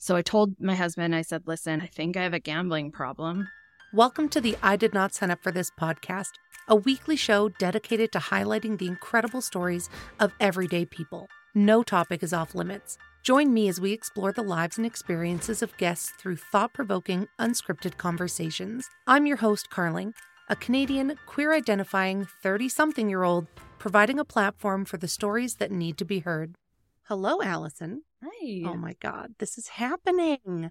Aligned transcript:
So 0.00 0.14
I 0.14 0.22
told 0.22 0.60
my 0.60 0.76
husband, 0.76 1.12
I 1.12 1.22
said, 1.22 1.48
listen, 1.48 1.80
I 1.80 1.86
think 1.86 2.16
I 2.16 2.22
have 2.22 2.32
a 2.32 2.38
gambling 2.38 2.92
problem. 2.92 3.48
Welcome 3.92 4.28
to 4.28 4.40
the 4.40 4.56
I 4.62 4.76
Did 4.76 4.94
Not 4.94 5.12
Sign 5.12 5.32
Up 5.32 5.42
for 5.42 5.50
This 5.50 5.72
podcast, 5.72 6.34
a 6.68 6.76
weekly 6.76 7.16
show 7.16 7.48
dedicated 7.48 8.12
to 8.12 8.20
highlighting 8.20 8.78
the 8.78 8.86
incredible 8.86 9.40
stories 9.40 9.90
of 10.20 10.32
everyday 10.38 10.84
people. 10.84 11.28
No 11.52 11.82
topic 11.82 12.22
is 12.22 12.32
off 12.32 12.54
limits. 12.54 12.96
Join 13.24 13.52
me 13.52 13.66
as 13.66 13.80
we 13.80 13.92
explore 13.92 14.30
the 14.30 14.44
lives 14.44 14.76
and 14.76 14.86
experiences 14.86 15.62
of 15.62 15.76
guests 15.78 16.12
through 16.16 16.36
thought 16.36 16.72
provoking, 16.72 17.26
unscripted 17.40 17.96
conversations. 17.96 18.88
I'm 19.08 19.26
your 19.26 19.38
host, 19.38 19.68
Carling, 19.68 20.14
a 20.48 20.54
Canadian 20.54 21.18
queer 21.26 21.52
identifying 21.52 22.24
30 22.40 22.68
something 22.68 23.08
year 23.08 23.24
old 23.24 23.48
providing 23.80 24.20
a 24.20 24.24
platform 24.24 24.84
for 24.84 24.96
the 24.96 25.08
stories 25.08 25.56
that 25.56 25.72
need 25.72 25.98
to 25.98 26.04
be 26.04 26.20
heard. 26.20 26.54
Hello, 27.08 27.42
Allison. 27.42 28.02
Hi. 28.22 28.62
Oh 28.66 28.76
my 28.76 28.94
God, 29.00 29.34
this 29.38 29.58
is 29.58 29.68
happening. 29.68 30.70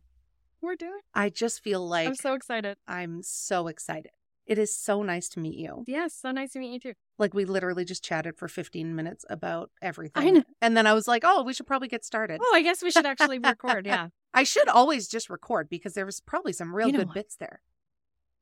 We're 0.61 0.75
doing 0.75 0.99
I 1.13 1.29
just 1.29 1.63
feel 1.63 1.85
like 1.88 2.07
I'm 2.07 2.15
so 2.15 2.33
excited. 2.33 2.77
I'm 2.88 3.22
so 3.23 3.67
excited. 3.67 4.11
It 4.45 4.58
is 4.58 4.73
so 4.75 5.03
nice 5.03 5.27
to 5.30 5.39
meet 5.39 5.57
you. 5.57 5.83
Yes, 5.88 6.13
so 6.13 6.31
nice 6.31 6.53
to 6.53 6.59
meet 6.59 6.72
you 6.72 6.80
too. 6.80 6.94
Like 7.17 7.33
we 7.33 7.45
literally 7.45 7.83
just 7.85 8.03
chatted 8.03 8.38
for 8.38 8.47
15 8.47 8.95
minutes 8.95 9.25
about 9.30 9.72
everything. 9.81 10.27
I 10.27 10.30
know. 10.31 10.44
And 10.61 10.75
then 10.75 10.88
I 10.88 10.94
was 10.94 11.07
like, 11.07 11.23
"Oh, 11.25 11.44
we 11.44 11.53
should 11.53 11.67
probably 11.67 11.89
get 11.89 12.05
started." 12.05 12.39
Oh, 12.41 12.52
I 12.55 12.61
guess 12.61 12.81
we 12.81 12.91
should 12.91 13.05
actually 13.05 13.39
record. 13.44 13.85
Yeah. 13.85 14.07
I 14.33 14.44
should 14.44 14.67
always 14.69 15.07
just 15.07 15.29
record 15.29 15.69
because 15.69 15.94
there 15.94 16.05
was 16.05 16.22
probably 16.22 16.53
some 16.53 16.73
real 16.75 16.88
You 16.88 16.94
know 16.94 17.00
good 17.00 17.07
what? 17.09 17.16
bits 17.16 17.35
there. 17.35 17.61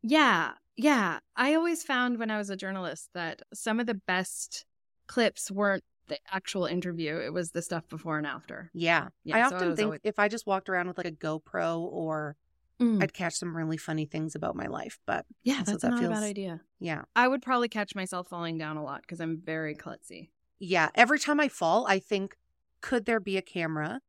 Yeah. 0.04 0.52
Yeah. 0.78 1.20
I 1.36 1.56
always 1.56 1.84
found 1.84 2.20
when 2.20 2.30
I 2.32 2.38
was 2.38 2.50
a 2.50 2.56
journalist 2.56 3.10
that 3.14 3.42
some 3.54 3.80
of 3.80 3.88
the 3.88 3.94
best 3.96 4.66
clips 5.08 5.50
weren't 5.52 5.84
the 6.08 6.18
actual 6.32 6.66
interview, 6.66 7.18
it 7.18 7.34
was 7.34 7.52
the 7.52 7.62
stuff 7.62 7.88
before 7.90 8.18
and 8.18 8.28
after. 8.28 8.70
Yeah. 8.74 9.10
Yeah, 9.24 9.38
I 9.46 9.50
so 9.50 9.56
often 9.56 9.70
was 9.70 9.76
think 9.78 9.86
always- 9.86 10.02
if 10.04 10.20
I 10.20 10.28
just 10.28 10.46
walked 10.48 10.70
around 10.70 10.88
with 10.88 10.98
like 10.98 11.08
a 11.08 11.12
GoPro 11.12 11.80
or 11.80 12.36
Mm. 12.78 13.02
I'd 13.02 13.14
catch 13.14 13.36
some 13.36 13.56
really 13.56 13.78
funny 13.78 14.06
things 14.06 14.36
about 14.36 14.54
my 14.54 14.66
life, 14.68 15.00
but 15.06 15.26
yeah, 15.46 15.64
so 15.64 15.72
that's 15.72 15.84
that 15.84 15.92
not 15.92 15.98
a 16.00 16.02
feels- 16.02 16.14
bad 16.14 16.24
idea. 16.24 16.60
yeah. 16.78 17.04
I 17.16 17.26
would 17.26 17.42
probably 17.42 17.70
catch 17.70 17.96
myself 17.96 18.28
falling 18.28 18.58
down 18.58 18.76
a 18.76 18.84
lot 18.84 19.00
because 19.00 19.22
I'm 19.22 19.40
very 19.42 19.74
klutzy. 19.76 20.32
Yeah, 20.60 20.90
every 20.94 21.18
time 21.18 21.40
I 21.40 21.48
fall, 21.48 21.88
I 21.88 22.00
think 22.00 22.36
could 22.82 23.06
there 23.06 23.22
be 23.22 23.38
a 23.38 23.42
camera? 23.42 24.02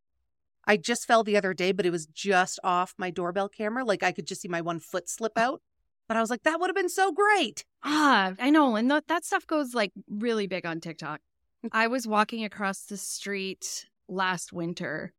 I 0.66 0.76
just 0.78 1.06
fell 1.06 1.22
the 1.22 1.36
other 1.36 1.54
day, 1.54 1.70
but 1.70 1.86
it 1.86 1.90
was 1.90 2.06
just 2.06 2.58
off 2.64 2.92
my 2.98 3.08
doorbell 3.08 3.48
camera. 3.48 3.84
Like 3.84 4.02
I 4.02 4.10
could 4.10 4.26
just 4.26 4.40
see 4.40 4.48
my 4.48 4.60
one 4.60 4.80
foot 4.80 5.08
slip 5.08 5.38
out. 5.38 5.62
But 6.08 6.16
I 6.16 6.20
was 6.20 6.30
like, 6.30 6.42
that 6.42 6.58
would 6.58 6.68
have 6.68 6.74
been 6.76 6.88
so 6.88 7.12
great. 7.12 7.64
Ah, 7.84 8.34
I 8.40 8.50
know. 8.50 8.74
And 8.74 8.90
th- 8.90 9.04
that 9.06 9.24
stuff 9.24 9.46
goes 9.46 9.74
like 9.74 9.92
really 10.08 10.48
big 10.48 10.66
on 10.66 10.80
TikTok. 10.80 11.20
I 11.72 11.86
was 11.88 12.06
walking 12.06 12.44
across 12.44 12.82
the 12.84 12.96
street 12.96 13.86
last 14.08 14.52
winter 14.52 15.12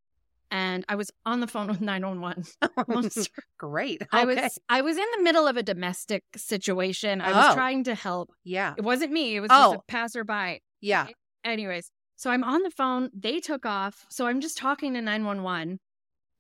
and 0.49 0.85
I 0.87 0.95
was 0.95 1.11
on 1.25 1.39
the 1.41 1.47
phone 1.47 1.67
with 1.67 1.81
911. 1.81 2.45
Almost- 2.87 3.29
great. 3.57 4.01
I 4.11 4.25
was 4.25 4.59
I 4.69 4.81
was 4.81 4.97
in 4.97 5.05
the 5.17 5.23
middle 5.23 5.47
of 5.47 5.57
a 5.57 5.63
domestic 5.63 6.23
situation. 6.35 7.19
I 7.21 7.31
was 7.33 7.45
Oh. 7.49 7.53
trying 7.53 7.83
to 7.85 7.95
help. 7.95 8.31
Yeah. 8.43 8.73
It 8.77 8.83
wasn't 8.83 9.11
me, 9.11 9.35
it 9.35 9.39
was 9.41 9.49
just 9.49 9.67
Oh. 9.67 9.73
a 9.75 9.91
passerby. 9.91 10.61
Yeah. 10.81 11.07
Anyways, 11.43 11.91
so 12.15 12.29
I'm 12.31 12.43
on 12.43 12.63
the 12.63 12.71
phone, 12.71 13.09
they 13.13 13.39
took 13.39 13.65
off. 13.65 14.05
So 14.09 14.25
I'm 14.27 14.41
just 14.41 14.57
talking 14.57 14.93
to 14.93 15.01
911 15.01 15.79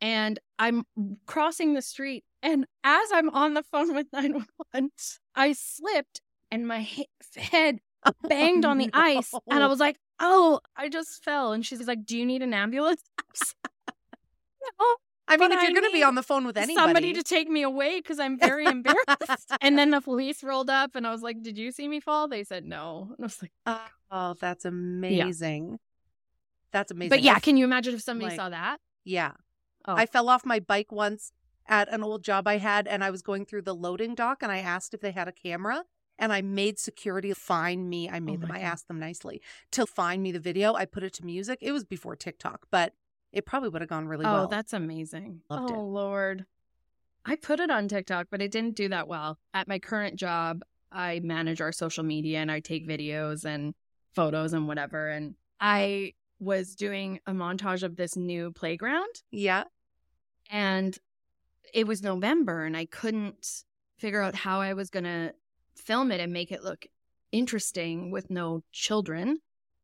and 0.01 0.39
I'm 0.59 0.83
crossing 1.25 1.73
the 1.73 1.81
street 1.81 2.23
and 2.43 2.65
as 2.83 3.09
I'm 3.13 3.29
on 3.31 3.55
the 3.55 3.63
phone 3.63 3.93
with 3.95 4.07
911, 4.13 4.89
I 5.35 5.53
slipped 5.53 6.21
and 6.51 6.67
my 6.67 6.81
he- 6.81 7.09
head 7.35 7.79
Oh, 8.05 8.11
banged 8.29 8.63
on 8.63 8.77
the 8.77 8.89
ice 8.93 9.33
and 9.49 9.61
I 9.63 9.67
was 9.67 9.79
like, 9.79 9.97
"Oh, 10.19 10.61
I 10.77 10.87
just 10.87 11.23
fell." 11.23 11.51
And 11.51 11.65
she's 11.65 11.85
like, 11.87 12.05
"Do 12.05 12.17
you 12.17 12.25
need 12.25 12.41
an 12.41 12.53
ambulance?" 12.53 13.03
no, 13.87 14.95
I 15.27 15.35
mean, 15.35 15.49
But 15.49 15.57
if 15.57 15.63
you're 15.63 15.73
going 15.73 15.91
to 15.91 15.91
be 15.91 16.03
on 16.03 16.15
the 16.15 16.23
phone 16.23 16.45
with 16.45 16.57
anybody, 16.57 16.75
somebody 16.75 17.13
to 17.13 17.23
take 17.23 17.49
me 17.49 17.63
away 17.63 17.99
because 17.99 18.19
I'm 18.19 18.39
very 18.39 18.65
embarrassed. 18.65 19.51
and 19.61 19.77
then 19.77 19.89
the 19.89 19.99
police 19.99 20.41
rolled 20.43 20.69
up 20.69 20.95
and 20.95 21.05
I 21.05 21.11
was 21.11 21.21
like, 21.21 21.41
Did 21.41 21.57
you 21.57 21.71
see 21.71 21.87
me 21.87 21.99
fall? 21.99 22.27
They 22.27 22.43
said 22.43 22.65
no. 22.65 23.09
And 23.17 23.17
I 23.19 23.23
was 23.23 23.41
like, 23.41 23.51
oh, 23.65 23.85
oh 24.11 24.35
that's 24.39 24.63
amazing. 24.63 25.79
That's 26.71 26.91
amazing. 26.91 27.09
But 27.09 27.23
yeah, 27.23 27.33
I 27.33 27.39
can 27.39 27.57
you 27.57 27.65
imagine 27.65 27.95
if 27.95 28.01
somebody 28.01 28.29
like- 28.29 28.39
saw 28.39 28.49
that? 28.49 28.77
yeah. 29.03 29.31
Oh. 29.89 29.95
I 29.95 30.05
fell 30.05 30.27
off 30.27 30.45
my 30.45 30.59
bike 30.59 30.91
once 30.91 31.31
at 31.65 31.87
an 31.93 32.03
old 32.03 32.21
job 32.21 32.45
I 32.45 32.57
had, 32.57 32.87
and 32.87 33.03
I 33.05 33.09
was 33.09 33.21
going 33.21 33.45
through 33.45 33.61
the 33.61 33.73
loading 33.73 34.15
dock, 34.15 34.43
and 34.43 34.51
I 34.51 34.57
asked 34.57 34.93
if 34.93 34.99
they 34.99 35.11
had 35.11 35.29
a 35.29 35.31
camera, 35.31 35.83
and 36.19 36.33
I 36.33 36.41
made 36.41 36.79
security 36.79 37.33
find 37.33 37.89
me. 37.89 38.09
I 38.09 38.17
oh 38.17 38.19
made 38.21 38.37
Oh 38.37 38.41
them. 38.41 38.49
my 38.49 38.57
I 38.57 38.61
asked 38.61 38.87
them 38.87 38.99
nicely 38.99 39.41
to 39.71 39.85
find 39.85 40.21
me 40.23 40.31
the 40.31 40.39
video. 40.39 40.73
I 40.73 40.85
put 40.85 41.03
it 41.03 41.13
to 41.13 41.25
music. 41.25 41.59
It 41.61 41.71
was 41.71 41.83
before 41.83 42.15
TikTok, 42.15 42.67
but 42.71 42.93
it 43.31 43.45
probably 43.45 43.69
would 43.69 43.81
have 43.81 43.89
gone 43.89 44.07
really 44.07 44.25
oh, 44.25 44.31
well. 44.31 44.43
Oh, 44.45 44.47
that's 44.47 44.73
amazing. 44.73 45.41
Loved 45.49 45.71
oh, 45.71 45.75
it. 45.75 45.77
Lord. 45.77 46.45
I 47.25 47.35
put 47.35 47.59
it 47.59 47.69
on 47.69 47.87
TikTok, 47.87 48.27
but 48.31 48.41
it 48.41 48.51
didn't 48.51 48.75
do 48.75 48.89
that 48.89 49.07
well. 49.07 49.37
At 49.53 49.67
my 49.67 49.79
current 49.79 50.15
job, 50.15 50.63
I 50.91 51.19
manage 51.19 51.59
our 51.59 51.73
social 51.73 52.03
media 52.03 52.39
and 52.39 52.51
I 52.51 52.61
take 52.61 52.87
videos 52.87 53.43
and 53.43 53.73
photos 54.15 54.53
and 54.53 54.67
whatever. 54.67 55.09
And 55.09 55.35
I 55.59 56.13
was 56.39 56.75
doing 56.75 57.19
a 57.27 57.31
montage 57.33 57.83
of 57.83 57.95
this 57.97 58.15
new 58.15 58.51
playground. 58.51 59.23
yeah. 59.31 59.65
and 60.49 60.97
it 61.73 61.85
was 61.85 62.01
November 62.01 62.63
and 62.63 62.77
I 62.77 62.85
couldn't 62.85 63.63
figure 63.97 64.21
out 64.21 64.35
how 64.35 64.61
I 64.61 64.73
was 64.73 64.89
going 64.89 65.03
to 65.03 65.33
film 65.77 66.11
it 66.11 66.19
and 66.19 66.33
make 66.33 66.51
it 66.51 66.63
look 66.63 66.85
interesting 67.31 68.11
with 68.11 68.29
no 68.29 68.63
children. 68.71 69.39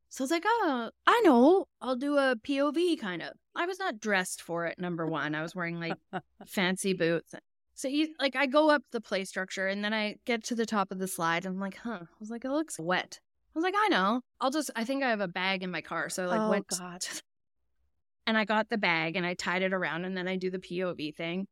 So 0.10 0.24
I 0.24 0.26
was 0.26 0.32
like, 0.32 0.44
oh, 0.46 0.92
I 1.08 1.22
know. 1.26 1.66
I'll 1.82 1.96
do 1.96 2.18
a 2.18 2.36
POV 2.36 3.00
kind 3.00 3.22
of. 3.22 3.32
I 3.56 3.66
was 3.66 3.80
not 3.80 4.00
dressed 4.00 4.42
for 4.42 4.66
it, 4.66 4.78
number 4.80 5.08
one. 5.08 5.34
I 5.36 5.42
was 5.42 5.56
wearing 5.56 5.80
like 5.80 5.98
fancy 6.46 6.94
boots. 6.94 7.34
So 7.76 7.88
you 7.88 8.10
like 8.20 8.36
I 8.36 8.46
go 8.46 8.70
up 8.70 8.84
the 8.92 9.02
play 9.02 9.26
structure 9.26 9.68
and 9.68 9.84
then 9.84 9.94
I 9.94 10.18
get 10.26 10.44
to 10.46 10.56
the 10.56 10.66
top 10.66 10.92
of 10.92 11.00
the 11.00 11.08
slide 11.08 11.46
and 11.46 11.56
I'm 11.56 11.60
like, 11.60 11.78
huh. 11.78 12.00
I 12.02 12.16
was 12.20 12.30
like, 12.30 12.46
it 12.46 12.52
looks 12.52 12.80
wet. 12.80 13.20
I 13.56 13.60
was 13.60 13.64
like, 13.64 13.74
I 13.76 13.88
know. 13.90 14.22
I'll 14.40 14.52
just 14.52 14.70
I 14.76 14.84
think 14.84 15.04
I 15.04 15.10
have 15.10 15.22
a 15.22 15.28
bag 15.28 15.64
in 15.64 15.72
my 15.72 15.82
car. 15.82 16.10
So 16.10 16.24
I 16.24 16.28
like 16.28 16.42
Oh, 16.42 16.50
went 16.50 16.68
God. 16.68 17.06
and 18.28 18.38
I 18.38 18.46
got 18.46 18.70
the 18.70 18.78
bag 18.78 19.16
and 19.16 19.26
I 19.26 19.34
tied 19.34 19.64
it 19.64 19.74
around 19.74 20.06
and 20.06 20.16
then 20.16 20.28
I 20.28 20.36
do 20.36 20.52
the 20.52 20.60
POV 20.60 21.16
thing. 21.16 21.48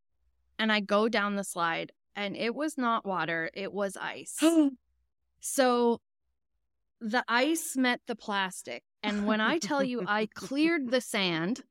And 0.59 0.71
I 0.71 0.79
go 0.79 1.09
down 1.09 1.35
the 1.35 1.43
slide 1.43 1.91
and 2.15 2.35
it 2.35 2.53
was 2.55 2.77
not 2.77 3.05
water, 3.05 3.49
it 3.53 3.71
was 3.73 3.97
ice. 3.97 4.37
so 5.39 5.99
the 6.99 7.23
ice 7.27 7.75
met 7.75 8.01
the 8.07 8.15
plastic. 8.15 8.83
And 9.03 9.25
when 9.25 9.41
I 9.41 9.57
tell 9.57 9.83
you 9.83 10.03
I 10.07 10.27
cleared 10.27 10.91
the 10.91 11.01
sand 11.01 11.63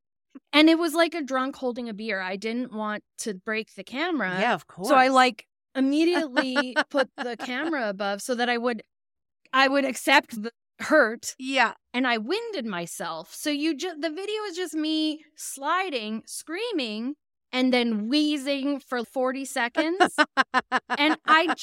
and 0.53 0.69
it 0.69 0.79
was 0.79 0.95
like 0.95 1.15
a 1.15 1.23
drunk 1.23 1.57
holding 1.57 1.89
a 1.89 1.95
beer. 1.95 2.21
I 2.21 2.37
didn't 2.37 2.73
want 2.73 3.05
to 3.19 3.35
break 3.35 3.75
the 3.75 3.85
camera. 3.85 4.37
yeah, 4.41 4.55
of 4.55 4.67
course. 4.67 4.89
So 4.89 4.97
I 4.97 5.09
like 5.09 5.47
immediately 5.77 6.77
put 6.91 7.09
the 7.17 7.37
camera 7.37 7.89
above 7.89 8.23
so 8.23 8.35
that 8.35 8.49
I 8.49 8.59
would 8.59 8.83
I 9.53 9.69
would 9.69 9.85
accept 9.85 10.43
the 10.43 10.53
hurt 10.81 11.35
Yeah. 11.39 11.75
and 11.93 12.07
I 12.07 12.19
winded 12.19 12.67
myself. 12.67 13.35
So 13.35 13.51
you 13.51 13.77
just 13.77 14.01
the 14.01 14.11
video 14.11 14.43
is 14.49 14.57
just 14.57 14.75
me 14.75 15.25
sliding, 15.37 16.23
screaming, 16.27 17.15
and 17.53 17.73
then 17.73 18.09
wheezing 18.09 18.81
for 18.81 19.05
40 19.05 19.45
seconds. 19.45 20.17
and 20.99 21.17
I 21.27 21.55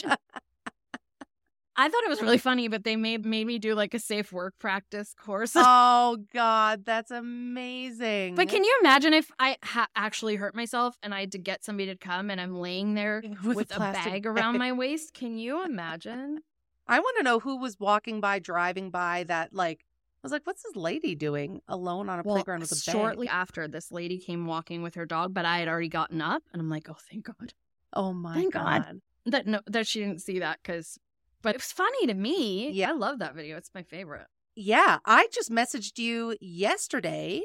I 1.79 1.89
thought 1.89 2.03
it 2.03 2.09
was 2.09 2.23
really 2.23 2.39
funny, 2.39 2.67
but 2.67 2.83
they 2.83 2.95
made 2.95 3.23
made 3.23 3.45
me 3.45 3.59
do 3.59 3.75
like 3.75 3.93
a 3.93 3.99
safe 3.99 4.31
work 4.31 4.55
practice 4.57 5.13
course. 5.13 5.51
oh 5.55 6.17
God, 6.33 6.83
that's 6.85 7.11
amazing. 7.11 8.33
but 8.33 8.49
can 8.49 8.63
you 8.63 8.77
imagine 8.81 9.13
if 9.13 9.31
I 9.39 9.57
ha- 9.63 9.87
actually 9.95 10.37
hurt 10.37 10.55
myself 10.55 10.97
and 11.03 11.13
I 11.13 11.21
had 11.21 11.31
to 11.33 11.37
get 11.37 11.63
somebody 11.63 11.91
to 11.91 11.95
come 11.95 12.31
and 12.31 12.41
I'm 12.41 12.59
laying 12.59 12.95
there 12.95 13.21
with, 13.43 13.71
a 13.71 13.75
plastic 13.75 14.11
bag 14.11 14.25
around 14.25 14.57
my 14.57 14.71
waist? 14.71 15.13
Can 15.13 15.37
you 15.37 15.63
imagine? 15.63 16.39
I 16.87 16.99
want 16.99 17.17
to 17.17 17.23
know 17.23 17.39
who 17.39 17.57
was 17.57 17.79
walking 17.79 18.21
by, 18.21 18.39
driving 18.39 18.89
by 18.89 19.25
that. 19.27 19.53
Like, 19.53 19.83
I 20.23 20.25
was 20.27 20.31
like, 20.31 20.45
"What's 20.45 20.63
this 20.63 20.75
lady 20.75 21.15
doing 21.15 21.61
alone 21.67 22.09
on 22.09 22.19
a 22.19 22.23
playground 22.23 22.61
with 22.61 22.71
a 22.71 22.75
bag?" 22.75 22.81
shortly 22.93 23.27
after, 23.27 23.67
this 23.67 23.91
lady 23.91 24.17
came 24.19 24.45
walking 24.45 24.81
with 24.81 24.95
her 24.95 25.05
dog, 25.05 25.33
but 25.33 25.45
I 25.45 25.59
had 25.59 25.67
already 25.67 25.89
gotten 25.89 26.21
up, 26.21 26.43
and 26.51 26.61
I'm 26.61 26.69
like, 26.69 26.89
"Oh, 26.89 26.97
thank 27.09 27.25
God 27.25 27.53
Oh 27.93 28.13
my 28.13 28.33
Thank 28.33 28.53
God. 28.53 28.83
God. 28.83 29.01
that 29.25 29.47
no 29.47 29.61
that 29.67 29.87
she 29.87 29.99
didn't 29.99 30.21
see 30.21 30.39
that." 30.39 30.59
Because, 30.61 30.97
but 31.41 31.55
it 31.55 31.57
was 31.61 31.71
funny 31.71 32.07
to 32.07 32.13
me. 32.13 32.71
Yeah. 32.71 32.89
I 32.89 32.93
love 32.93 33.19
that 33.19 33.35
video. 33.35 33.57
It's 33.57 33.71
my 33.73 33.83
favorite. 33.83 34.27
Yeah, 34.55 34.99
I 35.05 35.27
just 35.31 35.51
messaged 35.51 35.99
you 35.99 36.35
yesterday 36.41 37.43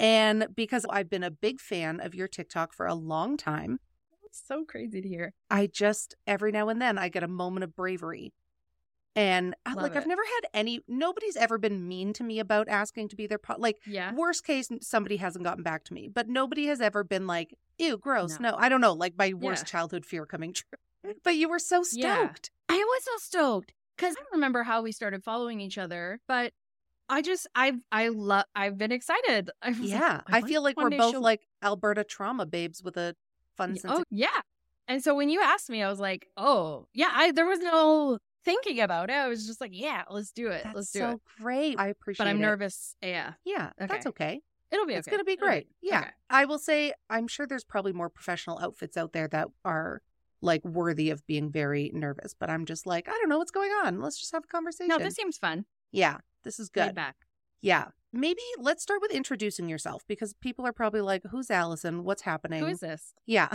And 0.00 0.48
because 0.54 0.86
I've 0.90 1.10
been 1.10 1.22
a 1.22 1.30
big 1.30 1.60
fan 1.60 2.00
of 2.00 2.14
your 2.14 2.26
TikTok 2.26 2.72
for 2.72 2.86
a 2.86 2.94
long 2.94 3.36
time, 3.36 3.78
It's 4.24 4.42
so 4.46 4.64
crazy 4.64 5.00
to 5.00 5.08
hear. 5.08 5.32
I 5.50 5.66
just 5.66 6.14
every 6.26 6.52
now 6.52 6.68
and 6.68 6.80
then 6.80 6.98
I 6.98 7.08
get 7.08 7.22
a 7.22 7.28
moment 7.28 7.64
of 7.64 7.76
bravery. 7.76 8.32
And 9.16 9.54
uh, 9.66 9.72
Love 9.74 9.82
like 9.82 9.96
I've 9.96 10.06
never 10.06 10.22
had 10.22 10.48
any 10.54 10.80
nobody's 10.86 11.36
ever 11.36 11.58
been 11.58 11.88
mean 11.88 12.12
to 12.14 12.22
me 12.22 12.38
about 12.38 12.68
asking 12.68 13.08
to 13.08 13.16
be 13.16 13.26
their 13.26 13.38
po- 13.38 13.56
like 13.58 13.78
Yeah. 13.86 14.14
worst 14.14 14.44
case 14.44 14.68
somebody 14.82 15.16
hasn't 15.16 15.44
gotten 15.44 15.62
back 15.64 15.84
to 15.84 15.94
me, 15.94 16.08
but 16.08 16.28
nobody 16.28 16.66
has 16.66 16.80
ever 16.80 17.02
been 17.02 17.26
like, 17.26 17.54
"Ew, 17.78 17.98
gross." 17.98 18.38
No. 18.38 18.50
No, 18.50 18.56
I 18.56 18.68
don't 18.68 18.80
know, 18.80 18.92
like 18.92 19.14
my 19.18 19.32
worst 19.32 19.62
Yeah. 19.64 19.70
childhood 19.70 20.06
fear 20.06 20.26
coming 20.26 20.52
true. 20.54 21.14
But 21.24 21.34
you 21.36 21.48
were 21.48 21.58
so 21.58 21.82
Yeah. 21.92 22.26
stoked. 22.28 22.50
I 22.68 22.76
was 22.78 23.04
so 23.04 23.10
stoked 23.18 23.72
because 23.96 24.14
I 24.14 24.20
don't 24.20 24.32
remember 24.32 24.62
how 24.62 24.80
we 24.82 24.92
started 24.92 25.24
following 25.24 25.60
each 25.60 25.76
other, 25.78 26.20
but 26.28 26.52
I 27.08 27.20
just 27.22 27.48
I've 27.56 27.80
I 27.90 28.08
love 28.08 28.44
I've 28.54 28.78
been 28.78 28.92
excited. 28.92 29.50
I 29.62 29.70
was 29.70 29.80
like, 29.80 29.88
Yeah, 29.88 30.20
I 30.28 30.40
feel 30.42 30.62
like 30.62 30.76
we're 30.76 30.90
both 30.90 31.10
she'll- 31.10 31.20
like 31.20 31.48
Alberta 31.64 32.04
trauma 32.04 32.46
babes 32.46 32.80
with 32.84 32.96
a 32.96 33.16
fun 33.56 33.76
sense. 33.76 33.92
oh 33.92 34.00
of- 34.02 34.04
yeah. 34.10 34.42
And 34.86 35.02
so 35.02 35.14
when 35.16 35.28
you 35.30 35.40
asked 35.40 35.68
me, 35.70 35.82
I 35.82 35.88
was 35.90 35.98
like, 35.98 36.28
oh 36.36 36.86
yeah. 36.94 37.10
I 37.12 37.32
there 37.32 37.46
was 37.46 37.58
no 37.58 38.18
thinking 38.44 38.80
about 38.80 39.10
it. 39.10 39.14
I 39.14 39.28
was 39.28 39.46
just 39.46 39.60
like, 39.60 39.70
yeah, 39.74 40.02
let's 40.10 40.30
do 40.32 40.48
it. 40.48 40.62
That's 40.64 40.74
let's 40.76 40.92
do 40.92 40.98
so 41.00 41.08
it. 41.10 41.12
So 41.12 41.42
great. 41.42 41.78
I 41.78 41.88
appreciate 41.88 42.24
it. 42.24 42.26
But 42.26 42.30
I'm 42.30 42.36
it. 42.38 42.40
nervous. 42.40 42.94
Yeah, 43.02 43.32
Yeah, 43.44 43.70
that's 43.78 44.06
Okay. 44.06 44.08
okay. 44.08 44.40
it'll 44.72 44.86
be 44.86 44.94
It's 44.94 45.06
going 45.08 45.18
to 45.18 45.24
be 45.24 45.32
It'll 45.32 45.46
great. 45.46 45.68
Yeah. 45.82 46.00
okay. 46.00 46.10
I 46.30 46.44
will 46.44 46.58
say, 46.58 46.92
I'm 47.08 47.26
sure 47.28 47.46
there's 47.46 47.64
probably 47.64 47.92
more 47.92 48.08
professional 48.08 48.58
outfits 48.60 48.96
out 48.96 49.12
there 49.12 49.28
that 49.28 49.48
are 49.64 50.02
like 50.42 50.64
worthy 50.64 51.10
of 51.10 51.26
being 51.26 51.50
very 51.50 51.90
nervous, 51.92 52.34
but 52.38 52.48
I'm 52.48 52.64
just 52.64 52.86
like, 52.86 53.08
I 53.08 53.12
don't 53.12 53.28
know 53.28 53.38
what's 53.38 53.50
going 53.50 53.70
on. 53.84 54.00
Let's 54.00 54.18
just 54.18 54.32
have 54.32 54.44
a 54.44 54.46
conversation. 54.46 54.88
No, 54.88 54.98
this 54.98 55.14
seems 55.14 55.36
fun. 55.36 55.66
yeah, 55.92 56.18
this 56.44 56.58
is 56.58 56.68
good. 56.70 56.94
back. 56.94 57.16
Yeah. 57.60 57.88
Maybe 58.12 58.40
let's 58.58 58.82
start 58.82 59.02
with 59.02 59.10
introducing 59.12 59.68
yourself 59.68 60.02
because 60.08 60.32
people 60.40 60.66
are 60.66 60.72
probably 60.72 61.00
like, 61.02 61.22
who's 61.30 61.50
Allison? 61.50 62.02
What's 62.04 62.22
happening? 62.22 62.60
Who 62.60 62.66
is 62.66 62.80
this? 62.80 63.12
Yeah. 63.26 63.50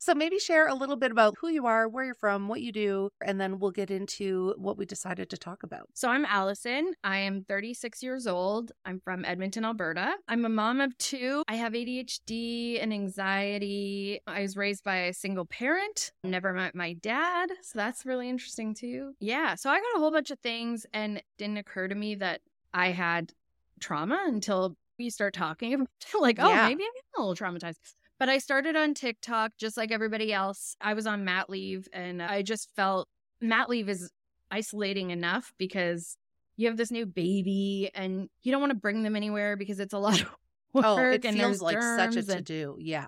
So 0.00 0.14
maybe 0.14 0.38
share 0.38 0.68
a 0.68 0.74
little 0.74 0.96
bit 0.96 1.10
about 1.10 1.34
who 1.40 1.48
you 1.48 1.66
are, 1.66 1.88
where 1.88 2.04
you're 2.04 2.14
from, 2.14 2.46
what 2.48 2.60
you 2.60 2.70
do, 2.72 3.10
and 3.24 3.40
then 3.40 3.58
we'll 3.58 3.72
get 3.72 3.90
into 3.90 4.54
what 4.56 4.78
we 4.78 4.86
decided 4.86 5.28
to 5.30 5.36
talk 5.36 5.62
about. 5.64 5.88
So 5.94 6.08
I'm 6.08 6.24
Allison. 6.24 6.92
I 7.02 7.18
am 7.18 7.44
36 7.48 8.02
years 8.02 8.26
old. 8.26 8.70
I'm 8.84 9.00
from 9.00 9.24
Edmonton, 9.24 9.64
Alberta. 9.64 10.14
I'm 10.28 10.44
a 10.44 10.48
mom 10.48 10.80
of 10.80 10.96
two. 10.98 11.42
I 11.48 11.56
have 11.56 11.72
ADHD 11.72 12.80
and 12.82 12.92
anxiety. 12.92 14.20
I 14.26 14.42
was 14.42 14.56
raised 14.56 14.84
by 14.84 14.96
a 14.96 15.12
single 15.14 15.44
parent. 15.46 16.12
Never 16.22 16.52
met 16.52 16.74
my 16.74 16.92
dad. 16.94 17.50
So 17.62 17.78
that's 17.78 18.06
really 18.06 18.28
interesting 18.28 18.74
too. 18.74 19.14
Yeah. 19.20 19.56
So 19.56 19.68
I 19.70 19.78
got 19.78 19.96
a 19.96 19.98
whole 19.98 20.12
bunch 20.12 20.30
of 20.30 20.38
things 20.38 20.86
and 20.92 21.18
it 21.18 21.24
didn't 21.38 21.58
occur 21.58 21.88
to 21.88 21.94
me 21.94 22.14
that 22.16 22.40
I 22.72 22.88
had 22.92 23.32
trauma 23.80 24.22
until 24.26 24.76
we 24.98 25.10
start 25.10 25.34
talking 25.34 25.74
about 25.74 25.88
like, 26.20 26.38
oh, 26.40 26.48
Yeah. 26.48 26.68
maybe 26.68 26.84
I'm 26.84 27.22
a 27.22 27.26
little 27.26 27.34
traumatized. 27.46 27.76
But 28.18 28.28
I 28.28 28.38
started 28.38 28.74
on 28.76 28.94
TikTok 28.94 29.52
just 29.58 29.76
like 29.76 29.92
everybody 29.92 30.32
else. 30.32 30.76
I 30.80 30.94
was 30.94 31.06
on 31.06 31.24
mat 31.24 31.48
leave 31.48 31.88
and 31.92 32.20
I 32.22 32.42
just 32.42 32.70
felt 32.74 33.08
mat 33.40 33.68
leave 33.68 33.88
is 33.88 34.10
isolating 34.50 35.10
enough 35.10 35.52
because 35.58 36.16
you 36.56 36.66
have 36.66 36.76
this 36.76 36.90
new 36.90 37.06
baby 37.06 37.90
and 37.94 38.28
you 38.42 38.50
don't 38.50 38.60
want 38.60 38.72
to 38.72 38.78
bring 38.78 39.02
them 39.04 39.14
anywhere 39.14 39.56
because 39.56 39.78
it's 39.78 39.92
a 39.94 39.98
lot 39.98 40.20
of 40.20 40.28
oh, 40.74 40.96
work 40.96 40.98
Oh, 40.98 40.98
it 41.12 41.24
and 41.24 41.36
feels 41.36 41.62
like 41.62 41.80
such 41.80 42.16
a 42.16 42.22
to 42.24 42.40
do. 42.42 42.76
Yeah. 42.80 43.06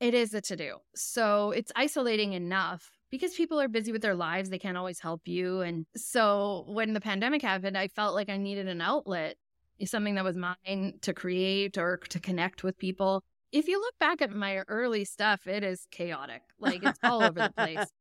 it 0.00 0.12
is 0.14 0.34
a 0.34 0.40
to 0.42 0.56
do. 0.56 0.76
So 0.94 1.50
it's 1.52 1.72
isolating 1.74 2.34
enough 2.34 2.90
because 3.10 3.34
people 3.34 3.60
are 3.60 3.68
busy 3.68 3.92
with 3.92 4.02
their 4.02 4.14
lives. 4.14 4.50
They 4.50 4.58
can't 4.58 4.76
always 4.76 5.00
help 5.00 5.22
you. 5.26 5.60
And 5.62 5.86
so 5.96 6.64
when 6.68 6.92
the 6.92 7.00
pandemic 7.00 7.42
happened, 7.42 7.78
I 7.78 7.88
felt 7.88 8.14
like 8.14 8.28
I 8.28 8.36
needed 8.36 8.68
an 8.68 8.80
outlet, 8.82 9.36
something 9.86 10.16
that 10.16 10.24
was 10.24 10.36
mine 10.36 10.98
to 11.00 11.14
create 11.14 11.78
or 11.78 11.96
to 12.10 12.20
connect 12.20 12.62
with 12.62 12.76
people. 12.78 13.24
If 13.52 13.68
you 13.68 13.80
look 13.80 13.98
back 13.98 14.22
at 14.22 14.30
my 14.30 14.58
early 14.68 15.04
stuff, 15.04 15.46
it 15.46 15.64
is 15.64 15.86
chaotic. 15.90 16.42
Like 16.58 16.82
it's 16.82 16.98
all 17.02 17.22
over 17.22 17.40
the 17.40 17.52
place. 17.56 17.86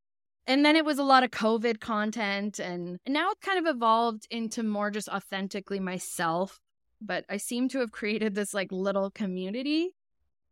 And 0.48 0.66
then 0.66 0.75
it 0.75 0.84
was 0.84 0.98
a 0.98 1.04
lot 1.04 1.24
of 1.24 1.30
COVID 1.30 1.80
content. 1.80 2.57
And 2.57 2.98
now 3.07 3.30
it 3.30 3.38
kind 3.40 3.60
of 3.60 3.75
evolved 3.75 4.25
into 4.31 4.63
more 4.63 4.90
just 4.90 5.07
authentically 5.07 5.80
myself. 5.80 6.60
But 7.00 7.24
I 7.30 7.38
seem 7.38 7.69
to 7.69 7.80
have 7.81 7.92
created 7.92 8.34
this 8.34 8.51
like 8.51 8.72
little 8.72 9.12
community. 9.12 9.92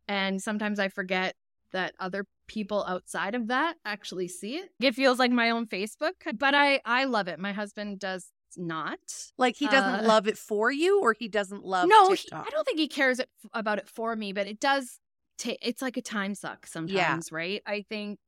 And 0.06 0.40
sometimes 0.40 0.78
I 0.78 0.86
forget 0.86 1.34
that 1.72 1.94
other 1.98 2.26
people 2.46 2.84
outside 2.86 3.34
of 3.34 3.48
that 3.48 3.74
actually 3.84 4.28
see 4.28 4.56
it. 4.56 4.70
It 4.80 4.94
feels 4.94 5.18
like 5.18 5.32
my 5.32 5.50
own 5.50 5.66
Facebook, 5.66 6.12
but 6.34 6.54
I 6.54 6.80
I 6.84 7.04
love 7.04 7.26
it. 7.26 7.40
My 7.40 7.52
husband 7.52 7.98
does 7.98 8.30
not. 8.58 8.98
Like 9.38 9.56
he 9.56 9.68
doesn't 9.68 10.04
Uh, 10.04 10.06
love 10.06 10.26
it 10.26 10.36
for 10.38 10.70
you 10.70 11.00
or 11.00 11.14
he 11.18 11.28
doesn't 11.28 11.64
love 11.64 11.88
no, 11.88 12.12
he, 12.12 12.18
I 12.32 12.50
don't 12.50 12.64
think 12.64 12.78
he 12.78 12.88
cares 12.88 13.18
it, 13.18 13.28
about 13.52 13.78
it 13.78 13.88
for 13.88 14.14
me, 14.16 14.32
but 14.32 14.46
it 14.46 14.60
does. 14.60 14.98
Ta- 15.38 15.52
it's 15.62 15.80
like 15.82 15.96
a 15.96 16.02
time 16.02 16.34
suck 16.34 16.66
sometimes, 16.66 17.30
right? 17.30 17.62
I 17.64 17.82
think 17.82 18.18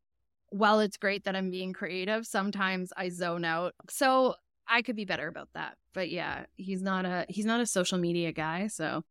while 0.50 0.81
it's 0.81 0.97
great 0.97 1.25
that 1.25 1.35
I'm 1.35 1.50
being 1.50 1.73
creative, 1.73 2.27
sometimes 2.27 2.93
I 2.97 3.09
zone 3.09 3.44
out. 3.44 3.75
So 3.88 4.35
I 4.69 4.82
could 4.82 4.97
be 4.97 5.05
better 5.05 5.27
about 5.27 5.49
that. 5.55 5.77
But 5.93 6.11
yeah, 6.11 6.44
he's 6.56 6.83
not 6.83 7.05
a 7.05 7.26
he's 7.29 7.44
not 7.44 7.61
a 7.61 7.67
social 7.67 7.99
media 7.99 8.31
guy. 8.33 8.69
So 8.69 9.03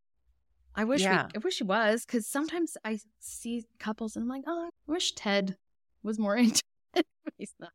I 0.76 0.86
wish 0.86 1.02
Yeah. 1.02 1.28
we, 1.34 1.40
I 1.40 1.40
wish 1.44 1.58
he 1.58 1.64
was 1.66 2.06
because 2.06 2.26
sometimes 2.26 2.78
I 2.86 3.00
see 3.20 3.66
couples 3.80 4.16
and 4.16 4.24
I'm 4.24 4.30
like, 4.30 4.44
oh, 4.48 4.68
I 4.68 4.92
wish 4.92 5.14
Ted 5.14 5.58
was 6.04 6.18
more 6.18 6.36
into 6.38 6.64
it. 6.94 7.06
he's 7.38 7.54
not. 7.60 7.72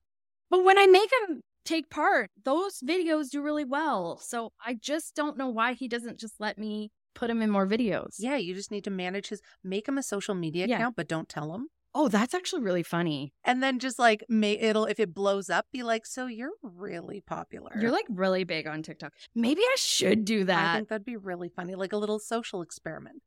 But 0.51 0.65
when 0.65 0.79
I 0.79 0.87
make 0.87 1.11
him 1.29 1.43
take 1.65 1.91
part, 1.91 2.31
those 2.45 2.81
videos 2.81 3.31
do 3.31 3.43
really 3.43 3.65
well. 3.65 4.19
So 4.19 4.53
I 4.65 4.75
just 4.75 5.15
don't 5.15 5.37
know 5.39 5.49
why 5.49 5.73
he 5.75 5.89
doesn't 5.89 6.19
just 6.19 6.35
let 6.39 6.59
me 6.59 6.91
put 7.15 7.31
him 7.31 7.41
in 7.43 7.51
more 7.51 7.67
videos. 7.67 8.17
Yeah, 8.19 8.37
you 8.37 8.55
just 8.55 8.71
need 8.71 8.85
to 8.85 8.91
manage 8.91 9.29
his 9.29 9.41
make 9.63 9.89
him 9.89 9.99
a 9.99 10.03
social 10.03 10.35
media 10.35 10.67
Yeah. 10.67 10.77
account, 10.77 10.97
but 10.97 11.09
don't 11.09 11.29
tell 11.29 11.55
him. 11.55 11.69
Oh, 11.97 12.09
that's 12.09 12.35
actually 12.35 12.63
really 12.63 12.83
funny. 12.83 13.33
And 13.45 13.63
then 13.63 13.79
just 13.79 14.01
like 14.01 14.25
may 14.29 14.53
it'll 14.55 14.87
if 14.87 14.99
it 14.99 15.15
blows 15.15 15.49
up, 15.49 15.67
be 15.73 15.85
like, 15.85 16.07
so 16.07 16.27
you're 16.27 16.51
really 16.63 17.21
popular. 17.21 17.71
You're 17.81 17.93
like 17.93 18.07
really 18.09 18.43
big 18.43 18.67
on 18.67 18.83
TikTok. 18.83 19.13
Maybe 19.35 19.61
I 19.63 19.75
should 19.79 20.25
do 20.25 20.43
that. 20.45 20.75
I 20.75 20.77
think 20.79 20.89
that'd 20.89 21.05
be 21.05 21.17
really 21.17 21.49
funny, 21.49 21.77
like 21.77 21.93
a 21.93 21.97
little 21.97 22.19
social 22.19 22.63
experiment. 22.63 23.23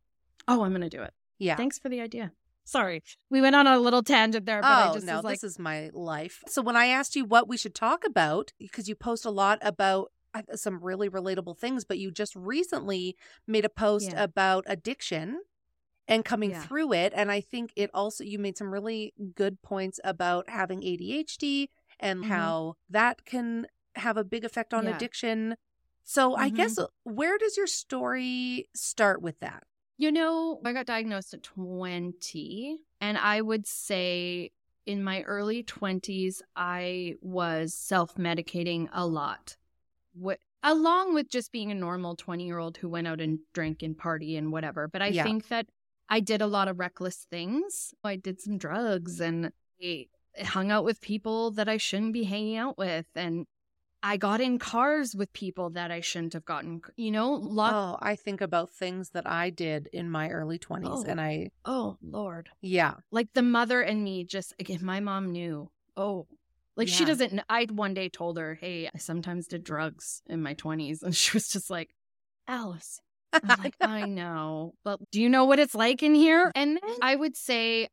oh, 0.50 0.64
I'm 0.64 0.74
gonna 0.74 0.90
do 0.90 1.02
it. 1.02 1.14
Yeah. 1.40 1.56
Thanks 1.56 1.80
for 1.80 1.88
the 1.88 2.02
idea. 2.02 2.34
Sorry, 2.68 3.02
we 3.30 3.40
went 3.40 3.56
on 3.56 3.66
a 3.66 3.80
little 3.80 4.04
tangent 4.04 4.46
there, 4.46 4.62
but 4.62 4.78
I 4.78 4.90
oh 4.90 4.94
just 4.94 5.08
no, 5.08 5.22
like, 5.22 5.40
this 5.40 5.44
is 5.46 5.58
my 5.58 5.90
life. 5.94 6.44
So 6.48 6.62
when 6.62 6.76
I 6.76 6.88
asked 6.88 7.16
you 7.16 7.24
what 7.24 7.48
we 7.48 7.56
should 7.56 7.74
talk 7.74 8.04
about, 8.06 8.52
because 8.60 8.90
you 8.90 8.96
post 8.96 9.24
a 9.26 9.30
lot 9.30 9.58
about 9.62 10.12
uh, 10.34 10.42
some 10.56 10.84
really 10.84 11.10
relatable 11.10 11.58
things, 11.58 11.86
but 11.86 11.98
you 11.98 12.12
just 12.12 12.36
recently 12.36 13.16
made 13.48 13.64
a 13.64 13.70
post 13.70 14.10
Yeah. 14.10 14.24
about 14.24 14.66
addiction 14.68 15.44
and 16.08 16.26
coming 16.26 16.52
Yeah. 16.52 16.54
through 16.54 16.94
it, 16.94 17.14
and 17.16 17.32
I 17.32 17.42
think 17.42 17.74
it 17.78 17.90
also 17.94 18.24
you 18.26 18.40
made 18.40 18.58
some 18.58 18.74
really 18.74 19.14
good 19.36 19.62
points 19.62 20.00
about 20.04 20.50
having 20.50 20.82
ADHD 20.84 21.70
and 22.00 22.24
Mhm. 22.24 22.30
how 22.30 22.76
that 22.90 23.26
can 23.26 23.68
have 23.96 24.18
a 24.18 24.26
big 24.26 24.46
effect 24.46 24.74
on 24.74 24.84
Yeah. 24.84 24.90
addiction. 24.90 25.56
So 26.04 26.36
I 26.36 26.50
Mhm. 26.50 26.56
guess 26.58 26.78
uh, 26.78 26.88
where 27.04 27.38
does 27.38 27.58
your 27.58 27.68
story 27.68 28.70
start 28.76 29.22
with 29.22 29.40
that? 29.40 29.64
You 29.98 30.12
know, 30.12 30.62
I 30.64 30.74
got 30.74 30.86
diagnosed 30.86 31.34
at 31.34 31.42
20, 31.44 32.78
and 33.02 33.18
I 33.18 33.42
would 33.42 33.66
say 33.66 34.52
in 34.86 35.04
my 35.04 35.24
early 35.24 35.64
20s, 35.64 36.42
I 36.56 37.16
was 37.22 37.74
self 37.74 38.16
medicating 38.16 38.90
a 38.94 39.08
lot. 39.08 39.58
What, 40.14 40.40
along 40.62 41.16
with 41.16 41.30
just 41.30 41.52
being 41.52 41.72
a 41.72 41.76
normal 41.76 42.16
20 42.16 42.46
year 42.46 42.60
old 42.60 42.78
who 42.78 42.90
went 42.90 43.08
out 43.08 43.20
and 43.22 43.40
drank 43.54 43.82
and 43.82 43.98
party 43.98 44.36
and 44.36 44.52
whatever. 44.52 44.88
But 44.88 45.02
I 45.02 45.10
Yeah. 45.10 45.24
think 45.24 45.48
that 45.48 45.68
I 46.10 46.20
did 46.20 46.42
a 46.42 46.48
lot 46.48 46.68
of 46.68 46.80
reckless 46.80 47.26
things. 47.30 47.94
I 48.04 48.16
did 48.18 48.40
some 48.40 48.58
drugs 48.58 49.20
and 49.20 49.52
I 49.82 50.08
hung 50.44 50.72
out 50.72 50.84
with 50.86 51.02
people 51.02 51.52
that 51.52 51.68
I 51.68 51.78
shouldn't 51.78 52.14
be 52.14 52.24
hanging 52.24 52.56
out 52.56 52.78
with. 52.78 53.08
And 53.16 53.46
I 54.08 54.16
got 54.16 54.40
in 54.40 54.58
cars 54.58 55.14
with 55.14 55.34
people 55.34 55.72
that 55.72 55.92
I 55.92 56.00
shouldn't 56.00 56.32
have 56.32 56.46
gotten, 56.46 56.82
you 56.96 57.12
know, 57.12 57.34
lot. 57.34 57.74
Oh, 57.74 57.98
I 58.02 58.16
think 58.16 58.40
about 58.40 58.70
things 58.70 59.10
that 59.10 59.28
I 59.28 59.50
did 59.50 59.90
in 59.92 60.10
my 60.10 60.30
early 60.30 60.58
20s 60.58 60.86
Oh. 60.86 61.04
and 61.06 61.20
I 61.20 61.50
oh 61.66 61.98
Lord. 62.02 62.48
yeah. 62.62 62.94
like 63.12 63.28
the 63.34 63.42
mother 63.42 63.82
and 63.82 64.06
me 64.06 64.24
just 64.24 64.54
again 64.60 64.80
my 64.82 65.02
mom 65.02 65.34
knew 65.34 65.70
oh 65.98 66.26
like 66.78 66.88
she 66.88 67.04
doesn't 67.04 67.42
i 67.50 67.66
one 67.70 67.94
day 67.94 68.08
told 68.08 68.38
her 68.38 68.56
hey 68.56 68.90
i 68.94 68.98
sometimes 68.98 69.48
did 69.48 69.64
drugs 69.64 70.22
in 70.28 70.42
my 70.42 70.54
20s 70.54 71.02
and 71.04 71.16
she 71.16 71.36
was 71.36 71.50
just 71.50 71.70
like 71.70 71.90
alice 72.48 73.02
i'm 73.34 73.62
like 73.62 73.76
i 73.82 74.06
know 74.06 74.74
but 74.86 75.00
do 75.12 75.22
you 75.22 75.28
know 75.28 75.46
what 75.46 75.60
it's 75.60 75.76
like 75.76 76.02
in 76.02 76.16
here 76.16 76.52
and 76.56 76.78
then 76.78 76.90
mm-hmm. 76.90 77.00
i 77.02 77.16
would 77.16 77.36
say 77.36 77.90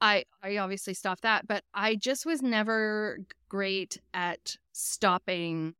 i 0.00 0.24
i 0.42 0.56
obviously 0.58 0.94
stopped 0.94 1.22
that 1.22 1.46
but 1.46 1.62
i 1.72 1.94
just 1.94 2.26
was 2.26 2.42
never 2.42 3.18
great 3.48 3.98
at 4.12 4.56
stopping 4.78 5.74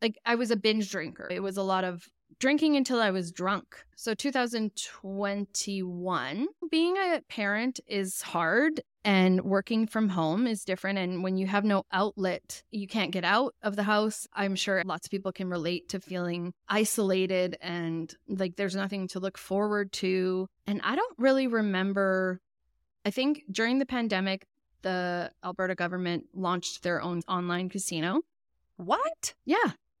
like 0.00 0.16
i 0.24 0.34
was 0.34 0.50
a 0.50 0.56
binge 0.56 0.90
drinker 0.90 1.28
it 1.30 1.42
was 1.42 1.56
a 1.56 1.62
lot 1.62 1.84
of 1.84 2.08
drinking 2.38 2.76
until 2.76 3.00
I 3.00 3.10
was 3.10 3.32
drunk. 3.32 3.84
So 3.96 4.14
2021, 4.14 6.46
being 6.70 6.96
a 6.96 7.20
parent 7.28 7.80
is 7.86 8.22
hard 8.22 8.80
And 9.04 9.42
working 9.42 9.86
from 9.86 10.08
home 10.10 10.46
is 10.46 10.64
different. 10.64 10.98
And 10.98 11.22
when 11.22 11.38
you 11.38 11.46
have 11.46 11.64
no 11.64 11.84
outlet, 11.92 12.62
you 12.70 12.86
can't 12.86 13.10
get 13.10 13.24
out 13.24 13.54
of 13.62 13.74
the 13.74 13.84
house. 13.84 14.26
I'm 14.34 14.54
sure 14.54 14.82
lots 14.84 15.06
of 15.06 15.10
people 15.10 15.32
can 15.32 15.48
relate 15.48 15.88
to 15.90 16.00
feeling 16.00 16.52
isolated 16.68 17.56
and 17.62 18.14
like 18.28 18.56
there's 18.56 18.76
nothing 18.76 19.08
to 19.08 19.20
look 19.20 19.38
forward 19.38 19.92
to. 19.92 20.46
And 20.66 20.82
I 20.84 20.94
don't 20.94 21.14
really 21.16 21.46
remember, 21.46 22.42
I 23.06 23.10
think 23.10 23.44
during 23.50 23.78
the 23.78 23.86
pandemic, 23.86 24.44
the 24.82 25.30
Alberta 25.44 25.74
government 25.74 26.26
launched 26.34 26.82
their 26.82 27.00
own 27.02 27.22
online 27.28 27.68
casino. 27.68 28.22
What? 28.76 29.34
Yeah. 29.44 29.56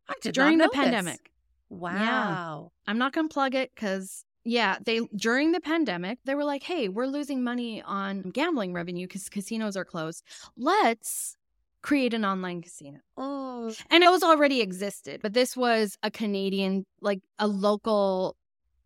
I 0.08 0.14
did 0.22 0.34
during 0.34 0.58
the 0.58 0.64
know 0.64 0.70
this. 0.72 0.80
pandemic. 0.80 1.30
Wow. 1.68 2.72
I'm 2.86 2.98
not 2.98 3.12
going 3.12 3.28
to 3.28 3.32
plug 3.32 3.54
it 3.54 3.70
because, 3.74 4.24
yeah, 4.44 4.78
they 4.84 5.00
during 5.14 5.52
the 5.52 5.60
pandemic, 5.60 6.18
they 6.24 6.34
were 6.34 6.44
like, 6.44 6.62
hey, 6.62 6.88
we're 6.88 7.06
losing 7.06 7.44
money 7.44 7.82
on 7.82 8.22
gambling 8.22 8.72
revenue 8.72 9.06
because 9.06 9.28
casinos 9.28 9.76
are 9.76 9.84
closed. 9.84 10.24
Let's 10.56 11.36
create 11.82 12.14
an 12.14 12.24
online 12.24 12.62
casino. 12.62 12.98
Oh. 13.16 13.72
And 13.90 14.02
it 14.02 14.10
was 14.10 14.22
already 14.22 14.60
existed, 14.60 15.20
but 15.22 15.34
this 15.34 15.56
was 15.56 15.98
a 16.02 16.10
Canadian, 16.10 16.86
like 17.00 17.20
a 17.38 17.46
local 17.46 18.36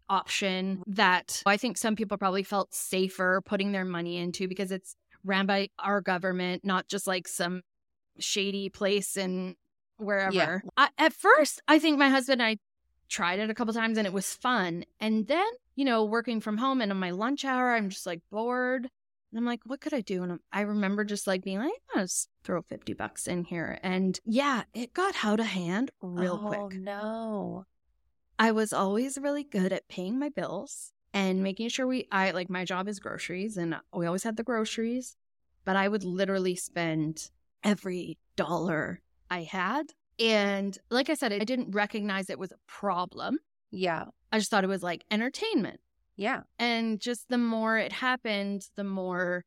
option 0.09 0.83
that 0.87 1.43
I 1.47 1.57
think 1.57 1.79
some 1.79 1.97
people 1.97 2.19
probably 2.19 2.43
felt 2.43 2.75
safer 2.75 3.41
putting 3.47 3.73
their 3.73 3.85
money 3.85 4.19
into 4.19 4.47
because 4.49 4.71
it's 4.73 4.95
ran 5.25 5.47
by 5.47 5.69
our 5.79 6.01
government, 6.01 6.65
not 6.65 6.89
just 6.89 7.07
like 7.07 7.29
some 7.29 7.63
shady 8.19 8.69
place 8.69 9.17
in 9.17 9.57
wherever. 9.97 10.63
I, 10.77 10.89
at 10.99 11.13
first, 11.13 11.61
I 11.69 11.79
think 11.79 11.99
my 11.99 12.09
husband 12.09 12.41
and 12.41 12.49
I 12.49 12.59
tried 13.09 13.39
it 13.39 13.51
a 13.51 13.55
couple 13.55 13.75
times 13.75 13.99
and 13.99 14.07
it 14.07 14.13
was 14.13 14.35
fun. 14.35 14.85
And 15.01 15.27
then, 15.27 15.47
you 15.77 15.85
know, 15.85 16.05
working 16.05 16.41
from 16.41 16.59
home 16.59 16.81
and 16.81 16.91
on 16.91 16.99
my 16.99 17.11
lunch 17.11 17.45
hour, 17.45 17.75
I'm 17.75 17.91
just 17.91 18.07
like 18.07 18.21
bored. 18.31 18.89
And 19.33 19.39
I'm 19.39 19.47
like, 19.47 19.61
what 19.65 19.81
could 19.81 19.95
I 19.95 20.03
do? 20.03 20.23
And 20.23 20.41
I 20.53 20.63
remember 20.63 21.05
just 21.05 21.27
like 21.27 21.43
being 21.43 21.59
like, 21.59 21.73
I'll 21.95 22.03
just 22.03 22.29
throw 22.45 22.61
50 22.63 22.93
bucks 22.95 23.27
in 23.27 23.45
here. 23.45 23.79
And 23.83 24.19
yeah, 24.25 24.65
it 24.75 24.93
got 24.93 25.25
out 25.25 25.41
of 25.41 25.47
hand 25.47 25.91
real 26.03 26.39
quick. 26.39 26.59
oh, 26.59 26.67
quick. 26.69 26.81
no. 26.81 27.65
I 28.39 28.53
was 28.53 28.73
always 28.73 29.19
really 29.19 29.45
good 29.45 29.73
at 29.73 29.89
paying 29.89 30.19
my 30.19 30.29
bills 30.29 30.93
and 31.15 31.43
making 31.43 31.69
sure 31.69 31.87
we, 31.87 32.07
I 32.11 32.31
like 32.31 32.49
my 32.51 32.65
job 32.65 32.89
is 32.89 32.99
groceries 32.99 33.57
and 33.57 33.77
we 33.95 34.07
always 34.07 34.23
had 34.23 34.37
the 34.37 34.43
groceries, 34.43 35.17
but 35.65 35.77
I 35.77 35.89
would 35.89 36.05
literally 36.05 36.57
spend 36.57 37.31
every 37.63 38.19
dollar 38.37 39.01
I 39.31 39.43
had. 39.43 39.93
And 40.19 40.77
like 40.91 41.11
I 41.11 41.15
said, 41.15 41.33
I 41.33 41.41
didn't 41.41 41.73
recognize 41.73 42.31
it 42.31 42.39
was 42.39 42.53
a 42.53 42.59
problem. 42.67 43.39
Yeah. 43.71 44.07
I 44.31 44.39
just 44.39 44.51
thought 44.51 44.65
it 44.65 44.69
was 44.69 44.83
like 44.83 45.05
entertainment. 45.11 45.81
Yeah. 46.17 46.43
And 46.59 47.01
just 47.01 47.29
the 47.29 47.39
more 47.39 47.79
it 47.79 47.93
happened, 47.93 48.67
the 48.77 48.85
more 48.85 49.45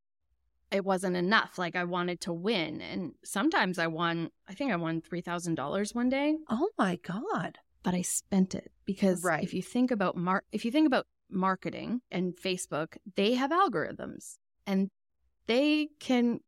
it 0.72 0.84
wasn't 0.84 1.16
enough. 1.16 1.58
Like 1.58 1.76
I 1.76 1.84
wanted 1.84 2.22
to 2.22 2.34
win. 2.34 2.82
And 2.82 3.14
sometimes 3.24 3.78
I 3.80 3.88
won, 3.88 4.30
I 4.48 4.54
think 4.54 4.72
I 4.72 4.76
won 4.76 5.02
$3,000 5.02 5.96
one 5.96 6.10
day, 6.10 6.36
Oh 6.50 6.70
my 6.78 6.98
God. 6.98 7.60
but 7.84 7.94
I 7.94 8.02
spent 8.02 8.56
it 8.56 8.72
because 8.86 9.24
Right. 9.24 9.44
if 9.44 9.54
you 9.54 9.62
think 9.62 9.92
about 9.92 10.18
mar- 10.18 10.44
if 10.52 10.66
you 10.66 10.72
think 10.72 10.88
about 10.88 11.06
marketing 11.30 12.02
and 12.12 12.36
Facebook, 12.36 12.98
they 13.16 13.34
have 13.36 13.52
algorithms 13.52 14.38
and 14.68 14.90
they 15.48 15.90
can 16.00 16.40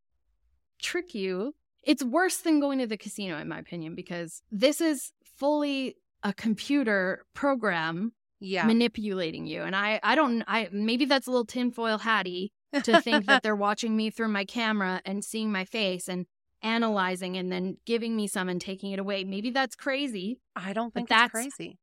trick 0.80 1.14
you. 1.14 1.54
It's 1.82 2.02
worse 2.04 2.38
than 2.38 2.60
going 2.60 2.78
to 2.80 2.86
the 2.86 2.96
casino 2.96 3.38
in 3.38 3.48
my 3.48 3.58
opinion 3.58 3.94
because 3.94 4.42
this 4.50 4.80
is 4.80 5.12
fully 5.36 5.96
a 6.22 6.32
computer 6.32 7.24
program 7.34 8.12
Yeah. 8.40 8.64
manipulating 8.66 9.46
you. 9.46 9.62
And 9.62 9.74
I, 9.76 10.00
I 10.02 10.14
don't, 10.14 10.42
I 10.46 10.68
maybe 10.72 11.04
that's 11.04 11.26
a 11.26 11.30
little 11.30 11.46
tinfoil 11.46 11.98
hatty 11.98 12.52
to 12.82 13.00
think 13.00 13.26
that 13.26 13.42
they're 13.42 13.56
watching 13.68 13.96
me 13.96 14.10
through 14.10 14.28
my 14.28 14.44
camera 14.44 15.00
and 15.04 15.24
seeing 15.24 15.50
my 15.52 15.64
face 15.64 16.08
and 16.08 16.26
analyzing 16.62 17.36
and 17.36 17.52
then 17.52 17.76
giving 17.86 18.16
me 18.16 18.26
some 18.26 18.48
and 18.48 18.60
taking 18.60 18.90
it 18.90 18.98
away. 18.98 19.22
Maybe 19.24 19.50
that's 19.50 19.76
crazy. 19.76 20.40
I 20.56 20.72
don't 20.72 20.92
think 20.92 21.08
that's- 21.08 21.30
crazy. 21.30 21.78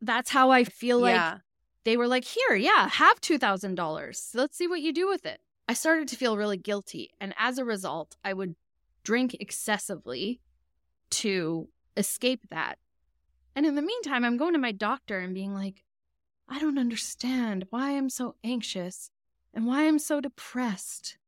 That's 0.00 0.30
how 0.30 0.50
I 0.50 0.64
feel 0.64 0.98
like 1.00 1.14
yeah. 1.14 1.38
They 1.84 1.96
were 1.96 2.06
like, 2.08 2.24
here, 2.24 2.54
yeah, 2.54 2.88
have 2.88 3.20
$2,000. 3.20 4.34
Let's 4.34 4.56
see 4.56 4.68
what 4.68 4.80
you 4.80 4.92
do 4.92 5.08
with 5.08 5.26
it. 5.26 5.40
I 5.68 5.74
started 5.74 6.08
to 6.08 6.16
feel 6.16 6.36
really 6.36 6.56
guilty. 6.56 7.10
And 7.20 7.34
as 7.38 7.58
a 7.58 7.64
result, 7.64 8.16
I 8.24 8.32
would 8.32 8.54
drink 9.04 9.34
excessively 9.40 10.40
to 11.10 11.68
escape 11.96 12.48
that. 12.50 12.78
And 13.54 13.66
in 13.66 13.74
the 13.74 13.82
meantime, 13.82 14.24
I'm 14.24 14.36
going 14.36 14.54
to 14.54 14.58
my 14.58 14.72
doctor 14.72 15.18
and 15.18 15.34
being 15.34 15.54
like, 15.54 15.84
I 16.48 16.58
don't 16.58 16.78
understand 16.78 17.66
why 17.70 17.96
I'm 17.96 18.10
so 18.10 18.34
anxious 18.44 19.10
and 19.54 19.66
why 19.66 19.86
I'm 19.86 19.98
so 19.98 20.20
depressed. 20.20 21.18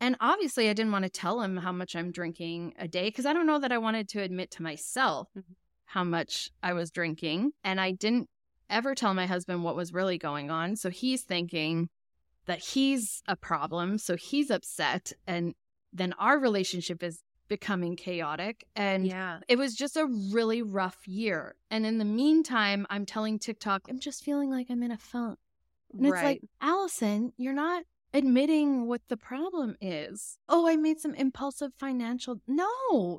And 0.00 0.16
obviously, 0.20 0.68
I 0.68 0.72
didn't 0.72 0.92
want 0.92 1.04
to 1.04 1.10
tell 1.10 1.40
him 1.42 1.56
how 1.56 1.72
much 1.72 1.94
I'm 1.94 2.10
drinking 2.10 2.74
a 2.78 2.88
day 2.88 3.08
because 3.08 3.26
I 3.26 3.32
don't 3.32 3.46
know 3.46 3.60
that 3.60 3.72
I 3.72 3.78
wanted 3.78 4.08
to 4.10 4.20
admit 4.20 4.50
to 4.52 4.62
myself 4.62 5.28
Mhm. 5.36 5.44
how 5.86 6.02
much 6.04 6.50
I 6.62 6.72
was 6.72 6.90
drinking. 6.90 7.52
And 7.62 7.80
I 7.80 7.92
didn't 7.92 8.28
ever 8.72 8.94
tell 8.94 9.14
my 9.14 9.26
husband 9.26 9.62
what 9.62 9.76
was 9.76 9.92
really 9.92 10.18
going 10.18 10.50
on. 10.50 10.74
So 10.76 10.90
he's 10.90 11.22
thinking 11.22 11.88
that 12.46 12.58
he's 12.58 13.22
a 13.28 13.36
problem. 13.36 13.98
So 13.98 14.16
he's 14.16 14.50
upset. 14.50 15.12
And 15.26 15.54
then 15.92 16.12
our 16.18 16.38
relationship 16.38 17.02
is 17.02 17.22
becoming 17.48 17.96
chaotic. 17.96 18.64
And 18.74 19.06
yeah. 19.06 19.40
it 19.46 19.58
was 19.58 19.74
just 19.74 19.96
a 19.96 20.06
really 20.32 20.62
rough 20.62 21.06
year. 21.06 21.54
And 21.70 21.84
in 21.86 21.98
the 21.98 22.04
meantime, 22.04 22.86
I'm 22.90 23.06
telling 23.06 23.38
TikTok, 23.38 23.82
I'm 23.88 24.00
just 24.00 24.24
feeling 24.24 24.50
like 24.50 24.68
I'm 24.70 24.82
in 24.82 24.90
a 24.90 24.96
funk. 24.96 25.38
And 25.92 26.06
it's 26.06 26.22
like, 26.22 26.40
Allison, 26.60 27.34
you're 27.36 27.52
not 27.52 27.84
admitting 28.14 28.86
what 28.86 29.02
the 29.08 29.16
problem 29.16 29.76
is. 29.80 30.38
Oh, 30.48 30.66
I 30.66 30.76
made 30.76 31.00
some 31.00 31.14
impulsive 31.14 31.72
financial. 31.78 32.40
No, 32.46 32.66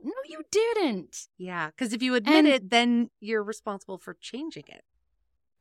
no, 0.04 0.14
you 0.28 0.42
didn't. 0.52 1.28
yeah. 1.38 1.68
Because 1.68 1.94
if 1.94 2.02
you 2.02 2.16
admit 2.16 2.36
And- 2.36 2.48
it, 2.48 2.70
then 2.72 3.10
you're 3.20 3.44
responsible 3.44 4.00
for 4.00 4.16
changing 4.20 4.64
it. 4.68 4.84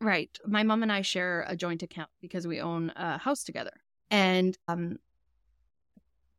Right. 0.02 0.37
My 0.44 0.64
mom 0.64 0.82
and 0.82 0.92
I 0.92 1.02
share 1.02 1.47
a 1.49 1.56
joint 1.56 1.82
account 1.82 2.11
because 2.21 2.47
we 2.47 2.61
own 2.61 2.92
a 2.97 3.18
house 3.18 3.44
together. 3.44 3.73
And 4.11 4.59
um 4.68 4.99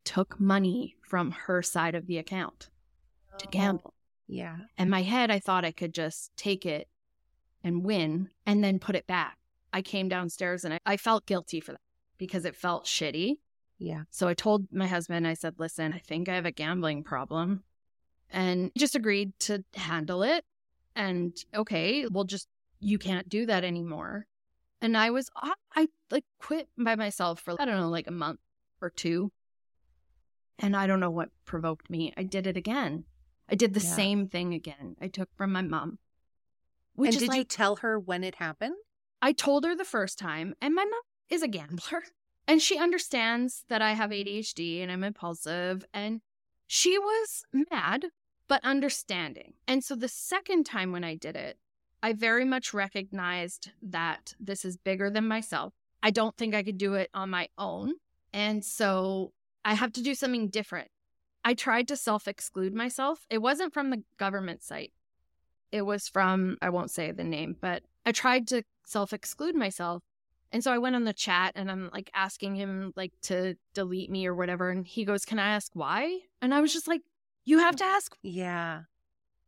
took 0.03 0.37
money 0.39 0.95
from 1.01 1.31
her 1.31 1.61
side 1.61 1.95
of 1.95 2.07
the 2.07 2.17
account 2.17 2.69
to 3.37 3.47
gamble. 3.47 3.93
Yeah. 4.27 4.57
In 4.77 4.89
my 4.89 5.01
head, 5.01 5.31
I 5.31 5.39
thought 5.39 5.63
I 5.63 5.71
could 5.71 5.93
just 5.93 6.35
take 6.35 6.65
it 6.65 6.89
and 7.63 7.85
win 7.85 8.29
and 8.45 8.61
then 8.61 8.79
put 8.79 8.95
it 8.95 9.07
back. 9.07 9.37
I 9.71 9.81
came 9.81 10.09
downstairs 10.09 10.65
and 10.65 10.73
I, 10.73 10.79
I 10.85 10.97
felt 10.97 11.25
guilty 11.25 11.61
for 11.61 11.71
that 11.71 11.81
because 12.17 12.43
it 12.45 12.55
felt 12.55 12.85
shitty. 12.85 13.37
Yeah. 13.79 14.03
So 14.11 14.27
I 14.27 14.33
told 14.33 14.67
my 14.71 14.87
husband, 14.87 15.25
I 15.27 15.33
said, 15.33 15.55
listen, 15.57 15.93
I 15.93 15.99
think 15.99 16.29
I 16.29 16.35
have 16.35 16.45
a 16.45 16.51
gambling 16.51 17.03
problem. 17.03 17.63
And 18.29 18.71
he 18.73 18.79
just 18.79 18.95
agreed 18.95 19.31
to 19.41 19.63
handle 19.73 20.23
it. 20.23 20.43
And 20.95 21.35
okay, 21.55 22.05
we'll 22.07 22.25
just, 22.25 22.47
you 22.83 22.97
can't 22.97 23.29
do 23.29 23.45
that 23.45 23.63
anymore. 23.63 24.27
And 24.81 24.97
I 24.97 25.11
was, 25.11 25.29
I, 25.75 25.87
like 26.11 26.25
quit 26.39 26.67
by 26.77 26.95
myself 26.95 27.39
for, 27.39 27.55
I 27.59 27.65
don't 27.65 27.79
know, 27.79 27.89
like 27.89 28.07
a 28.07 28.11
month 28.11 28.39
or 28.81 28.89
two. 28.89 29.31
And 30.59 30.75
I 30.75 30.87
don't 30.87 30.99
know 30.99 31.09
what 31.09 31.29
provoked 31.45 31.89
me. 31.89 32.13
I 32.17 32.23
did 32.23 32.47
it 32.47 32.57
again. 32.57 33.05
I 33.49 33.55
did 33.55 33.73
the 33.73 33.79
Yeah. 33.79 33.95
same 33.95 34.27
thing 34.27 34.53
again. 34.53 34.95
I 35.01 35.07
took 35.07 35.29
from 35.35 35.51
my 35.51 35.61
mom. 35.61 35.99
Which 36.95 37.11
and 37.11 37.19
did 37.19 37.29
like, 37.29 37.37
you 37.37 37.43
tell 37.43 37.77
her 37.77 37.99
when 37.99 38.23
it 38.23 38.35
happened? 38.35 38.75
I 39.21 39.31
told 39.31 39.63
her 39.63 39.75
the 39.75 39.85
first 39.85 40.19
time, 40.19 40.53
and 40.61 40.75
my 40.75 40.83
mom 40.83 41.01
is 41.29 41.41
a 41.41 41.47
gambler. 41.47 42.03
And 42.45 42.61
she 42.61 42.77
understands 42.77 43.63
that 43.69 43.81
I 43.81 43.93
have 43.93 44.09
ADHD 44.09 44.83
and 44.83 44.91
I'm 44.91 45.01
impulsive. 45.01 45.85
And 45.93 46.19
she 46.67 46.99
was 46.99 47.45
mad, 47.71 48.07
but 48.49 48.61
understanding. 48.65 49.53
And 49.65 49.81
so 49.81 49.95
the 49.95 50.09
second 50.09 50.65
time 50.65 50.91
when 50.91 51.05
I 51.05 51.15
did 51.15 51.37
it, 51.37 51.57
I 52.03 52.11
very 52.11 52.43
much 52.43 52.73
recognized 52.73 53.71
that 53.81 54.35
this 54.37 54.65
is 54.65 54.75
bigger 54.75 55.09
than 55.09 55.25
myself. 55.25 55.73
I 56.03 56.11
don't 56.11 56.35
think 56.35 56.53
I 56.53 56.61
could 56.61 56.77
do 56.77 56.95
it 56.95 57.09
on 57.13 57.29
my 57.29 57.47
own. 57.57 57.93
And 58.33 58.63
so 58.63 59.31
I 59.63 59.73
have 59.73 59.93
to 59.93 60.03
do 60.03 60.13
something 60.13 60.49
different. 60.49 60.89
I 61.45 61.53
tried 61.53 61.87
to 61.87 61.95
self 61.95 62.27
exclude 62.27 62.73
myself. 62.73 63.25
It 63.29 63.37
wasn't 63.37 63.73
from 63.73 63.89
the 63.89 64.03
government 64.17 64.63
site, 64.63 64.91
it 65.71 65.83
was 65.83 66.09
from, 66.09 66.57
I 66.61 66.69
won't 66.69 66.91
say 66.91 67.11
the 67.11 67.23
name, 67.23 67.55
but 67.59 67.83
I 68.05 68.11
tried 68.11 68.47
to 68.49 68.63
self 68.85 69.13
exclude 69.13 69.55
myself. 69.55 70.03
And 70.51 70.61
so 70.61 70.71
I 70.73 70.77
went 70.79 70.95
on 70.95 71.05
the 71.05 71.13
chat 71.13 71.53
and 71.55 71.71
I'm 71.71 71.89
like 71.93 72.11
asking 72.13 72.55
him 72.55 72.91
like 72.97 73.13
to 73.23 73.55
delete 73.73 74.11
me 74.11 74.27
or 74.27 74.35
whatever. 74.35 74.69
And 74.69 74.85
he 74.85 75.05
goes, 75.05 75.23
Can 75.23 75.39
I 75.39 75.55
ask 75.55 75.71
why? 75.73 76.19
And 76.41 76.53
I 76.53 76.59
was 76.59 76.73
just 76.73 76.87
like, 76.87 77.01
You 77.45 77.59
have 77.59 77.77
to 77.77 77.85
ask 77.85 78.13
Yeah. 78.21 78.81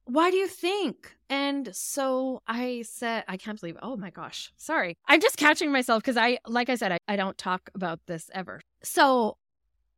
Why 0.06 0.32
do 0.32 0.38
you 0.38 0.48
think? 0.48 1.16
And 1.30 1.76
so 1.76 2.42
I 2.48 2.84
said, 2.88 3.24
I 3.28 3.38
can't 3.38 3.60
believe, 3.60 3.78
oh 3.82 3.98
my 3.98 4.10
gosh, 4.12 4.52
sorry. 4.58 4.96
I'm 5.08 5.20
just 5.20 5.38
catching 5.38 5.72
myself 5.72 6.04
because 6.04 6.18
I, 6.18 6.38
like 6.48 6.70
I 6.70 6.76
said, 6.76 6.92
I, 6.92 7.00
I 7.08 7.16
don't 7.16 7.38
talk 7.38 7.70
about 7.74 8.00
this 8.06 8.30
ever. 8.34 8.62
So 8.84 9.38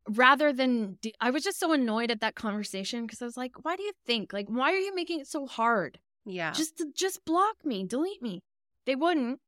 rather 0.07 0.53
than, 0.53 0.97
de- 1.01 1.13
I 1.19 1.31
was 1.31 1.43
just 1.43 1.59
so 1.59 1.73
annoyed 1.73 2.11
at 2.11 2.21
that 2.21 2.35
conversation 2.35 3.05
because 3.05 3.21
I 3.21 3.25
was 3.25 3.35
like, 3.37 3.65
why 3.65 3.75
do 3.75 3.83
you 3.83 3.91
think? 4.05 4.31
Like, 4.31 4.47
why 4.47 4.71
are 4.71 4.77
you 4.77 4.95
making 4.95 5.19
it 5.19 5.27
so 5.27 5.45
hard? 5.45 5.99
Yeah. 6.25 6.51
Just, 6.51 6.81
just 6.95 7.25
block 7.25 7.55
me, 7.65 7.83
delete 7.85 8.21
me. 8.21 8.41
They 8.85 8.95
wouldn't. 8.95 9.39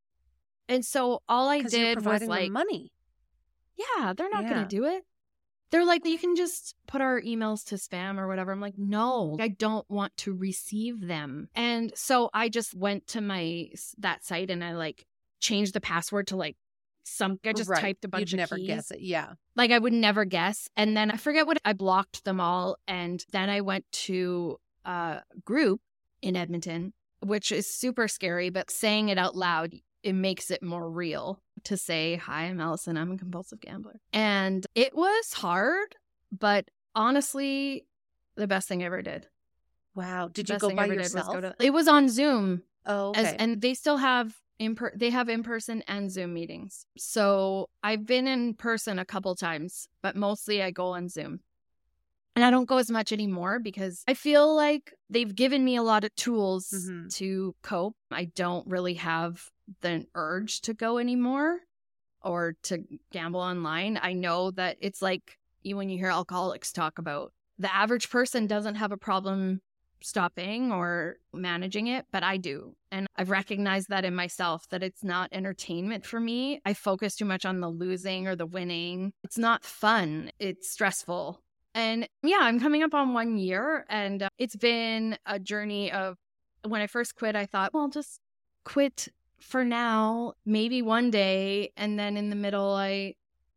And 0.67 0.85
so 0.85 1.21
all 1.29 1.47
I 1.47 1.61
did 1.61 2.05
was 2.05 2.23
like, 2.23 2.51
money. 2.51 2.91
yeah, 3.77 4.13
they're 4.13 4.29
not 4.29 4.43
Yeah. 4.43 4.49
going 4.49 4.67
to 4.67 4.75
do 4.75 4.83
it. 4.85 5.03
They're 5.71 5.85
like, 5.85 6.05
you 6.05 6.17
can 6.17 6.35
just 6.35 6.75
put 6.87 7.01
our 7.01 7.21
emails 7.21 7.63
to 7.65 7.75
spam 7.75 8.17
or 8.17 8.27
whatever. 8.27 8.51
I'm 8.51 8.61
like, 8.61 8.77
no, 8.77 9.37
I 9.39 9.49
don't 9.49 9.89
want 9.89 10.15
to 10.17 10.33
receive 10.33 11.07
them. 11.07 11.49
And 11.55 11.91
so 11.95 12.29
I 12.33 12.49
just 12.49 12.73
went 12.73 13.07
to 13.07 13.21
my 13.21 13.69
that 13.99 14.23
site 14.25 14.49
and 14.49 14.63
I 14.63 14.73
like 14.73 15.05
changed 15.39 15.73
the 15.73 15.81
password 15.81 16.27
to 16.27 16.35
like 16.35 16.55
some 17.03 17.39
I 17.45 17.53
just 17.53 17.69
Right. 17.69 17.81
typed 17.81 18.05
a 18.05 18.07
bunch 18.07 18.31
You'd 18.31 18.33
of 18.39 18.51
never 18.51 18.55
keys. 18.57 18.67
guess 18.67 18.91
it. 18.91 19.01
Yeah. 19.01 19.33
Like 19.55 19.71
I 19.71 19.79
would 19.79 19.93
never 19.93 20.25
guess. 20.25 20.69
And 20.75 20.95
then 20.97 21.11
I 21.11 21.17
forget 21.17 21.47
what 21.47 21.57
I 21.65 21.73
blocked 21.73 22.23
them 22.25 22.39
all. 22.39 22.77
And 22.87 23.23
then 23.31 23.49
I 23.49 23.61
went 23.61 23.85
to 23.91 24.59
a 24.85 25.21
group 25.45 25.81
in 26.21 26.35
Edmonton, 26.35 26.93
which 27.21 27.51
is 27.51 27.67
super 27.67 28.07
scary, 28.07 28.49
but 28.49 28.69
saying 28.69 29.09
it 29.09 29.17
out 29.17 29.35
loud, 29.35 29.73
it 30.03 30.13
makes 30.13 30.49
it 30.51 30.61
more 30.63 30.89
real 30.89 31.41
to 31.65 31.77
say, 31.77 32.15
Hi, 32.17 32.43
I'm 32.45 32.59
Allison. 32.61 32.97
I'm 32.97 33.11
a 33.11 33.17
compulsive 33.17 33.59
gambler. 33.59 33.99
And 34.13 34.65
it 34.75 34.95
was 34.95 35.33
hard, 35.33 35.95
but 36.31 36.69
honestly, 36.95 37.85
the 38.35 38.47
best 38.47 38.67
thing 38.67 38.81
I 38.83 38.85
ever 38.85 39.01
did. 39.01 39.27
Wow. 39.95 40.29
Did 40.31 40.49
you 40.49 40.57
go 40.57 40.69
by 40.73 40.87
did 40.87 40.97
was 40.97 41.13
yourself? 41.13 41.33
go 41.33 41.41
to- 41.41 41.55
it 41.59 41.71
was 41.73 41.87
on 41.87 42.07
Zoom. 42.09 42.63
oh, 42.85 43.11
As, 43.15 43.33
and 43.37 43.61
they 43.61 43.73
still 43.73 43.97
have 43.97 44.35
in 44.59 44.75
per- 44.75 44.93
they 44.95 45.09
have 45.09 45.27
in 45.29 45.43
person 45.43 45.83
and 45.87 46.11
Zoom 46.11 46.33
meetings. 46.33 46.85
So 46.97 47.69
I've 47.83 48.05
been 48.05 48.27
in 48.27 48.53
person 48.53 48.99
a 48.99 49.05
couple 49.05 49.35
times, 49.35 49.87
but 50.01 50.15
mostly 50.15 50.61
I 50.61 50.71
go 50.71 50.87
on 50.87 51.09
Zoom. 51.09 51.41
And 52.35 52.45
I 52.45 52.51
don't 52.51 52.65
go 52.69 52.77
as 52.77 52.89
much 52.89 53.11
anymore 53.11 53.59
because 53.59 54.03
I 54.07 54.13
feel 54.13 54.55
like 54.55 54.93
they've 55.09 55.33
given 55.35 55.65
me 55.65 55.75
a 55.75 55.83
lot 55.83 56.05
of 56.05 56.15
tools 56.15 56.69
Mhm. 56.69 57.13
to 57.15 57.53
cope. 57.63 57.95
I 58.11 58.25
don't 58.25 58.65
really 58.67 58.93
have 58.93 59.49
the 59.81 60.05
urge 60.15 60.61
to 60.61 60.73
go 60.73 60.97
anymore 60.97 61.59
or 62.21 62.55
to 62.63 62.83
gamble 63.11 63.39
online. 63.39 63.99
I 64.01 64.13
know 64.13 64.51
that 64.51 64.77
it's 64.81 65.01
like 65.01 65.37
you 65.63 65.77
when 65.77 65.89
you 65.89 65.97
hear 65.97 66.09
alcoholics 66.09 66.71
talk 66.71 66.99
about 66.99 67.33
the 67.57 67.73
average 67.73 68.09
person 68.09 68.47
doesn't 68.47 68.75
have 68.75 68.91
a 68.91 68.97
problem 68.97 69.61
stopping 70.01 70.71
or 70.71 71.17
managing 71.33 71.87
it, 71.87 72.05
but 72.11 72.23
I 72.23 72.37
do. 72.37 72.75
And 72.91 73.07
I've 73.17 73.29
recognized 73.29 73.89
that 73.89 74.05
in 74.05 74.15
myself 74.15 74.67
that 74.69 74.81
it's 74.81 75.03
not 75.03 75.29
entertainment 75.33 76.05
for 76.05 76.19
me. 76.19 76.61
I 76.65 76.73
focus 76.73 77.15
too 77.15 77.25
much 77.25 77.45
on 77.45 77.59
the 77.59 77.69
losing 77.69 78.27
or 78.27 78.35
the 78.35 78.45
winning. 78.45 79.11
It's 79.23 79.37
not 79.37 79.65
fun, 79.65 80.31
it's 80.39 80.69
stressful. 80.71 81.41
And 81.75 82.07
yeah, 82.23 82.39
I'm 82.41 82.59
coming 82.59 82.81
up 82.81 82.93
on 82.93 83.13
one 83.13 83.37
year, 83.37 83.85
and 83.89 84.23
uh, 84.23 84.29
it's 84.37 84.55
been 84.55 85.17
a 85.25 85.37
journey 85.37 85.91
of 85.91 86.17
when 86.65 86.81
I 86.81 86.87
first 86.87 87.15
quit, 87.15 87.35
I 87.35 87.45
thought, 87.45 87.73
well, 87.73 87.89
just 87.89 88.19
quit 88.63 89.09
for 89.39 89.63
now, 89.63 90.33
maybe 90.45 90.81
one 90.81 91.11
day. 91.11 91.71
And 91.77 91.97
then 91.97 92.17
in 92.17 92.29
the 92.29 92.35
middle, 92.35 92.73
I 92.73 93.15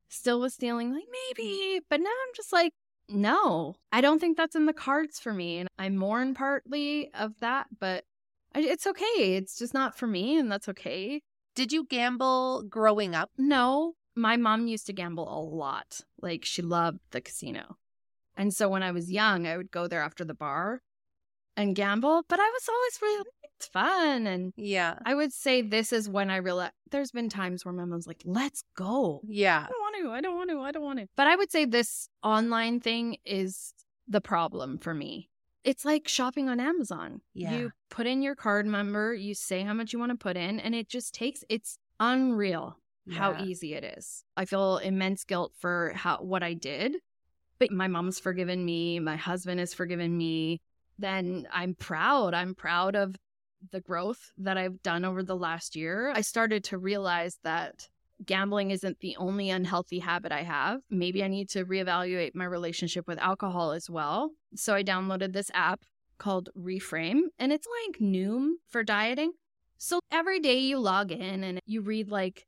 still 0.09 0.41
was 0.41 0.55
feeling 0.55 0.93
like 0.93 1.09
maybe, 1.11 1.81
but 1.89 2.01
now 2.01 2.11
I'm 2.11 2.35
just 2.35 2.53
like, 2.53 2.73
no, 3.09 3.75
I 3.91 4.01
don't 4.01 4.19
think 4.19 4.37
that's 4.37 4.57
in 4.57 4.67
the 4.67 4.73
cards 4.73 5.19
for 5.19 5.33
me. 5.33 5.59
And 5.59 5.69
I 5.79 5.89
mourn 5.89 6.35
partly 6.35 7.11
of 7.15 7.41
that, 7.41 7.67
but 7.79 8.05
I, 8.55 8.61
it's 8.61 8.87
okay. 8.87 9.35
It's 9.37 9.59
just 9.59 9.75
not 9.75 9.97
for 9.97 10.07
me, 10.07 10.39
and 10.39 10.51
that's 10.51 10.69
okay. 10.69 11.23
Did 11.55 11.73
you 11.73 11.85
gamble 11.85 12.63
growing 12.69 13.15
up? 13.15 13.31
No, 13.37 13.95
my 14.15 14.37
mom 14.37 14.67
used 14.67 14.87
to 14.87 14.93
gamble 14.93 15.29
a 15.29 15.41
lot. 15.41 16.01
Like 16.21 16.45
she 16.45 16.63
loved 16.63 17.01
the 17.11 17.21
casino. 17.21 17.77
And 18.37 18.55
so 18.55 18.69
when 18.69 18.83
I 18.83 18.93
was 18.93 19.13
young, 19.13 19.47
I 19.47 19.57
would 19.57 19.71
go 19.71 19.87
there 19.87 20.01
after 20.01 20.25
the 20.25 20.35
bar 20.35 20.81
and 21.57 21.75
gamble, 21.75 22.23
but 22.29 22.41
I 22.41 22.49
was 22.49 22.69
always 22.69 22.99
really, 23.03 23.25
it's 23.57 23.67
fun. 23.67 24.27
And 24.27 24.53
Yeah. 24.57 24.99
I 25.05 25.15
would 25.15 25.33
say 25.33 25.63
this 25.63 25.93
is 25.93 26.09
when 26.09 26.31
I 26.31 26.37
realized 26.37 26.73
there's 26.91 27.11
been 27.13 27.29
times 27.29 27.65
where 27.65 27.75
my 27.75 27.85
mom's 27.85 28.07
like, 28.07 28.23
let's 28.25 28.63
go. 28.77 29.21
Yeah. 29.27 29.67
I 29.67 29.71
don't 29.71 29.81
want 29.81 29.97
to. 30.03 30.11
I 30.11 30.21
don't 30.21 30.37
want 30.37 30.51
to. 30.51 30.61
I 30.61 30.73
don't 30.73 30.85
want 30.85 30.99
to. 31.01 31.09
But 31.17 31.27
I 31.27 31.37
would 31.37 31.51
say 31.51 31.65
this 31.65 32.09
online 32.23 32.81
thing 32.81 33.17
is 33.25 33.75
the 34.09 34.21
problem 34.21 34.79
for 34.79 34.95
me. 34.95 35.29
It's 35.65 35.85
like 35.85 36.09
shopping 36.09 36.49
on 36.49 36.59
Amazon. 36.59 37.21
Yeah. 37.35 37.53
You 37.55 37.71
put 37.89 38.07
in 38.07 38.21
your 38.23 38.35
card 38.35 38.67
number, 38.67 39.15
you 39.15 39.35
say 39.35 39.63
how 39.63 39.75
much 39.75 39.93
you 39.93 39.99
want 39.99 40.11
to 40.11 40.19
put 40.19 40.37
in, 40.37 40.59
and 40.59 40.75
it 40.75 40.89
just 40.89 41.15
takes 41.15 41.45
it's 41.49 41.79
unreal 42.01 42.79
how 43.13 43.37
easy 43.43 43.75
it 43.75 43.85
is. 43.97 44.25
I 44.37 44.45
feel 44.45 44.79
immense 44.79 45.25
guilt 45.25 45.53
for 45.59 45.93
how 45.95 46.19
what 46.19 46.43
I 46.43 46.55
did. 46.55 46.97
But 47.59 47.71
my 47.71 47.87
mom's 47.87 48.19
forgiven 48.19 48.65
me, 48.65 48.99
my 48.99 49.15
husband 49.17 49.61
has 49.61 49.73
forgiven 49.73 50.17
me. 50.17 50.61
Then 50.99 51.47
I'm 51.53 51.75
proud. 51.75 52.35
I'm 52.35 52.55
proud 52.55 52.95
of 52.97 53.17
the 53.71 53.81
growth 53.81 54.33
that 54.39 54.59
I've 54.59 54.83
done 54.83 55.05
over 55.05 55.23
the 55.23 55.37
last 55.37 55.77
year. 55.77 56.13
I 56.15 56.21
started 56.21 56.65
to 56.65 56.79
realize 56.79 57.39
that 57.45 57.89
gambling 58.25 58.71
isn't 58.71 59.01
the 59.01 59.17
only 59.17 59.51
unhealthy 59.51 59.99
habit 59.99 60.33
I 60.33 60.43
have. 60.43 60.81
Maybe 60.91 61.25
I 61.25 61.29
need 61.29 61.49
to 61.51 61.65
reevaluate 61.65 62.35
my 62.35 62.45
relationship 62.45 63.07
with 63.07 63.19
alcohol 63.19 63.73
as 63.73 63.91
well. 63.91 64.31
So 64.55 64.75
I 64.75 64.83
downloaded 64.83 65.33
this 65.33 65.51
app 65.55 65.83
called 66.19 66.51
Reframe, 66.57 67.23
and 67.39 67.53
it's 67.53 67.67
like 67.87 68.01
Noom 68.01 68.53
for 68.69 68.85
dieting. 68.85 69.33
So 69.79 69.99
every 70.13 70.39
day 70.39 70.59
you 70.59 70.79
log 70.79 71.11
in 71.11 71.43
and 71.43 71.59
you 71.67 71.81
read 71.81 72.11
like 72.11 72.47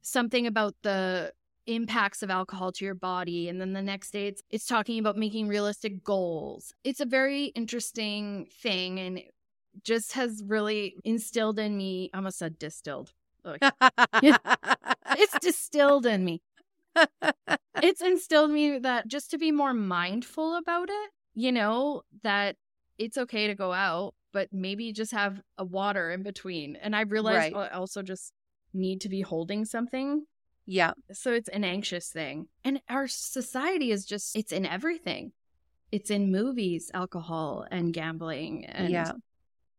something 0.00 0.46
about 0.46 0.74
the 0.82 1.32
impacts 1.66 2.22
of 2.22 2.30
alcohol 2.30 2.72
to 2.72 2.84
your 2.84 2.94
body 2.94 3.48
and 3.48 3.60
then 3.60 3.72
the 3.72 3.82
next 3.82 4.10
day 4.10 4.26
it's 4.26 4.42
it's 4.50 4.66
talking 4.66 4.98
about 4.98 5.16
making 5.16 5.48
realistic 5.48 6.04
goals. 6.04 6.72
It's 6.84 7.00
a 7.00 7.06
very 7.06 7.46
interesting 7.46 8.48
thing 8.62 9.00
and 9.00 9.22
just 9.82 10.12
has 10.12 10.42
really 10.46 10.96
instilled 11.04 11.58
in 11.58 11.76
me, 11.76 12.10
I 12.12 12.18
almost 12.18 12.38
said 12.38 12.58
distilled. 12.58 13.12
It's 15.16 15.38
distilled 15.40 16.06
in 16.06 16.24
me. 16.24 16.42
It's 17.82 18.00
instilled 18.00 18.50
me 18.50 18.78
that 18.78 19.08
just 19.08 19.30
to 19.32 19.38
be 19.38 19.52
more 19.52 19.74
mindful 19.74 20.56
about 20.56 20.88
it, 20.90 21.10
you 21.34 21.52
know, 21.52 22.02
that 22.22 22.56
it's 22.98 23.18
okay 23.18 23.46
to 23.48 23.54
go 23.54 23.72
out, 23.72 24.14
but 24.32 24.48
maybe 24.52 24.92
just 24.92 25.12
have 25.12 25.40
a 25.58 25.64
water 25.64 26.10
in 26.10 26.22
between. 26.22 26.76
And 26.76 26.94
I 26.96 27.02
realized 27.02 27.54
Right. 27.54 27.70
I 27.72 27.74
also 27.74 28.02
just 28.02 28.32
need 28.72 29.00
to 29.02 29.08
be 29.08 29.20
holding 29.20 29.64
something. 29.64 30.26
Yeah. 30.66 30.92
So 31.12 31.32
it's 31.32 31.48
an 31.48 31.64
anxious 31.64 32.08
thing. 32.08 32.48
And 32.64 32.80
our 32.88 33.06
society 33.06 33.90
is 33.90 34.04
just, 34.04 34.36
it's 34.36 34.52
in 34.52 34.66
everything. 34.66 35.32
It's 35.92 36.10
in 36.10 36.30
movies, 36.32 36.90
alcohol, 36.94 37.66
and 37.70 37.92
gambling. 37.92 38.64
And 38.66 38.90
Yeah. 38.90 39.12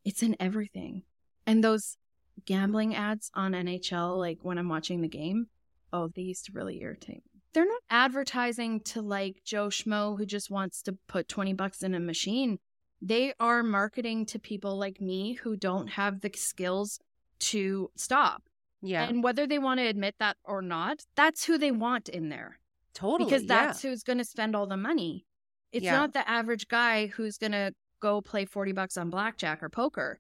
it's 0.04 0.24
in 0.24 0.36
everything. 0.40 1.04
And 1.46 1.64
those 1.64 1.98
gambling 2.46 2.96
ads 2.96 3.32
on 3.34 3.54
NHL, 3.54 4.18
like 4.18 4.40
when 4.42 4.58
I'm 4.58 4.70
watching 4.70 5.02
the 5.02 5.08
game, 5.08 5.48
oh, 5.92 6.10
they 6.10 6.22
used 6.22 6.46
to 6.46 6.52
really 6.52 6.82
irritate 6.82 7.24
me. 7.34 7.42
They're 7.54 7.66
not 7.66 7.82
advertising 7.90 8.82
to 8.82 9.02
like 9.02 9.42
Joe 9.46 9.68
Schmo 9.68 10.18
who 10.18 10.26
just 10.26 10.52
wants 10.52 10.82
to 10.84 10.94
put 11.08 11.28
20 11.28 11.54
bucks 11.54 11.84
in 11.84 11.96
a 11.96 12.00
machine. 12.00 12.60
They 13.02 13.34
are 13.40 13.64
marketing 13.64 14.26
to 14.28 14.40
people 14.40 14.78
like 14.78 15.00
me 15.00 15.34
who 15.34 15.56
don't 15.56 15.88
have 15.88 16.22
the 16.22 16.32
skills 16.36 17.00
to 17.40 17.92
stop. 17.96 18.44
Yeah. 18.82 19.08
And 19.08 19.24
whether 19.24 19.48
they 19.48 19.60
want 19.60 19.80
to 19.80 19.86
admit 19.88 20.16
that 20.20 20.38
or 20.44 20.62
not, 20.62 21.04
that's 21.16 21.46
who 21.46 21.58
they 21.58 21.72
want 21.72 22.10
in 22.10 22.30
there 22.30 22.60
totally. 22.94 23.26
because 23.30 23.44
yeah. 23.44 23.48
that's 23.68 23.82
who's 23.82 24.04
going 24.04 24.20
to 24.20 24.26
spend 24.26 24.56
all 24.56 24.68
the 24.68 24.78
money. 24.78 25.26
It's 25.72 25.84
Yeah. 25.84 25.98
not 25.98 26.14
the 26.14 26.28
average 26.30 26.68
guy 26.68 27.08
who's 27.08 27.38
going 27.38 27.52
to 27.54 27.74
go 28.00 28.22
play 28.22 28.46
40 28.46 28.72
bucks 28.74 28.98
on 28.98 29.10
blackjack 29.10 29.64
or 29.64 29.70
poker. 29.70 30.20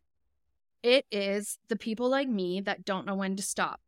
It 0.83 1.05
is 1.11 1.57
the 1.67 1.75
people 1.75 2.09
like 2.09 2.27
me 2.27 2.61
that 2.61 2.85
don't 2.85 3.05
know 3.05 3.15
when 3.15 3.35
to 3.35 3.43
stop. 3.43 3.81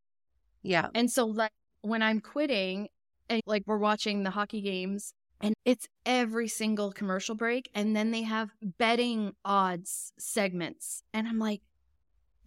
Yeah. 0.63 0.89
And 0.93 1.11
so 1.11 1.25
like 1.25 1.51
when 1.81 2.01
I'm 2.01 2.19
quitting 2.19 2.89
and 3.29 3.41
like 3.45 3.63
we're 3.65 3.77
watching 3.77 4.23
the 4.23 4.31
hockey 4.31 4.61
games 4.61 5.13
and 5.39 5.53
it's 5.65 5.87
every 6.05 6.47
single 6.47 6.91
commercial 6.91 7.35
break 7.35 7.69
and 7.75 7.95
then 7.95 8.11
they 8.11 8.23
have 8.23 8.49
betting 8.61 9.33
odds 9.45 10.11
segments 10.17 11.03
and 11.13 11.27
I'm 11.27 11.37
like 11.39 11.61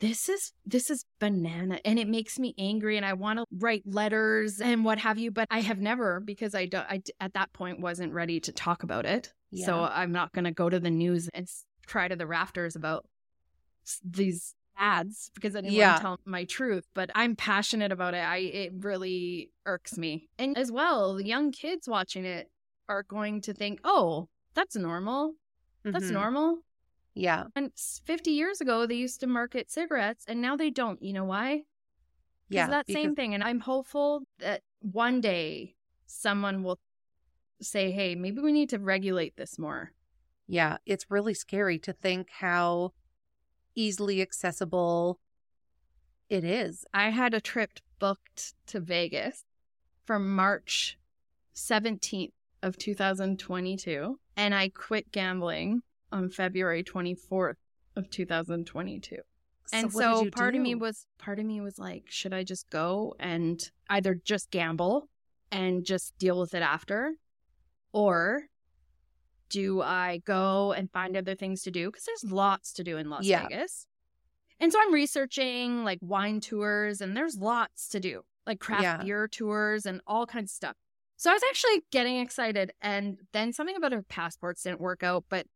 this 0.01 0.29
is 0.29 0.53
this 0.67 0.91
is 0.91 1.05
banana 1.19 1.79
and 1.85 1.99
it 1.99 2.09
makes 2.09 2.39
me 2.39 2.55
angry 2.59 2.97
and 2.97 3.07
I 3.07 3.13
want 3.13 3.39
to 3.39 3.45
write 3.53 3.83
letters 3.87 4.61
and 4.61 4.85
what 4.85 4.99
have 4.99 5.19
you 5.19 5.31
but 5.31 5.47
I 5.51 5.61
have 5.61 5.79
never 5.79 6.21
because 6.21 6.55
I 6.55 6.67
don't 6.67 6.87
i 6.89 7.03
at 7.21 7.35
that 7.35 7.53
point 7.53 7.81
wasn't 7.81 8.13
ready 8.13 8.41
to 8.41 8.53
talk 8.53 8.83
about 8.83 9.07
it. 9.07 9.33
So 9.55 9.81
I'm 9.85 10.13
not 10.13 10.33
going 10.33 10.45
to 10.45 10.53
go 10.53 10.69
to 10.71 10.79
the 10.81 10.91
news 10.91 11.29
and 11.35 11.47
cry 11.87 12.09
to 12.09 12.17
the 12.17 12.27
rafters 12.27 12.77
about 12.77 13.05
these 14.05 14.55
ads 14.79 15.31
because 15.35 15.55
I 15.57 15.61
didn't 15.61 15.75
Yeah. 15.75 15.89
want 15.89 15.97
to 15.99 16.03
tell 16.03 16.21
my 16.25 16.45
truth. 16.45 16.87
But 16.95 17.11
I'm 17.15 17.37
passionate 17.37 17.93
about 17.93 18.15
it. 18.15 18.19
I 18.25 18.37
it 18.39 18.73
really 18.79 19.51
irks 19.67 19.99
me. 19.99 20.29
And 20.39 20.57
as 20.57 20.71
well, 20.73 21.15
the 21.17 21.27
young 21.27 21.51
kids 21.53 21.89
watching 21.89 22.25
it 22.25 22.49
are 22.89 23.03
going 23.03 23.41
to 23.43 23.53
think, 23.53 23.81
"Oh, 23.85 24.29
that's 24.55 24.77
normal. 24.77 25.35
That's 25.85 26.11
Mhm. 26.11 26.13
normal." 26.13 26.59
Yeah. 27.15 27.45
And 27.57 27.73
50 28.05 28.31
years 28.31 28.61
ago, 28.61 28.87
they 28.87 28.95
used 28.95 29.21
to 29.21 29.27
market 29.27 29.71
cigarettes, 29.71 30.25
and 30.29 30.41
now 30.41 30.57
they 30.57 30.71
don't. 30.71 31.03
You 31.03 31.13
know 31.13 31.25
why? 31.25 31.63
Yeah. 32.49 32.67
Because 32.67 32.71
that 32.71 32.91
same 32.91 33.15
thing. 33.15 33.35
And 33.35 33.43
I'm 33.43 33.61
hopeful 33.61 34.23
that 34.39 34.63
one 34.81 35.21
day 35.21 35.75
someone 36.07 36.63
will 36.63 36.79
say, 37.61 37.91
"Hey, 37.91 38.15
maybe 38.15 38.41
we 38.41 38.53
need 38.53 38.71
to 38.71 38.79
regulate 38.79 39.37
this 39.37 39.59
more." 39.59 39.93
Yeah. 40.47 40.79
It's 40.87 41.11
really 41.11 41.35
scary 41.35 41.79
to 41.81 41.93
think 41.93 42.31
how 42.31 42.93
easily 43.75 44.21
accessible 44.21 45.21
it 46.29 46.45
is. 46.45 46.85
I 46.95 47.11
had 47.11 47.35
a 47.35 47.41
trip 47.41 47.79
booked 47.99 48.55
to 48.67 48.81
Vegas 48.81 49.45
for 50.05 50.19
March 50.19 50.99
17th 51.55 52.33
of 52.63 52.79
2022 52.79 54.19
and 54.37 54.55
I 54.55 54.69
quit 54.69 55.13
gambling 55.13 55.83
on 56.13 56.31
February 56.31 56.83
24th 56.85 57.55
of 57.97 58.11
2022. 58.11 59.17
And 59.73 59.93
so 59.93 60.29
part 60.31 60.57
of 60.57 60.61
me 60.63 60.75
was 60.75 61.07
part 61.19 61.39
of 61.39 61.47
me 61.47 61.61
was 61.61 61.79
like, 61.79 62.05
should 62.09 62.35
I 62.35 62.43
just 62.43 62.69
go 62.71 63.15
and 63.21 63.61
either 63.89 64.15
just 64.25 64.51
gamble 64.51 65.09
and 65.53 65.85
just 65.85 66.17
deal 66.19 66.41
with 66.41 66.55
it 66.55 66.63
after 66.63 67.13
or 67.93 68.43
do 69.49 69.81
I 69.83 70.23
go 70.25 70.73
and 70.73 70.91
find 70.91 71.17
other 71.17 71.35
things 71.35 71.63
to 71.63 71.71
do 71.71 71.89
because 71.91 72.05
there's 72.05 72.33
lots 72.33 72.73
to 72.75 72.85
do 72.85 72.97
in 72.97 73.11
Las 73.11 73.25
Yeah. 73.25 73.43
Vegas. 73.43 73.87
And 74.59 74.73
so 74.73 74.79
I'm 74.81 74.93
researching 74.93 75.85
like 75.85 75.99
wine 76.03 76.41
tours 76.41 77.01
and 77.01 77.17
there's 77.17 77.37
lots 77.37 77.89
to 77.91 78.01
do, 78.01 78.23
like 78.47 78.61
craft 78.61 78.83
Yeah. 78.83 78.97
beer 79.03 79.29
tours 79.29 79.87
and 79.87 80.01
all 80.07 80.27
kinds 80.27 80.51
of 80.53 80.57
stuff. 80.57 80.77
So 81.17 81.31
I 81.31 81.35
was 81.35 81.43
actually 81.49 81.83
getting 81.91 82.19
excited 82.19 82.73
and 82.81 83.19
then 83.33 83.53
something 83.53 83.77
about 83.77 83.93
our 83.93 84.03
passports 84.03 84.63
didn't 84.63 84.81
work 84.81 85.03
out, 85.03 85.25
but 85.29 85.47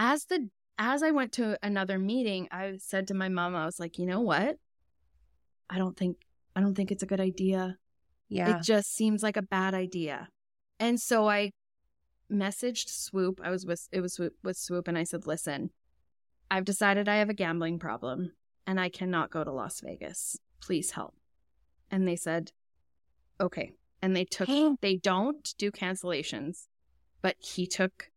as 0.00 0.24
the 0.24 0.48
as 0.78 1.02
I 1.02 1.10
went 1.10 1.32
to 1.32 1.58
another 1.62 1.98
meeting, 1.98 2.48
I 2.50 2.78
said 2.78 3.06
to 3.08 3.14
my 3.14 3.28
mom, 3.28 3.54
I 3.54 3.66
was 3.66 3.78
like, 3.78 3.98
"You 3.98 4.06
know 4.06 4.22
what? 4.22 4.56
I 5.68 5.76
don't 5.76 5.96
think 5.96 6.16
I 6.56 6.62
don't 6.62 6.74
think 6.74 6.90
it's 6.90 7.02
a 7.02 7.06
good 7.06 7.20
idea. 7.20 7.76
Yeah. 8.28 8.56
It 8.56 8.62
just 8.62 8.92
seems 8.94 9.22
like 9.22 9.36
a 9.36 9.42
bad 9.42 9.74
idea." 9.74 10.30
And 10.80 10.98
so 10.98 11.28
I 11.28 11.52
messaged 12.32 12.88
Swoop. 12.88 13.40
I 13.44 13.50
was 13.50 13.66
with 13.66 13.88
it 13.92 14.00
was 14.00 14.18
with, 14.18 14.32
with 14.42 14.56
Swoop 14.56 14.88
and 14.88 14.96
I 14.96 15.04
said, 15.04 15.26
"Listen, 15.26 15.70
I've 16.50 16.64
decided 16.64 17.06
I 17.06 17.16
have 17.16 17.28
a 17.28 17.34
gambling 17.34 17.78
problem 17.78 18.32
and 18.66 18.80
I 18.80 18.88
cannot 18.88 19.30
go 19.30 19.44
to 19.44 19.52
Las 19.52 19.80
Vegas. 19.80 20.38
Please 20.62 20.92
help." 20.92 21.14
And 21.90 22.08
they 22.08 22.16
said, 22.16 22.52
"Okay." 23.38 23.72
And 24.00 24.16
they 24.16 24.24
took 24.24 24.48
they 24.80 24.96
don't 24.96 25.54
do 25.58 25.70
cancellations, 25.70 26.68
but 27.20 27.36
he 27.38 27.66
took 27.66 28.10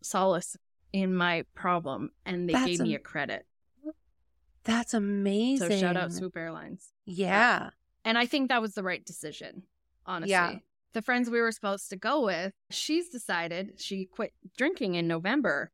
solace 0.00 0.56
in 0.94 1.12
my 1.12 1.44
problem 1.56 2.12
and 2.24 2.48
they 2.48 2.52
That's 2.52 2.66
gave 2.66 2.80
me 2.80 2.94
a 2.94 3.00
credit. 3.00 3.44
That's 4.62 4.94
amazing. 4.94 5.68
So 5.68 5.76
shout 5.76 5.96
out 5.96 6.12
Swoop 6.12 6.36
Airlines. 6.36 6.92
Yeah. 7.04 7.70
And 8.04 8.16
I 8.16 8.26
think 8.26 8.48
that 8.48 8.62
was 8.62 8.74
the 8.74 8.84
right 8.84 9.04
decision, 9.04 9.64
honestly. 10.06 10.30
Yeah. 10.30 10.54
The 10.92 11.02
friends 11.02 11.28
we 11.28 11.40
were 11.40 11.50
supposed 11.50 11.90
to 11.90 11.96
go 11.96 12.24
with, 12.24 12.52
she's 12.70 13.08
decided 13.08 13.72
she 13.78 14.04
quit 14.04 14.34
drinking 14.56 14.94
in 14.94 15.08
November. 15.08 15.72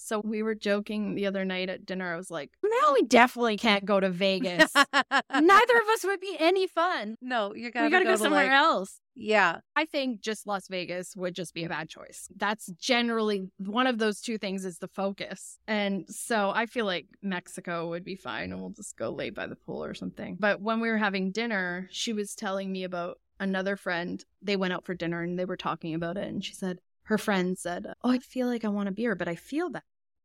So 0.00 0.20
we 0.24 0.42
were 0.42 0.54
joking 0.54 1.14
the 1.14 1.26
other 1.26 1.44
night 1.44 1.68
at 1.68 1.86
dinner. 1.86 2.12
I 2.12 2.16
was 2.16 2.30
like, 2.30 2.50
now 2.62 2.92
we 2.94 3.02
definitely 3.02 3.56
can't 3.56 3.84
go 3.84 4.00
to 4.00 4.10
Vegas. 4.10 4.72
Neither 4.74 5.76
of 5.76 5.88
us 5.92 6.04
would 6.04 6.20
be 6.20 6.36
any 6.38 6.66
fun. 6.66 7.16
No, 7.20 7.54
you 7.54 7.70
gotta, 7.70 7.86
we 7.86 7.90
gotta 7.90 8.04
go, 8.04 8.12
to, 8.12 8.18
somewhere 8.18 8.46
like- 8.46 8.52
else. 8.52 9.00
Yeah. 9.14 9.58
I 9.76 9.84
think 9.84 10.22
just 10.22 10.46
Las 10.46 10.66
Vegas 10.68 11.14
would 11.14 11.34
just 11.34 11.52
be 11.52 11.64
a 11.64 11.68
bad 11.68 11.88
choice. 11.88 12.28
That's 12.36 12.66
generally 12.80 13.48
one 13.58 13.86
of 13.86 13.98
those 13.98 14.20
two 14.20 14.38
things 14.38 14.64
is 14.64 14.78
the 14.78 14.88
focus. 14.88 15.58
And 15.66 16.06
so 16.08 16.50
I 16.54 16.66
feel 16.66 16.86
like 16.86 17.06
Mexico 17.22 17.88
would 17.90 18.04
be 18.04 18.16
fine 18.16 18.52
and 18.52 18.60
we'll 18.60 18.70
just 18.70 18.96
go 18.96 19.10
lay 19.10 19.28
by 19.30 19.46
the 19.46 19.56
pool 19.56 19.84
or 19.84 19.92
something. 19.94 20.36
But 20.40 20.62
when 20.62 20.80
we 20.80 20.88
were 20.88 20.96
having 20.96 21.32
dinner, 21.32 21.88
she 21.90 22.12
was 22.14 22.34
telling 22.34 22.72
me 22.72 22.84
about 22.84 23.18
another 23.38 23.76
friend. 23.76 24.24
They 24.40 24.56
went 24.56 24.72
out 24.72 24.86
for 24.86 24.94
dinner 24.94 25.22
and 25.22 25.38
they 25.38 25.44
were 25.44 25.56
talking 25.56 25.94
about 25.94 26.16
it. 26.16 26.26
And 26.26 26.42
she 26.42 26.54
said, 26.54 26.78
her 27.04 27.18
friend 27.18 27.58
said, 27.58 27.88
Oh, 28.04 28.10
I 28.10 28.18
feel 28.20 28.46
like 28.46 28.64
I 28.64 28.68
want 28.68 28.88
a 28.88 28.92
beer, 28.92 29.14
but 29.14 29.28
I 29.28 29.34
feel 29.34 29.68
that. 29.70 29.82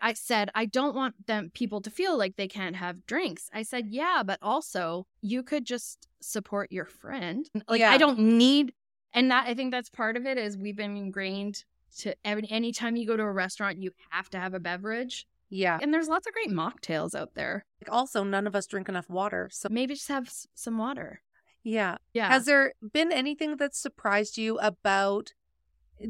I 0.10 0.13
said, 0.13 0.50
I 0.54 0.65
don't 0.65 0.96
want 0.96 1.28
them 1.28 1.52
people 1.54 1.82
to 1.82 1.89
feel 1.89 2.18
like 2.18 2.36
they 2.36 2.48
can't 2.48 2.76
have 2.76 3.06
drinks. 3.08 3.50
I 3.54 3.63
said, 3.63 3.88
yeah, 3.89 4.22
but 4.26 4.39
also 4.41 5.08
you 5.22 5.41
could 5.44 5.65
just 5.65 6.08
support 6.22 6.72
your 6.72 6.86
friend. 6.86 7.50
Like 7.68 7.80
Yeah. 7.80 7.91
I 7.91 7.98
don't 7.98 8.20
need 8.20 8.74
and 9.13 9.32
that 9.32 9.48
I 9.48 9.54
think 9.54 9.72
that's 9.72 9.89
part 9.89 10.15
of 10.18 10.26
it 10.26 10.38
is 10.38 10.58
we've 10.58 10.76
been 10.76 10.96
ingrained 10.98 11.63
to 12.00 12.13
every 12.26 12.46
anytime 12.52 12.96
you 12.98 13.08
go 13.08 13.15
to 13.18 13.24
a 13.24 13.32
restaurant, 13.32 13.82
you 13.82 13.91
have 14.10 14.30
to 14.32 14.38
have 14.39 14.54
a 14.54 14.60
beverage. 14.60 15.26
Yeah. 15.50 15.80
And 15.82 15.94
there's 15.94 16.08
lots 16.10 16.28
of 16.28 16.34
great 16.34 16.50
mocktails 16.50 17.15
out 17.15 17.34
there. 17.36 17.65
Like, 17.82 17.91
Also, 17.96 18.24
none 18.24 18.46
of 18.48 18.56
us 18.56 18.68
drink 18.68 18.89
enough 18.89 19.10
water. 19.10 19.50
So, 19.54 19.70
Maybe 19.72 19.94
just 19.94 20.10
have 20.10 20.28
s- 20.28 20.48
some 20.54 20.78
water. 20.78 21.22
yeah. 21.63 21.98
Yeah. 22.13 22.28
Has 22.30 22.46
there 22.46 22.74
been 22.94 23.12
anything 23.12 23.56
that 23.58 23.74
surprised 23.76 24.38
you 24.38 24.58
about? 24.60 25.34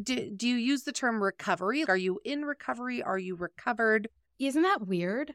Do, 0.02 0.30
do 0.32 0.48
you 0.48 0.56
use 0.56 0.84
the 0.84 0.92
term 0.92 1.22
recovery? 1.22 1.86
Are 1.88 1.98
you 1.98 2.20
in 2.24 2.44
recovery? 2.46 3.04
Are 3.04 3.20
you 3.20 3.36
recovered? 3.36 4.08
Isn't 4.40 4.64
that 4.64 4.88
weird? 4.88 5.34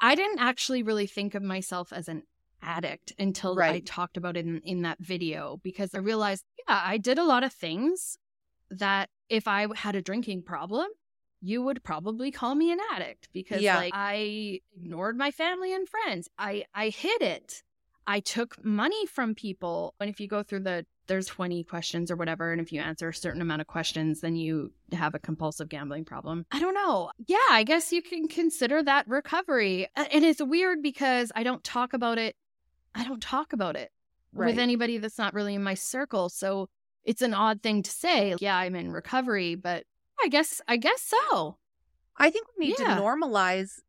I 0.00 0.14
didn't 0.14 0.40
actually 0.40 0.82
really 0.82 1.06
think 1.06 1.34
of 1.34 1.42
myself 1.42 1.92
as 1.92 2.08
an 2.08 2.22
addict 2.62 3.12
until 3.18 3.58
I 3.60 3.80
talked 3.80 4.16
about 4.16 4.36
it 4.36 4.46
in, 4.46 4.60
in 4.64 4.82
that 4.82 4.98
video 5.00 5.60
because 5.62 5.94
I 5.94 5.98
realized, 5.98 6.44
yeah, 6.68 6.82
I 6.84 6.98
did 6.98 7.18
a 7.18 7.24
lot 7.24 7.44
of 7.44 7.52
things 7.52 8.18
that 8.70 9.08
if 9.28 9.48
I 9.48 9.66
had 9.74 9.96
a 9.96 10.02
drinking 10.02 10.42
problem, 10.42 10.88
you 11.40 11.62
would 11.62 11.82
probably 11.84 12.30
call 12.30 12.54
me 12.54 12.72
an 12.72 12.78
addict 12.92 13.28
because 13.32 13.62
Yeah. 13.62 13.76
like 13.76 13.92
I 13.94 14.60
ignored 14.76 15.16
my 15.16 15.30
family 15.30 15.72
and 15.72 15.88
friends. 15.88 16.28
I 16.38 16.64
I 16.74 16.88
hid 16.88 17.22
it. 17.22 17.62
I 18.06 18.20
took 18.20 18.62
money 18.64 19.06
from 19.06 19.34
people. 19.34 19.94
And 20.00 20.10
if 20.10 20.18
you 20.20 20.28
go 20.28 20.42
through 20.42 20.60
the 20.60 20.86
there's 21.08 21.26
20 21.26 21.64
questions 21.64 22.10
or 22.10 22.16
whatever 22.16 22.52
and 22.52 22.60
if 22.60 22.72
you 22.72 22.80
answer 22.80 23.08
a 23.08 23.14
certain 23.14 23.40
amount 23.42 23.60
of 23.60 23.66
questions 23.66 24.20
then 24.20 24.36
you 24.36 24.72
have 24.92 25.14
a 25.14 25.18
compulsive 25.18 25.68
gambling 25.68 26.04
problem. 26.04 26.46
I 26.52 26.60
don't 26.60 26.74
know. 26.74 27.10
Yeah, 27.26 27.36
I 27.50 27.64
guess 27.64 27.92
you 27.92 28.00
can 28.02 28.28
consider 28.28 28.82
that 28.82 29.08
recovery. 29.08 29.88
And 29.96 30.24
it's 30.24 30.40
weird 30.42 30.82
because 30.82 31.32
I 31.34 31.42
don't 31.42 31.64
talk 31.64 31.92
about 31.92 32.18
it 32.18 32.36
I 32.94 33.04
don't 33.04 33.22
talk 33.22 33.52
about 33.52 33.76
it 33.76 33.90
Right. 34.32 34.48
with 34.48 34.58
anybody 34.58 34.98
that's 34.98 35.18
not 35.18 35.32
really 35.34 35.54
in 35.54 35.62
my 35.62 35.74
circle. 35.74 36.28
So 36.28 36.68
it's 37.04 37.22
an 37.22 37.32
odd 37.34 37.62
thing 37.62 37.82
to 37.82 37.90
say. 37.90 38.34
Yeah, 38.40 38.56
I'm 38.56 38.74
in 38.76 38.92
recovery, 38.92 39.54
but 39.54 39.84
I 40.22 40.28
guess 40.28 40.60
I 40.68 40.76
guess 40.76 41.00
so. 41.02 41.56
I 42.16 42.30
think 42.30 42.46
we 42.58 42.66
need 42.66 42.76
Yeah. 42.78 42.96
to 42.96 43.00
normalize 43.00 43.80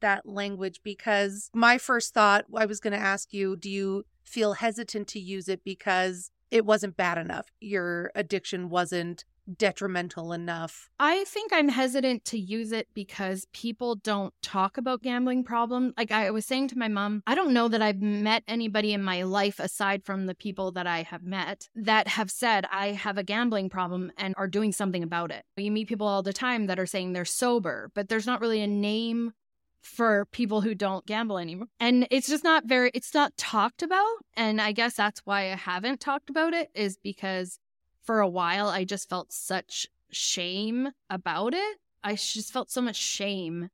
that 0.00 0.26
language 0.26 0.80
because 0.82 1.50
my 1.54 1.78
first 1.78 2.12
thought, 2.12 2.44
I 2.54 2.66
was 2.66 2.80
going 2.80 2.92
to 2.92 2.98
ask 2.98 3.32
you, 3.32 3.56
do 3.56 3.70
you 3.70 4.04
feel 4.24 4.52
hesitant 4.54 5.08
to 5.08 5.18
use 5.20 5.48
it 5.48 5.64
because 5.64 6.30
it 6.50 6.64
wasn't 6.64 6.96
bad 6.96 7.18
enough? 7.18 7.46
Your 7.60 8.10
addiction 8.14 8.68
wasn't 8.68 9.24
detrimental 9.56 10.32
enough. 10.32 10.90
I 11.00 11.24
think 11.24 11.52
I'm 11.52 11.68
hesitant 11.68 12.24
to 12.26 12.38
use 12.38 12.72
it 12.72 12.88
because 12.94 13.46
people 13.52 13.94
don't 13.96 14.34
talk 14.42 14.76
about 14.76 15.02
gambling 15.02 15.44
problem. 15.44 15.94
Like 15.96 16.12
I 16.12 16.30
was 16.30 16.44
saying 16.44 16.68
to 16.68 16.78
my 16.78 16.88
mom, 16.88 17.22
I 17.26 17.34
don't 17.34 17.54
know 17.54 17.68
that 17.68 17.82
I've 17.82 18.02
met 18.02 18.42
anybody 18.46 18.92
in 18.92 19.02
my 19.02 19.22
life 19.22 19.58
aside 19.58 20.04
from 20.04 20.26
the 20.26 20.34
people 20.34 20.72
that 20.72 20.86
I 20.86 21.02
have 21.02 21.22
met 21.22 21.68
that 21.74 22.08
have 22.08 22.30
said 22.30 22.66
I 22.70 22.88
have 22.88 23.18
a 23.18 23.22
gambling 23.22 23.70
problem 23.70 24.12
and 24.16 24.34
are 24.36 24.48
doing 24.48 24.72
something 24.72 25.02
about 25.02 25.30
it. 25.30 25.44
You 25.56 25.70
meet 25.70 25.88
people 25.88 26.06
all 26.06 26.22
the 26.22 26.32
time 26.32 26.66
that 26.66 26.78
are 26.78 26.86
saying 26.86 27.12
they're 27.12 27.24
sober, 27.24 27.90
but 27.94 28.08
there's 28.08 28.26
not 28.26 28.40
really 28.40 28.60
a 28.60 28.66
name 28.66 29.32
for 29.80 30.26
people 30.26 30.60
who 30.60 30.74
don't 30.74 31.06
gamble 31.06 31.38
anymore. 31.38 31.68
And 31.80 32.06
it's 32.10 32.28
just 32.28 32.44
not 32.44 32.64
very 32.66 32.90
it's 32.94 33.14
not 33.14 33.36
talked 33.36 33.82
about, 33.82 34.06
and 34.36 34.60
I 34.60 34.72
guess 34.72 34.94
that's 34.94 35.20
why 35.24 35.52
I 35.52 35.56
haven't 35.56 36.00
talked 36.00 36.30
about 36.30 36.54
it 36.54 36.70
is 36.74 36.96
because 36.96 37.58
for 38.02 38.20
a 38.20 38.28
while 38.28 38.68
I 38.68 38.84
just 38.84 39.08
felt 39.08 39.32
such 39.32 39.86
shame 40.10 40.88
about 41.10 41.54
it. 41.54 41.78
I 42.02 42.14
just 42.14 42.52
felt 42.52 42.70
so 42.70 42.80
much 42.80 42.96
shame 42.96 43.68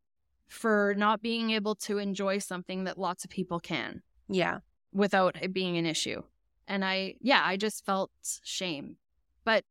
for 0.49 0.95
not 0.97 1.23
being 1.23 1.51
able 1.51 1.75
to 1.75 1.99
enjoy 1.99 2.39
something 2.39 2.85
that 2.85 2.99
lots 2.99 3.25
of 3.25 3.31
people 3.31 3.61
can 3.61 4.03
Yeah. 4.29 4.59
without 4.93 5.37
it 5.43 5.53
being 5.53 5.77
an 5.77 5.87
issue. 5.87 6.23
And 6.67 6.85
I, 6.85 7.17
yeah, 7.21 7.43
I 7.45 7.57
just 7.57 7.85
felt 7.85 8.11
shame. 8.43 8.97
But 9.45 9.65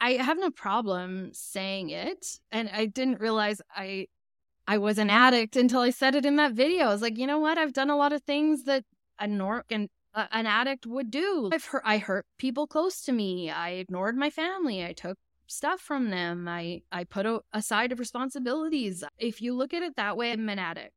I 0.00 0.12
have 0.14 0.38
no 0.38 0.50
problem 0.50 1.30
saying 1.32 1.90
it. 1.90 2.40
And 2.50 2.68
I 2.70 2.86
didn't 2.86 3.20
realize 3.20 3.60
I, 3.74 4.08
I 4.66 4.78
was 4.78 4.98
an 4.98 5.10
addict 5.10 5.56
until 5.56 5.80
I 5.80 5.90
said 5.90 6.14
it 6.14 6.24
in 6.24 6.36
that 6.36 6.52
video. 6.52 6.86
I 6.86 6.92
was 6.92 7.02
like, 7.02 7.18
you 7.18 7.26
know 7.26 7.38
what? 7.38 7.58
I've 7.58 7.72
done 7.72 7.90
a 7.90 7.96
lot 7.96 8.12
of 8.12 8.22
things 8.22 8.64
that 8.64 8.84
a 9.18 9.26
nor 9.26 9.64
and 9.70 9.88
uh, 10.14 10.26
an 10.30 10.46
addict 10.46 10.86
would 10.86 11.10
do. 11.10 11.50
I've 11.52 11.64
hurt, 11.64 11.82
I 11.84 11.98
hurt 11.98 12.26
people 12.38 12.66
close 12.66 13.02
to 13.02 13.12
me. 13.12 13.50
I 13.50 13.70
ignored 13.70 14.16
my 14.16 14.30
family. 14.30 14.84
I 14.84 14.92
took 14.92 15.18
stuff 15.46 15.80
from 15.80 16.10
them. 16.10 16.48
I 16.48 16.82
I 16.90 17.04
put 17.04 17.26
a, 17.26 17.40
aside 17.52 17.92
of 17.92 17.98
responsibilities. 17.98 19.04
If 19.18 19.42
you 19.42 19.54
look 19.54 19.74
at 19.74 19.82
it 19.82 19.96
that 19.96 20.16
way, 20.16 20.32
I'm 20.32 20.48
an 20.48 20.58
addict. 20.58 20.92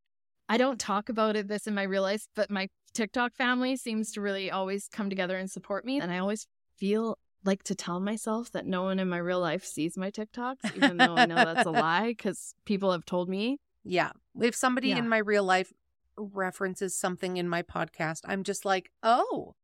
I 0.47 0.57
don't 0.57 0.79
talk 0.79 1.09
about 1.09 1.35
it 1.35 1.47
this 1.47 1.65
in 1.65 1.73
my 1.73 1.83
real 1.83 2.03
life, 2.03 2.27
but 2.35 2.51
my 2.51 2.69
TikTok 2.93 3.35
family 3.35 3.75
seems 3.75 4.11
to 4.11 4.21
really 4.21 4.51
always 4.51 4.87
come 4.87 5.09
together 5.09 5.37
and 5.37 5.49
support 5.49 5.85
me. 5.85 5.99
And 5.99 6.11
I 6.11 6.19
always 6.19 6.47
feel 6.77 7.17
like 7.45 7.63
to 7.63 7.75
tell 7.75 7.99
myself 7.99 8.51
that 8.51 8.65
no 8.65 8.83
one 8.83 8.99
in 8.99 9.07
my 9.09 9.17
real 9.17 9.39
life 9.39 9.63
sees 9.63 9.97
my 9.97 10.11
TikToks, 10.11 10.75
even 10.75 10.97
though 10.97 11.15
I 11.15 11.25
know 11.25 11.35
that's 11.35 11.65
a 11.65 11.71
lie 11.87 12.07
because 12.09 12.55
people 12.65 12.91
have 12.91 13.05
told 13.05 13.29
me. 13.29 13.59
Yeah. 13.83 14.11
If 14.41 14.55
somebody 14.55 14.89
Yeah. 14.89 14.97
in 14.97 15.07
my 15.09 15.19
real 15.19 15.43
life 15.43 15.71
references 16.17 16.97
something 16.97 17.37
in 17.37 17.47
my 17.49 17.61
podcast, 17.61 18.21
I'm 18.25 18.43
just 18.43 18.65
like, 18.65 18.89
oh, 19.03 19.55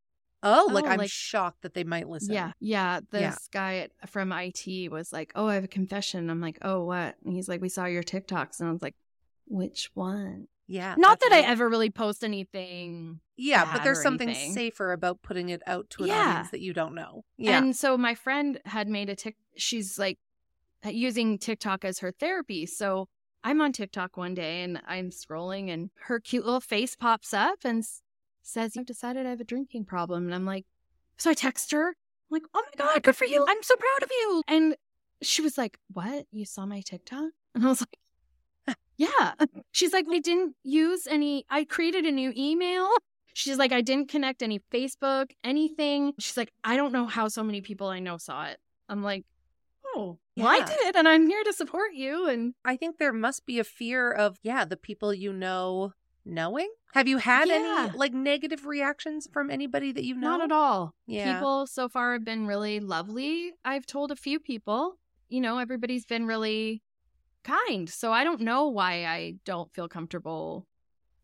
oh, 0.44 0.70
like 0.72 0.86
Oh, 0.86 0.88
I'm 0.90 0.98
like- 1.00 1.10
shocked 1.10 1.62
that 1.64 1.74
they 1.74 1.84
might 1.84 2.08
listen. 2.10 2.34
Yeah. 2.34 2.52
Yeah. 2.60 3.00
This 3.10 3.22
Yeah. 3.22 3.36
guy 3.52 3.88
from 4.08 4.32
IT 4.32 4.90
was 4.92 5.12
like, 5.14 5.32
Oh, 5.36 5.48
I 5.48 5.56
have 5.56 5.64
a 5.64 5.68
confession. 5.70 6.30
I'm 6.30 6.42
like, 6.42 6.58
Oh, 6.62 6.84
what? 6.84 7.16
And 7.24 7.34
he's 7.34 7.48
like, 7.50 7.62
We 7.62 7.70
saw 7.70 7.86
your 7.86 8.04
TikToks. 8.04 8.60
And 8.60 8.70
I 8.70 8.72
was 8.72 8.82
like, 8.82 8.96
Which 9.48 9.90
one? 9.94 10.48
Yeah. 10.72 10.96
Not 10.98 11.20
that 11.20 11.34
I 11.34 11.42
ever 11.42 11.68
really 11.68 11.90
post 11.90 12.24
anything. 12.24 13.20
Yeah, 13.36 13.70
but 13.74 13.84
there's 13.84 14.02
something 14.02 14.30
anything. 14.30 14.54
safer 14.54 14.94
about 14.94 15.22
putting 15.22 15.50
it 15.50 15.62
out 15.68 15.90
to 15.92 16.04
an 16.04 16.10
Yeah. 16.10 16.30
audience 16.30 16.52
that 16.52 16.62
you 16.62 16.72
don't 16.74 16.96
know. 16.96 17.26
Yeah. 17.38 17.58
And 17.58 17.76
so 17.76 17.98
my 17.98 18.16
friend 18.16 18.62
had 18.66 18.88
made 18.88 19.10
a 19.10 19.16
tick. 19.16 19.36
She's 19.58 20.00
like 20.00 20.18
using 20.86 21.38
TikTok 21.38 21.84
as 21.84 22.00
her 22.00 22.14
therapy. 22.14 22.66
So 22.66 23.10
I'm 23.44 23.60
on 23.60 23.74
TikTok 23.74 24.16
one 24.16 24.34
day 24.34 24.64
and 24.64 24.82
I'm 24.88 25.10
scrolling, 25.10 25.70
and 25.70 25.90
her 26.06 26.22
cute 26.22 26.46
little 26.46 26.62
face 26.62 26.96
pops 26.96 27.34
up 27.34 27.60
and 27.66 27.84
says, 28.42 28.78
"I've 28.78 28.86
decided 28.86 29.26
I 29.26 29.30
have 29.32 29.42
a 29.42 29.44
drinking 29.44 29.86
problem." 29.86 30.26
And 30.26 30.34
I'm 30.34 30.46
like, 30.46 30.66
so 31.18 31.32
I 31.32 31.34
text 31.34 31.72
her. 31.72 31.90
I'm 31.90 31.96
like, 32.30 32.44
"Oh 32.54 32.64
my 32.66 32.86
god, 32.86 33.04
good 33.04 33.18
for 33.18 33.26
you! 33.26 33.44
I'm 33.46 33.62
so 33.62 33.76
proud 33.76 34.04
of 34.04 34.10
you!" 34.12 34.44
And 34.48 34.78
she 35.22 35.42
was 35.42 35.58
like, 35.58 35.78
"What? 35.92 36.28
You 36.32 36.46
saw 36.46 36.66
my 36.66 36.80
TikTok?" 36.82 37.32
And 37.56 37.66
I 37.66 37.68
was 37.68 37.82
like, 37.82 37.98
"Yeah." 38.98 39.34
She's 39.72 39.94
like, 39.94 40.08
"We 40.08 40.20
didn't 40.20 40.56
use 40.64 41.08
any. 41.08 41.46
I 41.50 41.64
created 41.66 42.06
a 42.06 42.12
new 42.12 42.34
email." 42.36 42.90
She's 43.34 43.58
like, 43.58 43.72
I 43.72 43.80
didn't 43.80 44.10
connect 44.10 44.44
any 44.44 44.60
Facebook, 44.74 45.32
anything. 45.42 46.12
She's 46.20 46.36
like, 46.36 46.52
I 46.66 46.76
don't 46.76 46.92
know 46.92 47.06
how 47.06 47.30
so 47.30 47.44
many 47.44 47.62
people 47.62 47.88
I 47.88 48.00
know 48.00 48.18
saw 48.18 48.44
it. 48.48 48.58
I'm 48.90 49.04
like, 49.04 49.24
oh, 49.96 50.20
well, 50.36 50.48
I 50.48 50.58
Yeah. 50.58 50.66
did, 50.66 50.96
and 50.98 51.08
I'm 51.08 51.28
here 51.28 51.42
to 51.46 51.54
support 51.54 51.94
you. 51.94 52.28
And 52.28 52.56
I 52.66 52.76
think 52.76 52.98
there 52.98 53.14
must 53.14 53.46
be 53.46 53.58
a 53.58 53.64
fear 53.64 54.12
of, 54.12 54.38
yeah, 54.44 54.66
the 54.66 54.76
people 54.76 55.14
you 55.14 55.32
know 55.32 55.94
knowing. 56.26 56.70
Have 56.94 57.08
you 57.08 57.20
had 57.20 57.48
Yeah. 57.48 57.86
any 57.88 57.98
like 57.98 58.14
negative 58.14 58.66
reactions 58.66 59.30
from 59.32 59.50
anybody 59.50 59.94
that 59.94 60.04
you 60.04 60.14
know? 60.16 60.32
not 60.32 60.42
at 60.42 60.52
all. 60.52 60.94
Yeah. 61.08 61.34
People 61.36 61.68
so 61.68 61.88
far 61.88 62.12
have 62.12 62.26
been 62.26 62.48
really 62.48 62.82
lovely. 62.82 63.54
I've 63.64 63.86
told 63.86 64.12
a 64.12 64.18
few 64.18 64.42
people, 64.42 64.98
you 65.30 65.40
know, 65.40 65.58
everybody's 65.58 66.06
been 66.06 66.28
really 66.28 66.82
kind. 67.44 67.90
So 67.90 68.12
I 68.12 68.24
don't 68.24 68.42
know 68.42 68.68
why 68.68 69.06
I 69.06 69.36
don't 69.46 69.72
feel 69.74 69.88
comfortable 69.88 70.68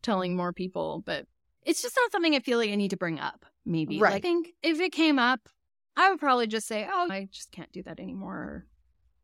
telling 0.02 0.36
more 0.36 0.52
people, 0.52 1.02
but 1.04 1.26
it's 1.64 1.82
just 1.82 1.96
not 1.96 2.12
something 2.12 2.34
I 2.34 2.40
feel 2.40 2.58
like 2.58 2.70
I 2.70 2.74
need 2.76 2.90
to 2.90 2.96
bring 2.96 3.18
up, 3.18 3.44
maybe. 3.66 3.98
Right. 3.98 4.12
Like, 4.12 4.18
I 4.18 4.20
think 4.20 4.54
if 4.62 4.80
it 4.80 4.92
came 4.92 5.18
up, 5.18 5.48
I 5.96 6.10
would 6.10 6.20
probably 6.20 6.46
just 6.46 6.66
say, 6.68 6.88
oh, 6.90 7.08
I 7.10 7.28
just 7.32 7.50
can't 7.50 7.72
do 7.72 7.82
that 7.82 7.98
anymore. 8.00 8.34
Or 8.34 8.66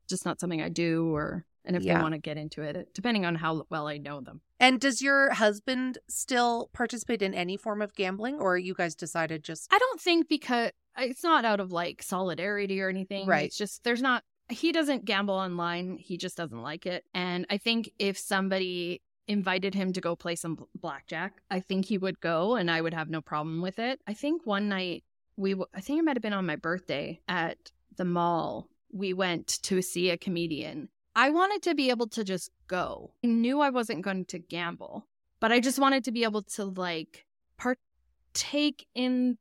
just 0.09 0.25
not 0.27 0.41
something 0.41 0.61
I 0.61 0.69
do. 0.69 1.15
Or, 1.15 1.47
and 1.65 1.77
if 1.77 1.83
Yeah. 1.85 1.97
they 1.97 2.03
want 2.03 2.15
to 2.15 2.19
get 2.21 2.37
into 2.37 2.63
it, 2.63 2.93
depending 2.93 3.25
on 3.25 3.37
how 3.37 3.65
well 3.71 3.87
I 3.87 3.99
know 3.99 4.21
them. 4.21 4.41
And 4.61 4.81
does 4.81 5.01
your 5.01 5.33
husband 5.35 5.99
still 6.09 6.69
participate 6.73 7.23
in 7.23 7.33
any 7.35 7.57
form 7.57 7.81
of 7.81 7.95
gambling 7.95 8.37
or 8.41 8.59
you 8.59 8.75
guys 8.75 8.95
decided 8.95 9.45
just 9.45 9.73
I 9.73 9.79
don't 9.79 10.01
think 10.01 10.29
because 10.29 10.73
it's 10.99 11.23
not 11.25 11.45
out 11.45 11.61
of 11.61 11.73
like 11.73 12.03
solidarity 12.03 12.81
or 12.81 12.89
anything. 12.89 13.27
Right. 13.27 13.47
It's 13.47 13.57
just 13.57 13.85
there's 13.85 14.03
not, 14.03 14.25
he 14.51 14.73
doesn't 14.73 15.05
gamble 15.05 15.35
online. 15.35 15.97
He 15.99 16.17
just 16.17 16.37
doesn't 16.37 16.63
like 16.63 16.87
it. 16.87 17.05
And 17.15 17.47
I 17.51 17.59
think 17.59 17.91
if 17.99 18.19
somebody 18.19 19.01
invited 19.27 19.75
him 19.75 19.93
to 19.93 20.01
go 20.01 20.15
play 20.15 20.37
some 20.37 20.67
blackjack, 20.75 21.41
I 21.51 21.61
think 21.61 21.87
he 21.87 21.99
would 21.99 22.21
go 22.21 22.57
and 22.57 22.71
I 22.71 22.81
would 22.81 22.95
have 22.95 23.09
no 23.09 23.21
problem 23.21 23.63
with 23.63 23.79
it. 23.79 24.01
I 24.07 24.13
think 24.13 24.45
one 24.45 24.69
night 24.69 25.05
we, 25.37 25.53
w- 25.53 25.69
I 25.75 25.81
think 25.81 25.99
it 25.99 26.05
might 26.05 26.17
have 26.17 26.23
been 26.23 26.35
on 26.35 26.47
my 26.47 26.57
birthday 26.57 27.21
at 27.27 27.73
the 27.97 28.05
mall. 28.05 28.69
We 28.93 29.13
went 29.15 29.47
to 29.63 29.81
see 29.81 30.11
a 30.11 30.19
comedian. 30.19 30.89
I 31.17 31.31
wanted 31.31 31.63
to 31.63 31.75
be 31.75 31.91
able 31.91 32.09
to 32.09 32.25
just 32.25 32.51
go. 32.67 33.13
I 33.25 33.29
knew 33.29 33.61
I 33.61 33.71
wasn't 33.71 34.03
going 34.03 34.27
to 34.27 34.39
gamble, 34.39 35.07
but 35.41 35.53
I 35.53 35.61
just 35.61 35.79
wanted 35.79 36.05
to 36.05 36.13
be 36.13 36.25
able 36.25 36.43
to 36.43 36.65
like 36.65 37.25
partake 37.57 38.87
in 38.95 39.39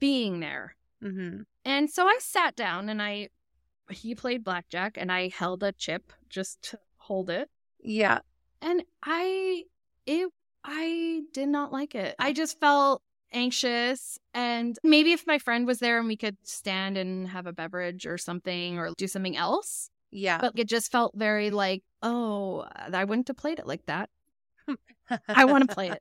being 0.00 0.40
there. 0.40 0.76
mm-hmm. 1.02 1.42
And 1.64 1.88
so 1.88 2.06
I 2.06 2.18
sat 2.20 2.56
down 2.56 2.90
and 2.90 3.00
I 3.00 3.30
he 3.90 4.14
played 4.14 4.44
blackjack 4.44 4.96
and 4.96 5.10
I 5.10 5.28
held 5.28 5.62
a 5.62 5.72
chip 5.72 6.12
just 6.28 6.62
to 6.70 6.78
hold 6.96 7.30
it. 7.30 7.50
Yeah. 7.82 8.20
And 8.62 8.82
I 9.02 9.64
it 10.06 10.28
I 10.64 11.22
did 11.32 11.48
not 11.48 11.72
like 11.72 11.94
it. 11.94 12.14
I 12.18 12.32
just 12.32 12.58
felt 12.58 13.02
anxious 13.32 14.18
and 14.32 14.78
maybe 14.82 15.12
if 15.12 15.26
my 15.26 15.38
friend 15.38 15.66
was 15.66 15.80
there 15.80 15.98
and 15.98 16.06
we 16.08 16.16
could 16.16 16.36
stand 16.44 16.96
and 16.96 17.28
have 17.28 17.46
a 17.46 17.52
beverage 17.52 18.06
or 18.06 18.16
something 18.16 18.78
or 18.78 18.92
do 18.96 19.06
something 19.06 19.36
else. 19.36 19.90
Yeah. 20.10 20.38
But 20.40 20.52
it 20.56 20.68
just 20.68 20.92
felt 20.92 21.12
very 21.16 21.50
like, 21.50 21.82
oh, 22.02 22.64
I 22.92 23.04
wouldn't 23.04 23.28
have 23.28 23.36
played 23.36 23.58
it 23.58 23.66
like 23.66 23.84
that. 23.86 24.08
I 25.28 25.44
want 25.44 25.68
to 25.68 25.74
play 25.74 25.90
it. 25.90 26.00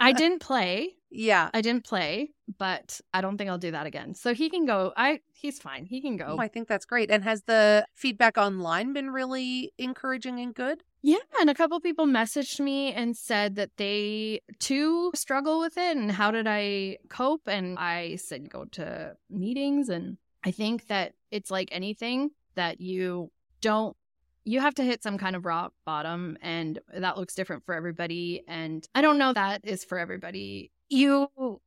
I 0.00 0.12
didn't 0.12 0.40
play. 0.40 0.96
Yeah. 1.12 1.50
I 1.52 1.60
didn't 1.60 1.84
play, 1.84 2.30
but 2.58 3.00
I 3.12 3.20
don't 3.20 3.36
think 3.36 3.50
I'll 3.50 3.58
do 3.58 3.70
that 3.70 3.86
again. 3.86 4.14
So 4.14 4.32
he 4.32 4.48
can 4.48 4.64
go. 4.64 4.92
I 4.96 5.20
he's 5.32 5.58
fine. 5.58 5.84
He 5.84 6.00
can 6.00 6.16
go. 6.16 6.36
Oh, 6.36 6.38
I 6.38 6.48
think 6.48 6.68
that's 6.68 6.86
great. 6.86 7.10
And 7.10 7.22
has 7.22 7.42
the 7.42 7.86
feedback 7.94 8.38
online 8.38 8.92
been 8.92 9.10
really 9.10 9.72
encouraging 9.78 10.40
and 10.40 10.54
good? 10.54 10.82
Yeah, 11.02 11.16
and 11.40 11.50
a 11.50 11.54
couple 11.54 11.80
people 11.80 12.06
messaged 12.06 12.60
me 12.60 12.92
and 12.92 13.16
said 13.16 13.56
that 13.56 13.70
they 13.76 14.40
too 14.60 15.10
struggle 15.14 15.60
with 15.60 15.76
it 15.76 15.96
and 15.96 16.10
how 16.10 16.30
did 16.30 16.46
I 16.48 16.98
cope? 17.08 17.42
And 17.46 17.78
I 17.78 18.16
said 18.16 18.48
go 18.48 18.64
to 18.72 19.16
meetings 19.28 19.88
and 19.88 20.16
I 20.44 20.50
think 20.50 20.86
that 20.86 21.14
it's 21.30 21.50
like 21.50 21.68
anything 21.72 22.30
that 22.54 22.80
you 22.80 23.30
don't 23.60 23.96
you 24.44 24.60
have 24.60 24.74
to 24.74 24.82
hit 24.82 25.02
some 25.02 25.18
kind 25.18 25.36
of 25.36 25.44
rock 25.44 25.72
bottom 25.84 26.36
and 26.42 26.80
that 26.92 27.16
looks 27.16 27.34
different 27.34 27.64
for 27.64 27.74
everybody 27.74 28.42
and 28.48 28.86
I 28.94 29.00
don't 29.00 29.18
know 29.18 29.32
that 29.32 29.60
is 29.64 29.84
for 29.84 29.98
everybody. 29.98 30.72
You 30.92 31.60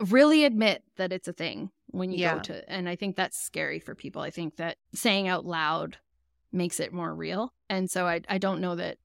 really 0.00 0.44
admit 0.44 0.82
that 0.96 1.12
it's 1.12 1.28
a 1.28 1.32
thing 1.32 1.70
when 1.88 2.10
you 2.10 2.18
Yeah. 2.18 2.36
go 2.36 2.40
to 2.42 2.70
and 2.70 2.88
I 2.88 2.96
think 2.96 3.16
that's 3.16 3.38
scary 3.38 3.78
for 3.78 3.94
people. 3.94 4.22
I 4.22 4.30
think 4.30 4.56
that 4.56 4.78
saying 4.94 5.28
out 5.28 5.44
loud 5.46 5.98
makes 6.52 6.80
it 6.80 6.92
more 6.92 7.14
real. 7.14 7.52
And 7.68 7.90
so 7.90 8.06
I 8.06 8.20
I 8.28 8.38
don't 8.38 8.60
know 8.60 8.74
that 8.76 8.98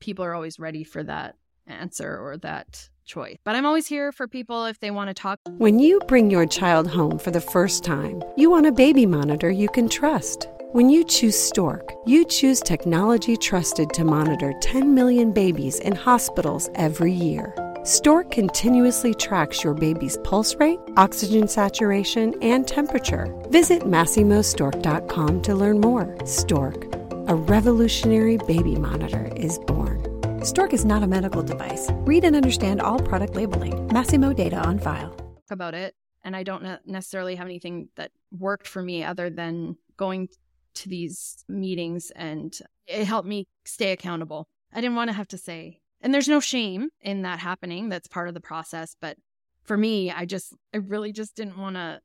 people 0.00 0.24
are 0.24 0.34
always 0.34 0.58
ready 0.58 0.84
for 0.84 1.02
that 1.04 1.36
answer 1.66 2.18
or 2.18 2.36
that 2.38 2.90
choice. 3.04 3.38
But 3.44 3.56
I'm 3.56 3.66
always 3.66 3.86
here 3.86 4.10
for 4.12 4.26
people 4.28 4.64
if 4.66 4.80
they 4.80 4.90
want 4.90 5.08
to 5.08 5.14
talk. 5.14 5.38
When 5.58 5.78
you 5.78 6.00
bring 6.08 6.30
your 6.30 6.46
child 6.46 6.88
home 6.88 7.18
for 7.18 7.30
the 7.30 7.40
first 7.40 7.84
time, 7.84 8.22
you 8.36 8.50
want 8.50 8.66
a 8.66 8.72
baby 8.72 9.06
monitor 9.06 9.50
you 9.50 9.68
can 9.68 9.88
trust. 9.88 10.48
When 10.72 10.88
you 10.88 11.04
choose 11.04 11.38
Stork, 11.38 11.92
you 12.06 12.24
choose 12.24 12.60
technology 12.60 13.36
trusted 13.36 13.90
to 13.90 14.04
monitor 14.04 14.52
10 14.60 14.94
million 14.94 15.30
babies 15.32 15.78
in 15.80 15.94
hospitals 15.94 16.70
every 16.74 17.12
year. 17.12 17.54
Stork 17.84 18.30
continuously 18.30 19.12
tracks 19.12 19.64
your 19.64 19.74
baby's 19.74 20.16
pulse 20.18 20.54
rate, 20.54 20.78
oxygen 20.96 21.48
saturation, 21.48 22.32
and 22.40 22.66
temperature. 22.66 23.26
Visit 23.48 23.82
MasimoStork.com 23.82 25.42
to 25.42 25.54
learn 25.56 25.80
more. 25.80 26.16
Stork, 26.24 26.84
a 27.26 27.34
revolutionary 27.34 28.36
baby 28.46 28.76
monitor, 28.76 29.32
is 29.34 29.58
born. 29.66 30.00
Stork 30.44 30.72
is 30.72 30.84
not 30.84 31.02
a 31.02 31.08
medical 31.08 31.42
device. 31.42 31.88
Read 32.06 32.22
and 32.24 32.36
understand 32.36 32.80
all 32.80 33.00
product 33.00 33.34
labeling. 33.34 33.88
Masimo 33.88 34.34
data 34.34 34.58
on 34.58 34.78
file. 34.78 35.16
about 35.50 35.74
it 35.74 35.94
and 36.24 36.34
i 36.34 36.42
don't 36.42 36.64
necessarily 36.86 37.34
have 37.34 37.46
anything 37.46 37.88
that 37.96 38.10
worked 38.30 38.66
for 38.66 38.80
me 38.80 39.04
other 39.04 39.28
than 39.28 39.76
going 39.98 40.28
to 40.72 40.88
these 40.88 41.44
meetings 41.48 42.10
and 42.16 42.60
it 42.86 43.04
helped 43.04 43.28
me 43.28 43.46
stay 43.66 43.92
accountable 43.92 44.48
i 44.72 44.80
didn't 44.80 44.96
want 44.96 45.08
to 45.10 45.12
have 45.12 45.28
to 45.28 45.36
say 45.36 45.81
and 46.02 46.12
there's 46.12 46.28
no 46.28 46.40
shame 46.40 46.88
in 47.00 47.22
that 47.22 47.38
happening 47.38 47.88
that's 47.88 48.08
part 48.08 48.28
of 48.28 48.34
the 48.34 48.40
process 48.40 48.96
but 49.00 49.16
for 49.62 49.76
me 49.76 50.10
i 50.10 50.24
just 50.24 50.52
i 50.74 50.76
really 50.76 51.12
just 51.12 51.34
didn't 51.36 51.56
want 51.56 51.76
to 51.76 52.00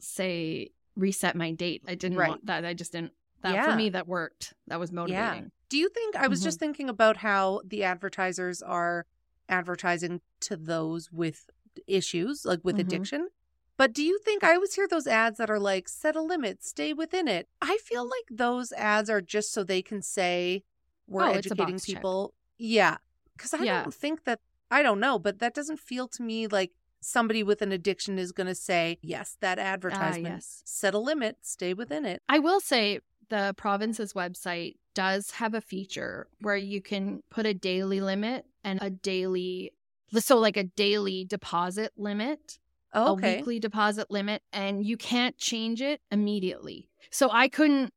say 0.00 0.70
reset 0.96 1.36
my 1.36 1.50
date 1.52 1.82
i 1.86 1.94
didn't 1.94 2.18
Right. 2.18 2.28
want 2.30 2.46
that 2.46 2.64
i 2.64 2.74
just 2.74 2.92
didn't 2.92 3.12
that 3.42 3.54
Yeah. 3.54 3.70
for 3.70 3.76
me 3.76 3.90
that 3.90 4.08
worked 4.08 4.54
that 4.68 4.80
was 4.80 4.90
motivating 4.92 5.50
Do 5.70 5.78
you 5.78 5.88
think 5.88 6.14
I 6.14 6.28
was 6.28 6.38
Mm-hmm. 6.38 6.44
just 6.44 6.58
thinking 6.60 6.88
about 6.88 7.16
how 7.18 7.60
the 7.64 7.82
advertisers 7.82 8.62
are 8.62 9.06
advertising 9.48 10.20
to 10.40 10.56
those 10.56 11.10
with 11.10 11.50
issues, 11.88 12.44
like 12.44 12.60
with 12.62 12.76
Mhm. 12.76 12.80
addiction? 12.80 13.28
But 13.76 13.92
do 13.92 14.02
you 14.04 14.18
think 14.20 14.44
I 14.44 14.54
always 14.54 14.74
hear 14.74 14.86
those 14.86 15.06
ads 15.08 15.38
that 15.38 15.50
are 15.50 15.58
like, 15.58 15.88
set 15.88 16.14
a 16.14 16.20
limit, 16.22 16.62
stay 16.62 16.92
within 16.92 17.26
it? 17.26 17.48
I 17.60 17.78
feel 17.78 18.04
like 18.04 18.28
those 18.30 18.70
ads 18.72 19.10
are 19.10 19.20
just 19.20 19.52
so 19.52 19.64
they 19.64 19.82
can 19.82 20.00
say 20.00 20.62
we're 21.08 21.24
Oh, 21.24 21.32
educating 21.32 21.74
box 21.74 21.86
check. 21.86 21.96
people. 21.96 22.34
Yeah. 22.56 22.98
Because 23.36 23.54
I 23.54 23.64
Yeah. 23.64 23.82
don't 23.82 23.94
think 23.94 24.24
that, 24.24 24.40
I 24.70 24.82
don't 24.82 25.00
know, 25.00 25.18
but 25.18 25.38
that 25.40 25.54
doesn't 25.54 25.78
feel 25.80 26.08
to 26.08 26.22
me 26.22 26.46
like 26.46 26.72
somebody 27.00 27.42
with 27.42 27.60
an 27.62 27.72
addiction 27.72 28.18
is 28.18 28.32
going 28.32 28.46
to 28.46 28.54
say, 28.54 28.98
yes, 29.02 29.36
that 29.40 29.58
advertisement, 29.58 30.26
Ah, 30.34 30.36
yes. 30.36 30.62
set 30.64 30.94
a 30.94 30.98
limit, 30.98 31.38
stay 31.42 31.74
within 31.74 32.04
it. 32.06 32.22
I 32.28 32.38
will 32.38 32.60
say 32.60 33.00
the 33.28 33.54
province's 33.56 34.12
website 34.14 34.76
does 34.94 35.32
have 35.32 35.54
a 35.54 35.60
feature 35.60 36.28
where 36.40 36.56
you 36.56 36.80
can 36.80 37.22
put 37.30 37.46
a 37.46 37.52
daily 37.54 38.00
limit 38.00 38.46
and 38.62 38.78
a 38.82 38.90
daily 38.90 39.72
so 40.12 40.38
like 40.38 40.56
a 40.56 40.62
daily 40.64 41.24
deposit 41.24 41.92
limit, 41.96 42.58
Oh, 42.92 43.06
a 43.08 43.14
weekly 43.14 43.58
deposit 43.58 44.08
limit 44.10 44.42
and 44.52 44.86
you 44.86 44.96
can't 44.96 45.36
change 45.36 45.82
it 45.82 46.00
immediately. 46.12 46.88
So 47.10 47.28
I 47.32 47.48
couldn't 47.48 47.92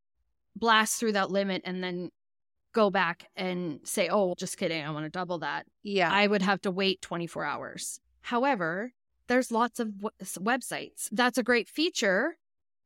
blast 0.56 1.00
through 1.00 1.12
that 1.12 1.30
limit 1.30 1.62
and 1.65 1.84
then 1.84 2.10
go 2.81 2.89
back 3.01 3.17
and 3.35 3.79
say, 3.83 4.07
"Oh, 4.09 4.33
just 4.37 4.57
kidding, 4.57 4.83
I 4.85 4.91
want 4.91 5.05
to 5.05 5.09
double 5.19 5.39
that." 5.39 5.65
yeah. 5.83 6.11
I 6.11 6.27
would 6.31 6.41
have 6.43 6.61
to 6.61 6.71
wait 6.71 7.01
24 7.01 7.43
hours. 7.43 7.99
However, 8.21 8.91
there's 9.27 9.51
lots 9.51 9.79
of 9.79 9.87
w- 9.99 10.11
websites. 10.51 11.09
That's 11.11 11.37
a 11.37 11.43
great 11.43 11.67
feature. 11.69 12.37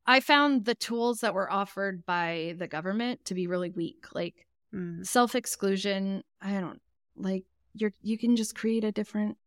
I 0.05 0.19
found 0.19 0.65
the 0.65 0.75
tools 0.75 1.19
that 1.21 1.33
were 1.35 1.51
offered 1.61 2.05
by 2.05 2.55
the 2.57 2.67
government 2.67 3.25
to 3.25 3.33
be 3.35 3.45
really 3.47 3.69
weak. 3.69 4.01
Like 4.21 4.47
Mm. 4.73 5.05
self 5.05 5.35
exclusion, 5.35 6.23
I 6.41 6.51
don't 6.63 6.81
like 7.15 7.43
you're 7.79 7.93
you 8.01 8.17
can 8.17 8.35
just 8.41 8.55
create 8.55 8.83
a 8.85 8.91
different 8.91 9.37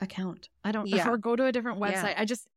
account. 0.00 0.48
I 0.64 0.72
don't 0.72 0.86
Yeah. 0.96 1.08
or 1.08 1.16
go 1.16 1.36
to 1.36 1.44
a 1.46 1.52
different 1.52 1.78
Yeah. 1.78 1.86
website. 1.88 2.14
I 2.18 2.24
just 2.32 2.48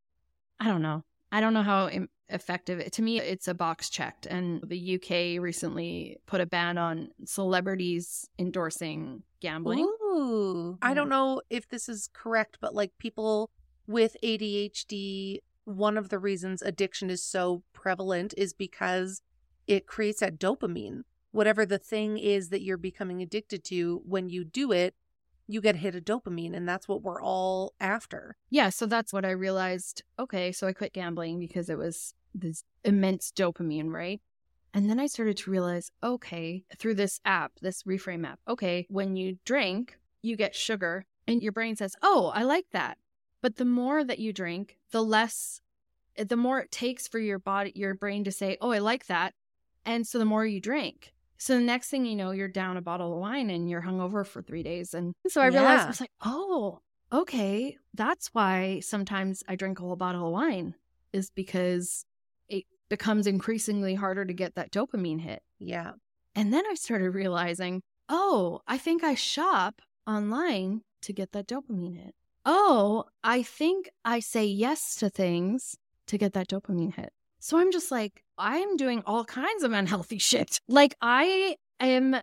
I 0.59 0.65
don't 0.71 0.81
know. 0.81 1.03
I 1.35 1.41
don't 1.41 1.53
know 1.53 1.63
how 1.63 1.89
im- 1.89 2.09
effective. 2.29 2.89
To 2.91 3.01
me, 3.01 3.19
it's 3.19 3.47
a 3.49 3.53
box 3.53 3.89
checked. 3.89 4.25
And 4.25 4.61
the 4.65 4.77
UK 4.95 5.37
recently 5.41 6.17
put 6.27 6.39
a 6.39 6.45
ban 6.45 6.77
on 6.77 7.09
celebrities 7.25 8.29
endorsing 8.39 9.23
gambling. 9.41 9.79
Ooh. 9.79 10.77
I 10.81 10.93
don't 10.93 11.07
Mhm. 11.07 11.17
know 11.17 11.41
if 11.49 11.67
this 11.67 11.89
is 11.89 12.09
correct, 12.13 12.57
but 12.61 12.73
like 12.73 12.97
people 12.97 13.51
with 13.85 14.15
ADHD, 14.23 15.41
one 15.65 15.97
of 15.97 16.07
the 16.07 16.19
reasons 16.19 16.61
addiction 16.61 17.09
is 17.09 17.21
so 17.21 17.63
prevalent 17.73 18.33
is 18.37 18.53
because 18.53 19.21
it 19.67 19.85
creates 19.85 20.21
that 20.21 20.39
dopamine. 20.39 21.03
Whatever 21.31 21.65
the 21.65 21.77
thing 21.79 22.17
is 22.17 22.47
that 22.49 22.61
you're 22.61 22.77
becoming 22.77 23.21
addicted 23.21 23.63
to, 23.65 24.01
when 24.05 24.29
you 24.29 24.45
do 24.45 24.71
it, 24.71 24.95
you 25.47 25.61
get 25.61 25.75
a 25.75 25.79
hit 25.79 25.95
of 25.95 26.03
dopamine, 26.03 26.55
and 26.55 26.67
that's 26.67 26.87
what 26.87 27.01
we're 27.01 27.21
all 27.21 27.73
after. 27.79 28.35
Yeah, 28.49 28.69
so 28.69 28.85
that's 28.85 29.13
what 29.13 29.25
I 29.25 29.31
realized. 29.31 30.03
Okay, 30.17 30.51
so 30.51 30.67
I 30.67 30.73
quit 30.73 30.93
gambling 30.93 31.39
because 31.39 31.69
it 31.69 31.77
was 31.77 32.13
this 32.33 32.63
immense 32.83 33.31
dopamine, 33.31 33.91
right? 33.91 34.21
And 34.73 34.89
then 34.89 34.99
I 34.99 35.07
started 35.07 35.37
to 35.37 35.51
realize, 35.51 35.91
okay, 36.03 36.65
through 36.77 36.95
this 36.95 37.21
app, 37.23 37.53
this 37.61 37.83
reframe 37.83 38.27
app, 38.27 38.39
okay, 38.47 38.85
when 38.89 39.15
you 39.15 39.37
drink, 39.45 39.97
you 40.21 40.35
get 40.35 40.53
sugar 40.53 41.05
and 41.27 41.41
your 41.41 41.51
brain 41.51 41.75
says, 41.75 41.95
"Oh, 42.01 42.31
I 42.35 42.43
like 42.43 42.69
that." 42.71 42.97
But 43.41 43.55
the 43.55 43.65
more 43.65 44.03
that 44.03 44.19
you 44.19 44.33
drink, 44.33 44.77
the 44.91 45.03
less 45.03 45.61
the 46.17 46.37
more 46.37 46.59
it 46.59 46.71
takes 46.71 47.07
for 47.07 47.19
your 47.19 47.39
body 47.39 47.71
your 47.75 47.93
brain 47.93 48.23
to 48.23 48.31
say, 48.31 48.57
"Oh, 48.61 48.71
I 48.71 48.79
like 48.79 49.07
that." 49.07 49.33
And 49.85 50.05
so 50.07 50.17
the 50.17 50.25
more 50.25 50.45
you 50.45 50.59
drink. 50.59 51.13
So 51.37 51.55
the 51.55 51.61
next 51.63 51.89
thing 51.89 52.05
you 52.05 52.15
know, 52.15 52.31
you're 52.31 52.47
down 52.47 52.77
a 52.77 52.81
bottle 52.81 53.13
of 53.13 53.19
wine 53.19 53.49
and 53.49 53.69
you're 53.69 53.81
hungover 53.81 54.25
for 54.25 54.41
3 54.41 54.63
days 54.63 54.93
and 54.93 55.13
so 55.27 55.41
I 55.41 55.47
realized 55.47 55.83
I 55.83 55.87
was 55.87 56.01
like, 56.01 56.11
"Oh, 56.23 56.79
okay, 57.11 57.77
that's 57.93 58.27
why 58.33 58.79
sometimes 58.81 59.43
I 59.47 59.55
drink 59.55 59.79
a 59.79 59.83
whole 59.83 59.95
bottle 59.95 60.27
of 60.27 60.33
wine 60.33 60.75
is 61.13 61.29
because 61.29 62.05
it 62.49 62.65
becomes 62.89 63.27
increasingly 63.27 63.95
harder 63.95 64.25
to 64.25 64.33
get 64.33 64.55
that 64.55 64.71
dopamine 64.71 65.21
hit. 65.21 65.41
Yeah. 65.59 65.93
And 66.35 66.53
then 66.53 66.63
I 66.69 66.75
started 66.75 67.11
realizing, 67.11 67.81
oh, 68.09 68.61
I 68.67 68.77
think 68.77 69.03
I 69.03 69.15
shop 69.15 69.81
online 70.05 70.81
to 71.03 71.13
get 71.13 71.31
that 71.31 71.47
dopamine 71.47 71.95
hit. 71.97 72.15
Oh, 72.45 73.05
I 73.23 73.41
think 73.43 73.89
I 74.03 74.19
say 74.19 74.45
yes 74.45 74.95
to 74.97 75.09
things 75.09 75.75
to 76.07 76.17
get 76.17 76.33
that 76.33 76.47
dopamine 76.47 76.93
hit. 76.93 77.11
So 77.45 77.59
I'm 77.59 77.71
just 77.71 77.91
like, 77.91 78.23
I 78.39 78.57
am 78.57 78.75
doing 78.75 79.03
all 79.05 79.23
kinds 79.23 79.61
of 79.61 79.71
unhealthy 79.71 80.17
shit. 80.29 80.59
Like 80.67 80.95
I 80.99 81.57
am, 81.79 82.15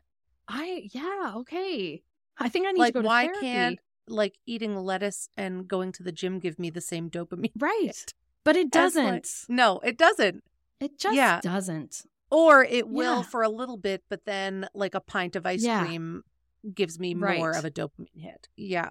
I, 0.48 0.88
yeah, 0.92 1.34
okay. 1.36 2.02
I 2.38 2.48
think 2.48 2.66
I 2.66 2.72
need 2.72 2.80
Like, 2.80 2.94
to 2.94 2.98
go 2.98 3.02
to 3.02 3.06
why 3.06 3.26
therapy. 3.26 3.40
can't 3.40 3.78
like 4.08 4.34
eating 4.46 4.74
lettuce 4.74 5.28
and 5.36 5.68
going 5.68 5.92
to 5.92 6.02
the 6.02 6.10
gym 6.10 6.40
give 6.40 6.58
me 6.58 6.70
the 6.70 6.80
same 6.80 7.08
dopamine? 7.08 7.52
Right. 7.56 7.82
hit? 7.84 8.14
But 8.42 8.56
it 8.56 8.72
doesn't. 8.72 9.44
No, 9.48 9.78
it 9.84 9.96
doesn't. 9.96 10.42
It 10.80 10.98
just 10.98 11.14
Yeah. 11.14 11.40
doesn't. 11.40 12.02
Or 12.28 12.64
it 12.64 12.88
will 12.88 13.18
Yeah. 13.18 13.22
for 13.22 13.42
a 13.42 13.48
little 13.48 13.76
bit, 13.76 14.02
but 14.10 14.24
then 14.24 14.66
like 14.74 14.96
a 14.96 15.00
pint 15.00 15.36
of 15.36 15.46
ice 15.46 15.62
Yeah. 15.62 15.84
cream 15.86 16.24
gives 16.74 16.98
me 16.98 17.14
more 17.14 17.28
Right. 17.28 17.56
of 17.56 17.64
a 17.64 17.70
dopamine 17.70 18.08
hit. 18.20 18.48
Yeah. 18.56 18.90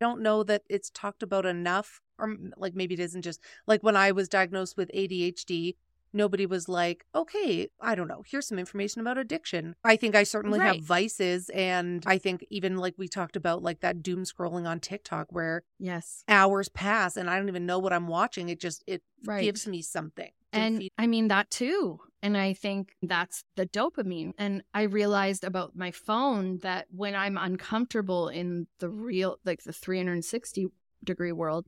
Don't 0.00 0.20
know 0.22 0.44
that 0.44 0.62
it's 0.68 0.90
talked 0.90 1.24
about 1.24 1.44
enough, 1.44 2.00
or 2.22 2.36
like 2.56 2.74
maybe 2.74 2.94
it 2.94 3.00
isn't 3.00 3.22
just 3.22 3.40
like 3.66 3.82
when 3.82 3.96
I 3.96 4.12
was 4.12 4.28
diagnosed 4.28 4.76
with 4.76 4.90
ADHD, 4.94 5.74
nobody 6.14 6.44
was 6.46 6.68
like, 6.68 7.06
okay, 7.14 7.68
I 7.80 7.94
don't 7.94 8.06
know, 8.08 8.22
here's 8.26 8.46
some 8.46 8.58
information 8.58 9.00
about 9.00 9.16
addiction. 9.18 9.74
I 9.82 9.96
think 9.96 10.14
I 10.14 10.22
certainly 10.24 10.58
Right. 10.58 10.76
have 10.76 10.84
vices. 10.84 11.48
And 11.50 12.04
I 12.06 12.18
think 12.18 12.46
even 12.50 12.76
like 12.76 12.94
we 12.98 13.08
talked 13.08 13.34
about, 13.34 13.62
like 13.62 13.80
that 13.80 14.02
doom 14.02 14.24
scrolling 14.24 14.66
on 14.68 14.78
TikTok 14.78 15.28
where 15.30 15.62
Yes. 15.78 16.22
hours 16.28 16.68
pass 16.68 17.16
and 17.16 17.28
I 17.30 17.38
don't 17.38 17.48
even 17.48 17.64
know 17.66 17.78
what 17.78 17.92
I'm 17.94 18.08
watching. 18.08 18.48
It 18.50 18.60
just, 18.60 18.84
it 18.86 19.02
Right. 19.24 19.42
gives 19.42 19.66
me 19.66 19.80
something. 19.82 20.30
And 20.52 20.78
feed- 20.78 20.92
I 20.98 21.06
mean 21.06 21.28
that 21.28 21.50
too. 21.50 22.00
And 22.24 22.36
I 22.36 22.52
think 22.52 22.94
that's 23.02 23.42
the 23.56 23.66
dopamine. 23.66 24.34
And 24.36 24.62
I 24.74 24.82
realized 24.82 25.44
about 25.44 25.74
my 25.74 25.90
phone 25.90 26.58
that 26.58 26.86
when 26.90 27.14
I'm 27.16 27.38
uncomfortable 27.38 28.28
in 28.28 28.66
the 28.80 28.90
real, 28.90 29.38
like 29.46 29.62
the 29.62 29.72
360 29.72 30.68
degree 31.02 31.32
world, 31.32 31.66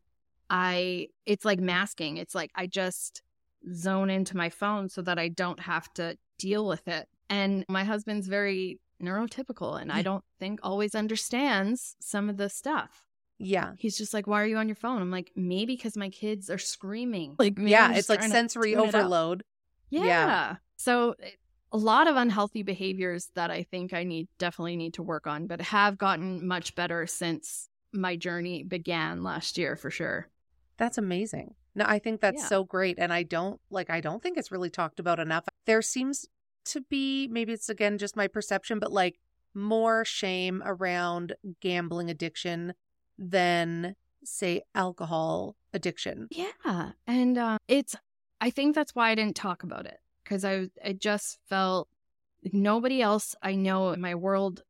I, 0.50 1.09
it's 1.26 1.44
like 1.44 1.61
masking. 1.61 2.16
It's 2.18 2.35
like 2.35 2.50
I 2.54 2.66
just 2.66 3.22
zone 3.72 4.11
into 4.11 4.37
my 4.37 4.50
phone 4.50 4.88
so 4.88 5.02
that 5.02 5.18
I 5.18 5.28
don't 5.28 5.61
have 5.61 5.92
to 5.94 6.16
deal 6.38 6.66
with 6.66 6.87
it. 6.88 7.09
And 7.30 7.64
my 7.68 7.85
husband's 7.85 8.28
very 8.28 8.78
neurotypical 9.02 9.80
and 9.80 9.90
I 9.90 9.96
mm-hmm. 9.96 10.04
don't 10.04 10.24
think 10.38 10.61
always 10.62 10.94
understands 10.94 11.96
some 12.00 12.30
of 12.30 12.37
the 12.37 12.48
stuff. 12.48 13.04
yeah. 13.38 13.72
He's 13.78 13.98
just 13.98 14.14
like, 14.14 14.26
why 14.26 14.42
are 14.42 14.46
you 14.46 14.57
on 14.57 14.68
your 14.68 14.76
phone? 14.76 15.02
I'm 15.02 15.11
like, 15.11 15.33
maybe 15.35 15.74
because 15.76 15.96
my 15.96 16.09
kids 16.09 16.50
are 16.50 16.59
screaming. 16.59 17.37
Like, 17.38 17.59
maybe 17.59 17.72
yeah. 17.72 17.87
I'm 17.87 17.94
It's 17.94 18.09
like 18.09 18.22
sensory 18.22 18.72
tune 18.72 18.85
it 18.85 18.88
up. 18.88 18.94
overload. 18.94 19.42
Yeah. 19.90 20.04
Yeah. 20.04 20.57
So 20.76 21.14
eh, 21.22 21.30
a 21.72 21.76
lot 21.76 22.07
of 22.07 22.16
unhealthy 22.16 22.62
behaviors 22.62 23.30
that 23.35 23.50
I 23.50 23.64
think 23.64 23.92
I 23.92 24.04
need 24.04 24.28
definitely 24.38 24.76
need 24.76 24.94
to 24.94 25.02
work 25.02 25.26
on, 25.26 25.46
but 25.46 25.61
have 25.61 25.98
gotten 25.98 26.46
much 26.46 26.74
better 26.76 27.07
since 27.07 27.68
my 27.92 28.16
journey 28.16 28.62
began 28.62 29.22
last 29.22 29.59
year 29.59 29.74
for 29.76 29.90
sure. 29.90 30.28
That's 30.77 30.99
amazing. 30.99 31.55
No, 31.75 31.85
I 31.87 31.99
think 31.99 32.21
that's 32.21 32.43
Yeah. 32.43 32.49
so 32.49 32.65
great. 32.65 32.99
And 32.99 33.13
I 33.13 33.23
don't 33.23 33.61
like, 33.71 33.91
I 33.91 34.01
don't 34.01 34.23
think 34.23 34.39
it's 34.39 34.53
really 34.53 34.71
talked 34.71 35.01
about 35.01 35.19
enough. 35.19 35.45
There 35.67 35.83
seems 35.83 36.27
to 36.67 36.81
be, 36.83 37.29
maybe 37.29 37.53
it's 37.53 37.69
again 37.69 37.99
just 37.99 38.17
my 38.17 38.27
perception, 38.29 38.79
but 38.79 38.93
like 38.93 39.19
more 39.55 40.05
shame 40.05 40.63
around 40.65 41.35
gambling 41.61 42.11
addiction 42.11 42.75
than, 43.19 43.95
say, 44.25 44.63
alcohol 44.75 45.57
addiction. 45.73 46.29
Yeah. 46.31 46.93
And 47.07 47.39
uh, 47.39 47.59
it's, 47.69 47.95
I 48.41 48.51
think 48.51 48.75
that's 48.75 48.95
why 48.95 49.11
I 49.11 49.15
didn't 49.15 49.37
talk 49.37 49.63
about 49.63 49.87
it 49.87 49.99
because 50.23 50.45
I, 50.45 50.69
I 50.85 50.93
just 50.93 51.39
felt 51.49 51.89
like 52.43 52.55
nobody 52.55 53.01
else 53.03 53.35
I 53.43 53.55
know 53.55 53.91
in 53.91 54.01
my 54.01 54.15
world 54.15 54.63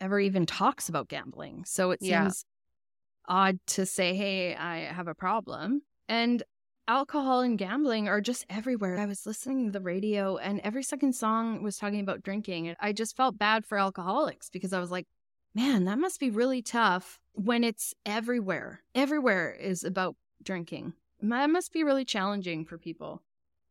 ever 0.00 0.20
even 0.20 0.46
talks 0.46 0.88
about 0.88 1.08
gambling. 1.08 1.64
So 1.66 1.90
it 1.90 1.98
Yeah. 2.02 2.30
Odd 3.28 3.58
to 3.68 3.86
say, 3.86 4.14
hey, 4.14 4.54
I 4.54 4.78
have 4.78 5.06
a 5.06 5.14
problem. 5.14 5.82
And 6.08 6.42
alcohol 6.88 7.40
and 7.42 7.58
gambling 7.58 8.08
are 8.08 8.20
just 8.20 8.46
everywhere. 8.48 8.98
I 8.98 9.06
was 9.06 9.26
listening 9.26 9.66
to 9.66 9.72
the 9.72 9.84
radio 9.84 10.38
and 10.38 10.60
every 10.64 10.82
second 10.82 11.12
song 11.12 11.62
was 11.62 11.76
talking 11.76 12.00
about 12.00 12.22
drinking. 12.22 12.74
I 12.80 12.92
just 12.92 13.16
felt 13.16 13.38
bad 13.38 13.66
for 13.66 13.78
alcoholics 13.78 14.48
because 14.48 14.72
I 14.72 14.80
was 14.80 14.90
like, 14.90 15.06
man, 15.54 15.84
that 15.84 15.98
must 15.98 16.18
be 16.18 16.30
really 16.30 16.62
tough 16.62 17.20
when 17.32 17.62
it's 17.62 17.94
everywhere. 18.06 18.82
Everywhere 18.94 19.52
is 19.52 19.84
about 19.84 20.16
drinking. 20.42 20.94
That 21.20 21.50
must 21.50 21.72
be 21.72 21.84
really 21.84 22.04
challenging 22.04 22.64
for 22.64 22.78
people. 22.78 23.22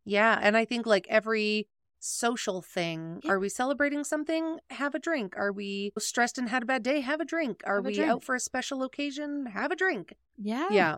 Yeah. 0.06 0.38
And 0.42 0.56
I 0.56 0.66
think 0.66 0.86
like 0.86 1.08
every 1.10 1.68
social 2.08 2.62
thing, 2.62 3.22
Yeah. 3.24 3.32
are 3.32 3.40
we 3.40 3.50
celebrating 3.50 4.04
something? 4.04 4.60
Have 4.70 4.96
a 4.96 5.00
drink. 5.00 5.36
Are 5.38 5.52
we 5.52 5.92
stressed 6.00 6.38
and 6.38 6.50
had 6.50 6.64
a 6.64 6.66
bad 6.66 6.84
day? 6.84 7.02
Have 7.02 7.20
a 7.22 7.26
drink. 7.26 7.62
Are 7.66 7.78
a 7.78 7.82
we 7.82 7.94
drink. 7.94 8.10
out 8.10 8.24
for 8.24 8.36
a 8.36 8.40
special 8.40 8.84
occasion? 8.84 9.46
Have 9.48 9.72
a 9.72 9.76
drink. 9.76 10.14
Yeah. 10.38 10.68
Yeah. 10.72 10.96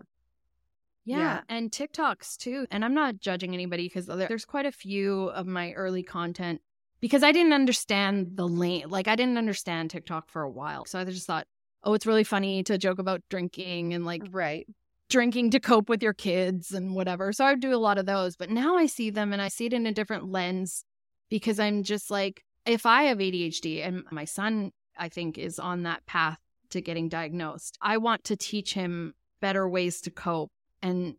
Yeah. 1.04 1.18
Yeah. 1.18 1.40
And 1.48 1.70
TikToks 1.70 2.36
too. 2.36 2.66
And 2.70 2.84
I'm 2.84 2.94
not 2.94 3.20
judging 3.20 3.54
anybody 3.54 3.86
because 3.88 4.06
there's 4.06 4.44
quite 4.44 4.66
a 4.66 4.72
few 4.72 5.24
of 5.30 5.46
my 5.46 5.72
early 5.72 6.02
content 6.02 6.60
because 7.00 7.22
I 7.22 7.32
didn't 7.32 7.54
understand 7.54 8.32
the 8.36 8.46
lane. 8.46 8.88
Like, 8.88 9.08
I 9.08 9.16
didn't 9.16 9.38
understand 9.38 9.90
TikTok 9.90 10.28
for 10.28 10.42
a 10.42 10.50
while. 10.50 10.84
So 10.84 10.98
I 10.98 11.04
just 11.04 11.26
thought, 11.26 11.46
oh, 11.82 11.94
it's 11.94 12.06
really 12.06 12.24
funny 12.24 12.62
to 12.64 12.76
joke 12.76 12.98
about 12.98 13.22
drinking 13.30 13.94
and 13.94 14.04
like 14.04 14.22
Right. 14.30 14.66
drinking 15.08 15.50
to 15.52 15.60
cope 15.60 15.88
with 15.88 16.02
your 16.02 16.12
kids 16.12 16.72
and 16.72 16.94
whatever. 16.94 17.32
So 17.32 17.44
I 17.44 17.52
would 17.52 17.60
do 17.60 17.74
a 17.74 17.76
lot 17.78 17.96
of 17.98 18.04
those. 18.06 18.36
But 18.36 18.50
now 18.50 18.76
I 18.76 18.84
see 18.86 19.08
them 19.10 19.32
and 19.32 19.40
I 19.40 19.48
see 19.48 19.66
it 19.66 19.72
in 19.72 19.86
a 19.86 19.92
different 19.92 20.30
lens 20.30 20.84
because 21.30 21.58
I'm 21.58 21.82
just 21.82 22.10
like, 22.10 22.42
if 22.66 22.84
I 22.84 23.04
have 23.04 23.18
ADHD 23.18 23.86
and 23.86 24.04
my 24.10 24.26
son, 24.26 24.72
I 24.98 25.08
think, 25.08 25.38
is 25.38 25.58
on 25.58 25.84
that 25.84 26.04
path 26.06 26.38
to 26.70 26.80
getting 26.80 27.08
diagnosed, 27.08 27.78
I 27.80 27.96
want 27.96 28.24
to 28.24 28.36
teach 28.36 28.74
him 28.74 29.14
better 29.40 29.68
ways 29.68 30.00
to 30.02 30.10
cope. 30.10 30.50
And 30.82 31.14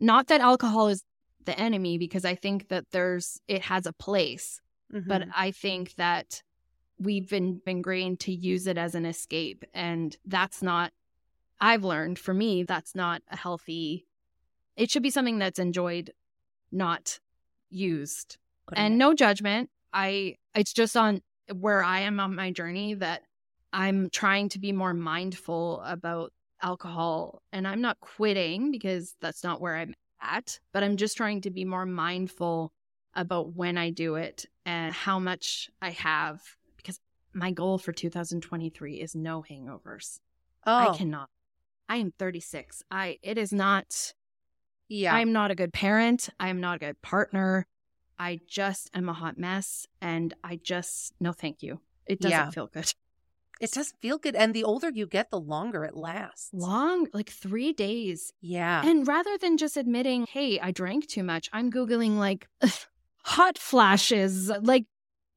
not 0.00 0.28
that 0.28 0.40
alcohol 0.40 0.88
is 0.88 1.04
the 1.44 1.58
enemy 1.58 1.98
because 1.98 2.24
I 2.24 2.34
think 2.34 2.68
that 2.68 2.84
there's, 2.92 3.40
it 3.48 3.62
has 3.62 3.86
a 3.86 3.92
place 3.92 4.60
but 4.92 5.22
Mhm. 5.22 5.30
I 5.34 5.50
think 5.52 5.94
that 5.94 6.42
we've 6.98 7.28
been 7.28 7.62
ingrained 7.66 8.20
to 8.20 8.32
use 8.32 8.66
it 8.66 8.76
as 8.76 8.94
an 8.94 9.06
escape. 9.06 9.64
And 9.72 10.14
that's 10.26 10.62
not, 10.62 10.92
I've 11.58 11.82
learned 11.82 12.18
for 12.18 12.34
me, 12.34 12.62
that's 12.62 12.94
not 12.94 13.22
a 13.28 13.36
healthy, 13.36 14.06
it 14.76 14.90
should 14.90 15.02
be 15.02 15.10
something 15.10 15.38
that's 15.38 15.58
enjoyed, 15.58 16.12
not 16.70 17.20
used. 17.70 18.36
And 18.74 18.98
no 18.98 19.14
judgment. 19.14 19.70
I, 19.92 20.36
it's 20.54 20.72
just 20.72 20.96
on 20.96 21.20
where 21.52 21.82
I 21.82 22.00
am 22.00 22.20
on 22.20 22.34
my 22.34 22.50
journey 22.50 22.94
that 22.94 23.22
I'm 23.72 24.10
trying 24.10 24.48
to 24.50 24.58
be 24.58 24.72
more 24.72 24.94
mindful 24.94 25.82
about 25.84 26.32
alcohol. 26.62 27.42
And 27.52 27.66
I'm 27.66 27.80
not 27.80 28.00
quitting 28.00 28.70
because 28.70 29.14
that's 29.20 29.42
not 29.44 29.60
where 29.60 29.76
I'm 29.76 29.94
at, 30.20 30.60
but 30.72 30.82
I'm 30.82 30.96
just 30.96 31.16
trying 31.16 31.40
to 31.42 31.50
be 31.50 31.64
more 31.64 31.86
mindful 31.86 32.72
about 33.14 33.54
when 33.54 33.76
I 33.76 33.90
do 33.90 34.14
it 34.14 34.46
and 34.64 34.94
how 34.94 35.18
much 35.18 35.68
I 35.82 35.90
have 35.90 36.40
because 36.76 36.98
my 37.34 37.50
goal 37.50 37.78
for 37.78 37.92
2023 37.92 38.94
is 38.94 39.14
no 39.14 39.42
hangovers. 39.42 40.20
Oh, 40.66 40.92
I 40.92 40.96
cannot. 40.96 41.28
I 41.88 41.96
am 41.96 42.12
36. 42.18 42.82
I 42.90 43.18
it 43.22 43.36
is 43.36 43.52
not 43.52 44.14
yeah. 44.88 45.14
I'm 45.14 45.32
not 45.32 45.50
a 45.50 45.54
good 45.54 45.72
parent. 45.72 46.28
I'm 46.38 46.60
not 46.60 46.76
a 46.76 46.78
good 46.78 47.02
partner. 47.02 47.66
I 48.18 48.40
just 48.46 48.90
am 48.94 49.08
a 49.08 49.12
hot 49.12 49.38
mess 49.38 49.86
and 50.00 50.34
I 50.44 50.56
just 50.56 51.12
no 51.20 51.32
thank 51.32 51.62
you. 51.62 51.80
It 52.06 52.20
doesn't 52.20 52.30
Yeah. 52.38 52.50
feel 52.50 52.66
good. 52.68 52.92
it 53.60 53.70
doesn't 53.70 54.00
feel 54.00 54.18
good. 54.18 54.34
And 54.34 54.52
the 54.54 54.64
older 54.64 54.90
you 54.90 55.06
get, 55.06 55.30
the 55.30 55.38
longer 55.38 55.84
it 55.84 55.94
lasts. 55.96 56.50
Long 56.52 57.06
like 57.12 57.30
3 57.30 57.72
days. 57.72 58.32
Yeah. 58.40 58.82
And 58.84 59.06
rather 59.06 59.38
than 59.38 59.56
just 59.56 59.76
admitting, 59.76 60.26
"Hey, 60.28 60.58
I 60.58 60.72
drank 60.72 61.06
too 61.06 61.22
much." 61.22 61.48
I'm 61.52 61.70
googling 61.70 62.16
like 62.18 62.48
hot 63.24 63.58
flashes, 63.58 64.50
like 64.62 64.86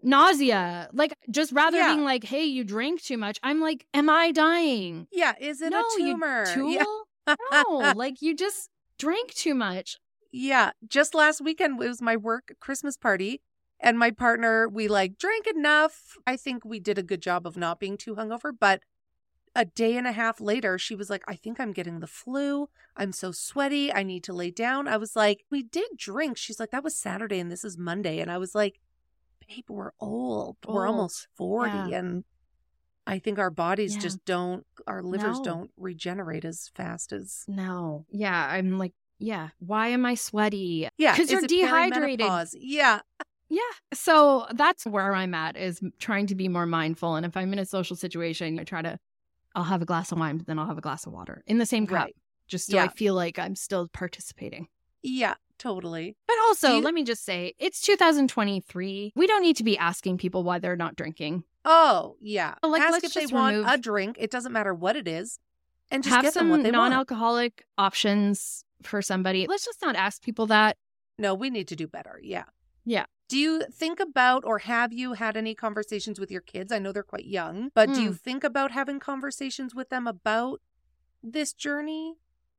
nausea. 0.01 0.89
Like 0.93 1.13
just 1.29 1.51
rather 1.51 1.77
Yeah. 1.77 1.93
being 1.93 2.03
like, 2.03 2.23
"Hey, 2.23 2.45
you 2.45 2.63
drank 2.63 3.01
too 3.03 3.17
much." 3.17 3.39
I'm 3.43 3.61
like, 3.61 3.85
"Am 3.93 4.09
I 4.09 4.31
dying?" 4.31 5.07
yeah. 5.11 5.33
Is 5.39 5.61
it 5.61 5.71
no, 5.71 5.81
a 5.81 5.97
tumor? 5.97 6.45
You 6.55 6.79
Yeah. 7.27 7.35
no, 7.51 7.93
like 7.95 8.21
you 8.21 8.35
just 8.35 8.69
drank 8.97 9.33
too 9.33 9.53
much. 9.55 9.97
Yeah, 10.37 10.71
just 10.87 11.13
last 11.15 11.39
weekend 11.41 11.81
it 11.81 11.87
was 11.87 12.01
my 12.01 12.17
work 12.17 12.55
Christmas 12.59 12.97
party, 12.97 13.41
and 13.79 13.97
my 13.97 14.11
partner 14.11 14.67
we 14.67 14.87
like 14.89 15.17
drank 15.17 15.47
enough. 15.47 16.17
I 16.27 16.35
think 16.35 16.65
we 16.65 16.79
did 16.79 16.97
a 16.97 17.03
good 17.03 17.21
job 17.21 17.47
of 17.47 17.55
not 17.55 17.79
being 17.79 17.97
too 17.97 18.15
hungover, 18.15 18.51
but 18.57 18.81
a 19.55 19.63
day 19.63 19.95
and 19.95 20.05
a 20.05 20.11
half 20.11 20.41
later, 20.41 20.77
she 20.77 20.93
was 20.95 21.09
like, 21.09 21.23
"I 21.25 21.35
think 21.37 21.59
I'm 21.61 21.71
getting 21.71 22.01
the 22.01 22.07
flu. 22.07 22.67
I'm 22.97 23.13
so 23.13 23.31
sweaty. 23.31 23.93
I 23.93 24.03
need 24.03 24.25
to 24.25 24.33
lay 24.33 24.51
down." 24.51 24.89
I 24.89 24.97
was 24.97 25.15
like, 25.15 25.45
"We 25.49 25.63
did 25.63 25.91
drink." 25.97 26.35
She's 26.37 26.59
like, 26.59 26.71
"That 26.71 26.83
was 26.83 26.97
Saturday, 26.97 27.39
and 27.39 27.49
this 27.49 27.63
is 27.63 27.77
Monday," 27.77 28.19
and 28.19 28.29
I 28.29 28.37
was 28.37 28.53
like, 28.53 28.81
"Babe, 29.47 29.63
we're 29.69 29.91
old. 30.01 30.57
We're 30.67 30.85
almost 30.87 31.27
forty, 31.35 31.91
Yeah. 31.91 31.99
and." 31.99 32.25
I 33.07 33.19
think 33.19 33.37
our 33.37 33.51
bodies 33.51 33.93
Yeah. 33.93 34.01
just 34.01 34.25
don't, 34.25 34.65
our 34.87 35.03
livers 35.03 35.37
No. 35.37 35.43
don't 35.43 35.71
regenerate 35.77 36.43
as 36.43 36.69
fast 36.73 37.13
as. 37.13 37.45
No. 37.47 38.07
Yeah, 38.09 38.47
I'm 38.49 38.79
like, 38.79 38.95
yeah, 39.19 39.49
why 39.59 39.87
am 39.89 40.05
I 40.05 40.15
sweaty? 40.15 40.87
Yeah. 40.97 41.13
Because 41.13 41.31
you're 41.31 41.41
dehydrated. 41.41 42.27
Yeah, 42.53 42.99
Yeah. 43.49 43.61
So 43.93 44.47
that's 44.53 44.85
where 44.85 45.13
I'm 45.13 45.33
at 45.33 45.55
is 45.55 45.81
trying 45.99 46.27
to 46.27 46.35
be 46.35 46.47
more 46.47 46.65
mindful. 46.65 47.15
And 47.15 47.25
if 47.25 47.37
I'm 47.37 47.53
in 47.53 47.59
a 47.59 47.65
social 47.65 47.95
situation, 47.95 48.59
I 48.59 48.63
try 48.63 48.81
to, 48.81 48.97
I'll 49.55 49.63
have 49.63 49.81
a 49.81 49.85
glass 49.85 50.11
of 50.11 50.17
wine, 50.19 50.37
but 50.37 50.47
then 50.47 50.57
I'll 50.59 50.65
have 50.67 50.77
a 50.77 50.81
glass 50.81 51.05
of 51.05 51.13
water 51.13 51.43
in 51.47 51.57
the 51.59 51.65
same 51.65 51.85
cup, 51.87 51.95
Right. 51.95 52.15
just 52.47 52.67
so 52.71 52.77
I 52.79 52.87
feel 52.89 53.13
like 53.13 53.37
I'm 53.39 53.55
still 53.55 53.87
participating. 53.87 54.67
yeah, 55.03 55.35
totally. 55.59 56.17
But 56.27 56.35
also, 56.47 56.75
you- 56.77 56.81
let 56.81 56.93
me 56.95 57.03
just 57.03 57.23
say, 57.23 57.53
it's 57.59 57.79
2023. 57.81 59.13
We 59.15 59.27
don't 59.27 59.41
need 59.43 59.55
to 59.57 59.63
be 59.63 59.77
asking 59.77 60.17
people 60.17 60.43
why 60.43 60.59
they're 60.59 60.75
not 60.75 60.95
drinking. 60.95 61.43
Oh, 61.63 62.17
yeah. 62.19 62.55
Like, 62.63 62.81
Ask 62.81 62.91
let's 62.91 63.05
if 63.05 63.13
they 63.13 63.33
want 63.33 63.55
remove- 63.55 63.71
a 63.71 63.77
drink. 63.77 64.17
It 64.19 64.31
doesn't 64.31 64.51
matter 64.51 64.73
what 64.73 64.95
it 64.95 65.07
is. 65.07 65.39
And 65.91 66.03
just 66.03 66.13
have 66.13 66.23
get 66.23 66.33
them 66.33 66.41
some 66.41 66.49
what 66.49 66.63
they 66.63 66.71
want. 66.71 66.89
non-alcoholic 66.91 67.63
options 67.77 68.64
for 68.87 69.01
somebody. 69.01 69.45
Let's 69.47 69.65
just 69.65 69.81
not 69.81 69.95
ask 69.95 70.21
people 70.21 70.47
that. 70.47 70.77
No, 71.17 71.33
we 71.33 71.49
need 71.49 71.67
to 71.69 71.75
do 71.75 71.87
better. 71.87 72.19
Yeah. 72.21 72.43
Yeah. 72.85 73.05
Do 73.29 73.37
you 73.37 73.63
think 73.71 73.99
about 73.99 74.43
or 74.45 74.59
have 74.59 74.93
you 74.93 75.13
had 75.13 75.35
any 75.35 75.55
conversations 75.55 76.19
with 76.19 76.29
your 76.29 76.41
kids? 76.41 76.71
I 76.71 76.77
know 76.79 76.91
they're 76.91 77.01
quite 77.03 77.25
young, 77.25 77.71
but 77.73 77.91
do 77.93 78.01
you 78.01 78.09
Hmm. 78.09 78.15
think 78.15 78.43
about 78.43 78.71
having 78.71 78.99
conversations 78.99 79.73
with 79.73 79.89
them 79.89 80.05
about 80.07 80.61
this 81.23 81.53
journey? 81.53 82.15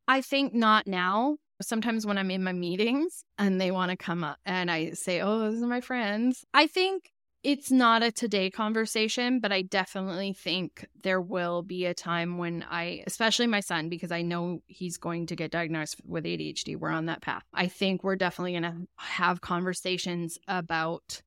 I 0.09 0.21
think 0.23 0.53
not 0.55 0.87
now. 0.87 1.37
Sometimes 1.63 2.05
when 2.05 2.19
I'm 2.19 2.31
in 2.31 2.43
my 2.43 2.53
meetings 2.53 3.25
and 3.39 3.61
they 3.61 3.71
want 3.71 3.91
to 3.91 3.97
come 3.97 4.25
up 4.25 4.39
and 4.45 4.71
I 4.71 4.91
say, 4.91 5.21
Oh, 5.21 5.51
these 5.51 5.63
are 5.63 5.67
my 5.69 5.81
friends. 5.81 6.45
I 6.53 6.67
think 6.67 7.13
it's 7.47 7.71
not 7.71 8.03
a 8.03 8.11
today 8.11 8.51
conversation, 8.51 9.39
but 9.39 9.53
I 9.53 9.63
definitely 9.63 10.33
think 10.33 10.85
there 11.05 11.21
will 11.21 11.63
be 11.63 11.85
a 11.85 11.95
time 11.95 12.39
when 12.39 12.65
I, 12.69 13.05
especially 13.07 13.47
my 13.47 13.61
son, 13.61 13.89
because 13.89 14.11
I 14.11 14.23
know 14.23 14.63
he's 14.67 14.97
going 14.97 15.27
to 15.27 15.37
get 15.37 15.53
diagnosed 15.53 16.01
with 16.05 16.25
ADHD. 16.25 16.77
We're 16.77 16.91
on 16.91 17.07
that 17.07 17.23
path. 17.23 17.45
I 17.55 17.69
think 17.69 18.03
we're 18.03 18.17
definitely 18.17 18.59
going 18.59 18.65
to 18.65 18.89
have 18.97 19.43
conversations 19.43 20.41
about 20.49 21.23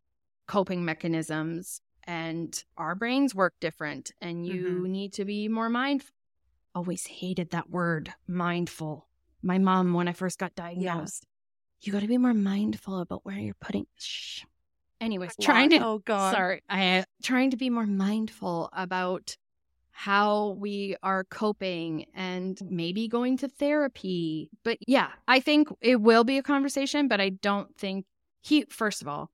coping 0.45 0.83
mechanisms 0.83 1.79
and 2.03 2.65
our 2.75 2.95
brains 2.95 3.33
work 3.33 3.53
different 3.61 4.11
and 4.19 4.45
mm-hmm. 4.45 4.53
you 4.53 4.87
need 4.89 5.13
to 5.13 5.23
be 5.23 5.47
more 5.47 5.69
mindful. 5.69 6.13
Always 6.75 7.05
hated 7.05 7.51
that 7.51 7.69
word, 7.69 8.11
mindful. 8.27 9.07
My 9.41 9.57
mom, 9.57 9.93
when 9.93 10.09
I 10.09 10.13
first 10.13 10.37
got 10.37 10.53
diagnosed, 10.53 11.25
you 11.79 11.93
got 11.93 12.01
to 12.01 12.07
be 12.07 12.17
more 12.17 12.33
mindful 12.33 12.99
about 12.99 13.23
where 13.23 13.39
you're 13.39 13.55
putting. 13.61 13.85
Shh. 13.95 14.43
Anyways, 15.01 15.31
trying 15.41 15.69
to 15.71 15.77
Oh, 15.83 15.99
God. 15.99 16.33
sorry, 16.33 16.61
I 16.69 17.05
trying 17.23 17.51
to 17.51 17.57
be 17.57 17.69
more 17.69 17.85
mindful 17.85 18.69
about 18.73 19.37
how 19.91 20.51
we 20.59 20.95
are 21.03 21.23
coping 21.25 22.05
and 22.13 22.57
maybe 22.69 23.07
going 23.07 23.37
to 23.37 23.47
therapy. 23.47 24.49
But 24.63 24.77
yeah, 24.87 25.09
I 25.27 25.39
think 25.39 25.69
it 25.81 26.01
will 26.01 26.23
be 26.23 26.37
a 26.37 26.43
conversation, 26.43 27.07
but 27.07 27.19
I 27.21 27.29
don't 27.29 27.75
think 27.77 28.05
he 28.41 28.65
first 28.69 29.01
of 29.01 29.07
all, 29.07 29.29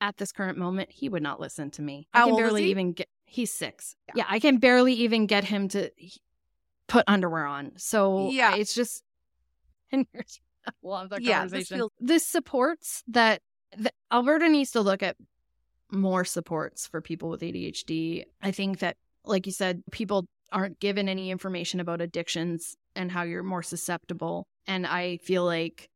at 0.00 0.16
this 0.18 0.32
current 0.32 0.58
moment, 0.58 0.90
he 0.90 1.08
would 1.08 1.22
not 1.22 1.40
listen 1.40 1.70
to 1.72 1.82
me. 1.82 2.06
I 2.12 2.24
can 2.26 2.36
barely 2.36 2.64
even 2.70 2.92
get 2.92 3.08
he's 3.24 3.52
6. 3.52 3.96
Yeah. 4.08 4.12
Yeah. 4.16 4.24
I 4.28 4.38
can 4.38 4.58
barely 4.58 4.92
even 4.94 5.26
get 5.26 5.44
him 5.44 5.68
to 5.68 5.90
put 6.86 7.04
underwear 7.08 7.46
on. 7.46 7.72
So 7.76 8.30
Yeah. 8.30 8.54
it's 8.56 8.74
just 8.74 9.02
and 9.92 10.06
here's 10.12 10.40
we'll 10.82 10.98
have 10.98 11.10
that 11.10 11.22
Yeah, 11.22 11.42
this 11.44 11.52
conversation. 11.52 11.76
feels- 11.78 11.92
This 12.00 12.26
supports 12.26 13.02
that 13.08 13.40
the, 13.76 13.92
Alberta 14.12 14.48
needs 14.48 14.72
to 14.72 14.80
look 14.80 15.02
at 15.02 15.16
more 15.90 16.24
supports 16.24 16.86
for 16.86 17.00
people 17.00 17.28
with 17.28 17.40
ADHD. 17.40 18.24
I 18.42 18.50
think 18.50 18.80
that, 18.80 18.96
like 19.24 19.46
you 19.46 19.52
said, 19.52 19.82
people 19.90 20.26
aren't 20.52 20.78
given 20.80 21.08
any 21.08 21.30
information 21.30 21.80
about 21.80 22.00
addictions 22.00 22.76
and 22.94 23.10
how 23.10 23.22
you're 23.22 23.42
more 23.42 23.62
susceptible. 23.62 24.46
And 24.66 24.86
I 24.86 25.18
feel 25.18 25.44
like 25.44 25.88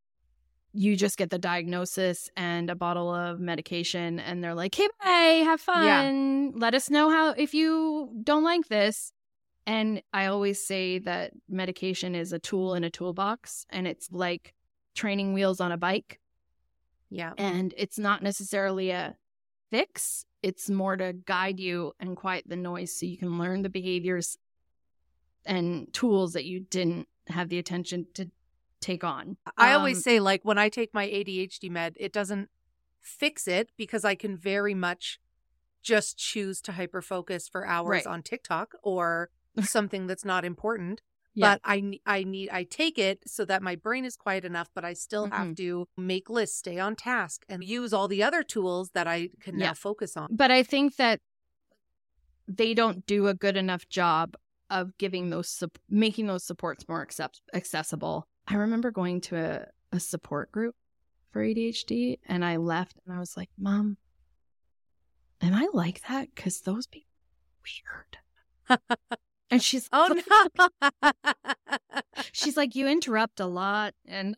you 0.72 0.96
just 0.96 1.16
get 1.16 1.30
the 1.30 1.38
diagnosis 1.38 2.28
and 2.36 2.68
a 2.70 2.74
bottle 2.74 3.12
of 3.12 3.40
medication, 3.40 4.20
and 4.20 4.44
they're 4.44 4.54
like, 4.54 4.74
hey, 4.74 4.88
bye, 5.02 5.42
have 5.44 5.60
fun. 5.60 6.52
Let 6.56 6.74
us 6.74 6.90
know 6.90 7.08
how, 7.10 7.30
if 7.30 7.54
you 7.54 8.10
don't 8.22 8.44
like 8.44 8.68
this. 8.68 9.12
And 9.66 10.02
I 10.12 10.26
always 10.26 10.64
say 10.64 10.98
that 11.00 11.32
medication 11.48 12.14
is 12.14 12.32
a 12.32 12.38
tool 12.38 12.74
in 12.74 12.84
a 12.84 12.90
toolbox, 12.90 13.66
and 13.70 13.86
it's 13.86 14.10
like 14.12 14.54
training 14.94 15.32
wheels 15.32 15.60
on 15.60 15.72
a 15.72 15.76
bike 15.76 16.20
Yeah. 17.10 17.32
and 17.38 17.72
it's 17.76 17.98
not 17.98 18.22
necessarily 18.22 18.90
a 18.90 19.16
fix 19.70 20.24
it's 20.42 20.70
more 20.70 20.96
to 20.96 21.12
guide 21.12 21.58
you 21.60 21.92
and 22.00 22.16
quiet 22.16 22.44
the 22.46 22.56
noise 22.56 22.94
so 22.94 23.06
you 23.06 23.18
can 23.18 23.38
learn 23.38 23.62
the 23.62 23.68
behaviors 23.68 24.38
and 25.44 25.92
tools 25.92 26.32
that 26.34 26.44
you 26.44 26.60
didn't 26.60 27.08
have 27.28 27.48
the 27.48 27.58
attention 27.58 28.06
to 28.14 28.30
take 28.80 29.02
on 29.04 29.36
I 29.56 29.72
always 29.72 29.96
Um, 29.98 30.02
say, 30.02 30.20
like, 30.20 30.44
when 30.44 30.56
I 30.58 30.68
take 30.68 30.94
my 30.94 31.06
ADHD 31.08 31.68
med, 31.70 31.96
it 31.98 32.12
doesn't 32.12 32.48
fix 33.00 33.48
it 33.48 33.70
because 33.76 34.04
I 34.04 34.14
can 34.14 34.36
very 34.36 34.74
much 34.74 35.18
just 35.82 36.16
choose 36.16 36.60
to 36.62 36.72
hyper 36.72 37.02
focus 37.02 37.48
for 37.48 37.66
hours 37.66 38.04
Right. 38.04 38.06
on 38.06 38.22
TikTok 38.22 38.74
or 38.82 39.30
something 39.62 40.06
that's 40.06 40.24
not 40.24 40.44
important. 40.44 41.02
Yeah. 41.34 41.54
But 41.54 41.60
I, 41.64 42.00
I 42.06 42.24
need, 42.24 42.50
I 42.50 42.64
take 42.64 42.98
it 42.98 43.20
so 43.26 43.44
that 43.44 43.62
my 43.62 43.76
brain 43.76 44.04
is 44.04 44.16
quiet 44.16 44.44
enough, 44.44 44.68
but 44.74 44.84
I 44.84 44.92
still 44.94 45.26
Mm-hmm. 45.26 45.36
have 45.36 45.54
to 45.56 45.86
make 45.96 46.28
lists, 46.28 46.58
stay 46.58 46.78
on 46.78 46.96
task, 46.96 47.44
and 47.48 47.62
use 47.62 47.92
all 47.92 48.08
the 48.08 48.22
other 48.22 48.42
tools 48.42 48.90
that 48.94 49.06
I 49.06 49.30
can 49.40 49.58
Yeah. 49.58 49.66
now 49.68 49.74
focus 49.74 50.16
on. 50.16 50.28
but 50.30 50.50
i 50.50 50.62
think 50.62 50.96
that 50.96 51.20
they 52.46 52.72
don't 52.74 53.04
do 53.06 53.26
a 53.28 53.34
good 53.34 53.56
enough 53.56 53.88
job 53.88 54.34
of 54.70 54.96
giving 54.98 55.30
those 55.30 55.62
making 55.88 56.26
those 56.26 56.44
supports 56.44 56.88
more 56.88 57.02
accept- 57.02 57.42
accessible 57.54 58.26
i 58.46 58.54
remember 58.54 58.90
going 58.90 59.20
to 59.20 59.36
a, 59.36 59.66
a 59.96 60.00
support 60.00 60.50
group 60.50 60.74
for 61.30 61.42
adhd 61.44 62.18
and 62.26 62.44
i 62.44 62.56
left 62.56 62.96
and 63.06 63.14
i 63.14 63.18
was 63.20 63.36
like 63.36 63.50
mom 63.58 63.96
am 65.42 65.54
i 65.54 65.68
like 65.74 66.00
that 66.08 66.28
because 66.34 66.60
those 66.62 66.86
people 66.86 67.08
weird 67.64 68.80
and 69.50 69.62
she's 69.62 69.88
Oh 69.92 70.20
no! 70.30 70.68
she's 72.32 72.56
like 72.56 72.74
you 72.74 72.86
interrupt 72.86 73.40
a 73.40 73.46
lot 73.46 73.94
and 74.06 74.36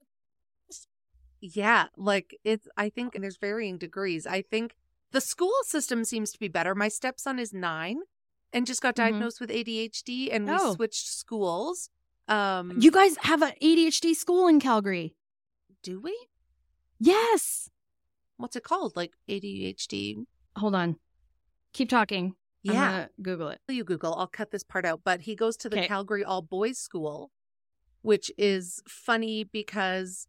Yeah, 1.40 1.86
like 1.96 2.36
it's 2.44 2.68
I 2.76 2.90
think 2.90 3.14
there's 3.20 3.38
varying 3.38 3.78
degrees. 3.78 4.26
I 4.26 4.42
think 4.42 4.74
the 5.12 5.20
school 5.20 5.54
system 5.64 6.04
seems 6.04 6.30
to 6.32 6.38
be 6.38 6.48
better. 6.48 6.74
My 6.74 6.88
stepson 6.88 7.38
is 7.38 7.52
9 7.52 8.00
and 8.52 8.66
just 8.66 8.82
got 8.82 8.94
Mhm. 8.94 8.96
diagnosed 8.98 9.40
with 9.40 9.50
ADHD 9.50 10.30
and 10.30 10.46
we 10.46 10.52
Oh. 10.58 10.74
switched 10.74 11.06
schools. 11.08 11.90
Um 12.28 12.78
you 12.80 12.90
guys 12.90 13.16
have 13.22 13.42
an 13.42 13.52
adhd 13.62 14.14
school 14.14 14.46
in 14.46 14.61
calgary 14.61 15.16
do 15.82 15.98
we? 16.00 16.14
yes 16.98 17.70
What's 18.36 18.54
it 18.56 18.62
called? 18.64 18.94
Like 18.96 19.12
ADHD. 19.28 20.24
hold 20.56 20.74
on 20.74 20.96
keep 21.72 21.88
talking 21.88 22.34
Yeah. 22.62 23.06
google 23.22 23.48
it 23.48 23.61
You 23.68 23.84
Google, 23.84 24.14
I'll 24.14 24.26
cut 24.26 24.50
this 24.50 24.62
part 24.64 24.84
out, 24.84 25.00
but 25.04 25.22
he 25.22 25.34
goes 25.34 25.56
to 25.58 25.68
the 25.68 25.76
Okay. 25.78 25.88
Calgary 25.88 26.24
All 26.24 26.42
Boys 26.42 26.78
School, 26.78 27.30
which 28.02 28.30
is 28.36 28.82
funny 28.88 29.44
because 29.44 30.26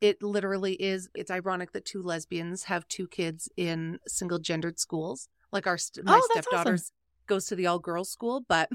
it 0.00 0.22
literally 0.22 0.74
is 0.74 1.08
it's 1.14 1.30
ironic 1.30 1.72
that 1.72 1.84
two 1.84 2.02
lesbians 2.02 2.64
have 2.64 2.86
two 2.88 3.08
kids 3.08 3.48
in 3.56 3.98
single 4.06 4.38
gendered 4.38 4.78
schools. 4.78 5.28
Like 5.52 5.66
our 5.66 5.78
my 6.04 6.20
Oh, 6.22 6.28
that's 6.34 6.46
awesome. 6.52 6.78
goes 7.26 7.46
to 7.46 7.56
the 7.56 7.66
all 7.66 7.78
girls 7.78 8.10
school, 8.10 8.44
but 8.46 8.68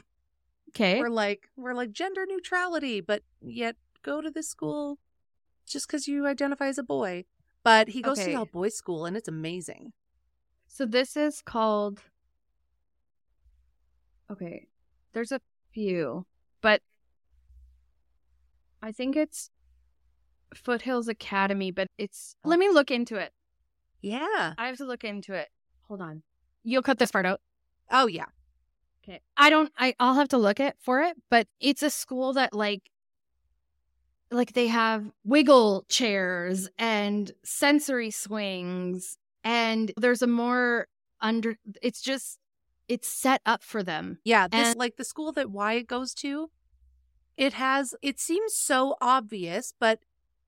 Okay. 0.70 1.00
we're 1.00 1.10
like 1.10 1.50
we're 1.56 1.74
like 1.74 1.92
gender 1.92 2.26
neutrality, 2.28 3.02
but 3.02 3.24
yet 3.42 3.76
go 4.04 4.20
to 4.22 4.32
this 4.32 4.50
school 4.50 4.98
just 5.68 5.88
because 5.88 6.08
you 6.08 6.26
identify 6.28 6.68
as 6.68 6.78
a 6.78 6.84
boy. 6.84 7.26
But 7.64 7.90
he 7.90 8.02
goes 8.02 8.18
to 8.18 8.24
Okay. 8.24 8.32
the 8.34 8.40
all 8.40 8.46
boys 8.46 8.76
school, 8.76 9.06
and 9.06 9.16
it's 9.16 9.28
amazing. 9.28 9.94
So 10.68 10.86
this 10.86 11.16
is 11.16 11.42
called. 11.42 12.02
Okay, 14.32 14.68
there's 15.14 15.32
a 15.32 15.42
few, 15.74 16.26
but 16.62 16.82
I 18.82 18.92
think 18.92 19.16
it's 19.16 19.50
Foothills 20.54 21.08
Academy, 21.08 21.72
but 21.72 21.88
it's. 21.98 22.36
Let 22.44 22.60
me 22.60 22.70
look 22.70 22.92
into 22.92 23.18
it. 23.18 23.32
Yeah. 24.02 24.54
I 24.58 24.68
have 24.68 24.78
to 24.78 24.86
look 24.86 25.04
into 25.04 25.34
it. 25.34 25.50
Hold 25.88 26.02
on. 26.02 26.24
You'll 26.64 26.82
cut 26.82 27.00
this 27.00 27.12
part 27.12 27.26
out. 27.26 27.42
Oh 27.92 28.08
yeah. 28.08 28.26
Okay. 29.04 29.20
I 29.36 29.50
don't 29.50 29.72
I 29.78 29.96
I'll 30.00 30.16
have 30.16 30.30
to 30.30 30.38
look 30.38 30.60
it 30.60 30.76
for 30.80 31.02
it, 31.02 31.18
but 31.30 31.48
it's 31.60 31.84
a 31.84 31.90
school 31.90 32.34
that 32.34 32.54
like 32.54 32.90
like 34.30 34.54
they 34.54 34.68
have 34.68 35.12
wiggle 35.26 35.86
chairs 35.90 36.70
and 36.78 37.32
sensory 37.44 38.12
swings 38.12 39.18
and 39.44 39.92
there's 39.98 40.22
a 40.22 40.28
more 40.28 40.88
under 41.20 41.58
it's 41.82 42.02
just 42.02 42.40
it's 42.92 43.08
set 43.08 43.42
up 43.46 43.64
for 43.64 43.82
them. 43.84 44.20
Yeah, 44.26 44.48
this 44.48 44.70
And- 44.70 44.78
like 44.80 44.98
the 44.98 45.06
school 45.06 45.32
that 45.34 45.50
Wyatt 45.50 45.88
goes 45.88 46.14
to, 46.16 46.52
it 47.38 47.54
has 47.54 47.96
it 48.02 48.20
seems 48.20 48.54
so 48.54 48.96
obvious, 49.00 49.74
but 49.80 50.00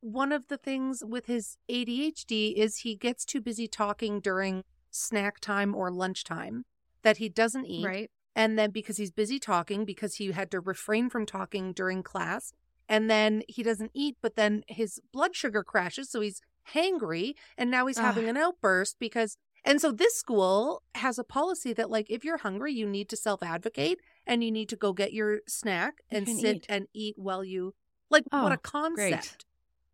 one 0.01 0.33
of 0.33 0.49
the 0.49 0.57
things 0.57 1.01
with 1.05 1.27
his 1.27 1.57
ADHD 1.69 2.55
is 2.57 2.79
he 2.79 2.95
gets 2.95 3.23
too 3.23 3.39
busy 3.39 3.67
talking 3.69 4.19
during 4.19 4.63
snack 4.91 5.39
time 5.39 5.73
or 5.73 5.89
lunchtime 5.89 6.65
that 7.03 7.17
he 7.17 7.29
doesn't 7.29 7.65
eat. 7.65 7.85
Right? 7.85 8.11
And 8.35 8.59
then 8.59 8.71
because 8.71 8.97
he's 8.97 9.11
busy 9.11 9.39
talking, 9.39 9.85
because 9.85 10.15
he 10.15 10.31
had 10.31 10.51
to 10.51 10.59
refrain 10.59 11.09
from 11.09 11.25
talking 11.25 11.71
during 11.71 12.03
class, 12.03 12.51
and 12.89 13.09
then 13.09 13.43
he 13.47 13.63
doesn't 13.63 13.91
eat, 13.93 14.17
but 14.21 14.35
then 14.35 14.63
his 14.67 14.99
blood 15.13 15.35
sugar 15.35 15.63
crashes, 15.63 16.09
so 16.09 16.19
he's 16.19 16.41
hangry, 16.73 17.35
and 17.57 17.71
now 17.71 17.85
he's 17.85 17.97
having 17.97 18.27
an 18.27 18.35
outburst 18.37 18.97
because 18.99 19.37
and 19.65 19.79
so 19.81 19.91
this 19.91 20.15
school 20.15 20.83
has 20.95 21.17
a 21.17 21.23
policy 21.23 21.73
that 21.73 21.89
like 21.89 22.09
if 22.09 22.23
you're 22.25 22.37
hungry, 22.37 22.73
you 22.73 22.87
need 22.87 23.09
to 23.09 23.15
self-advocate 23.17 23.99
and 24.27 24.43
you 24.43 24.51
need 24.51 24.69
to 24.69 24.75
go 24.75 24.93
get 24.93 25.13
your 25.13 25.39
snack 25.47 26.01
and 26.09 26.25
can 26.25 26.37
sit 26.37 26.55
eat. 26.57 26.65
and 26.69 26.87
eat 26.93 27.15
while 27.17 27.43
you 27.43 27.73
like 28.09 28.25
what 28.29 28.51
a 28.51 28.55
Oh, 28.55 28.57
concept 28.61 29.45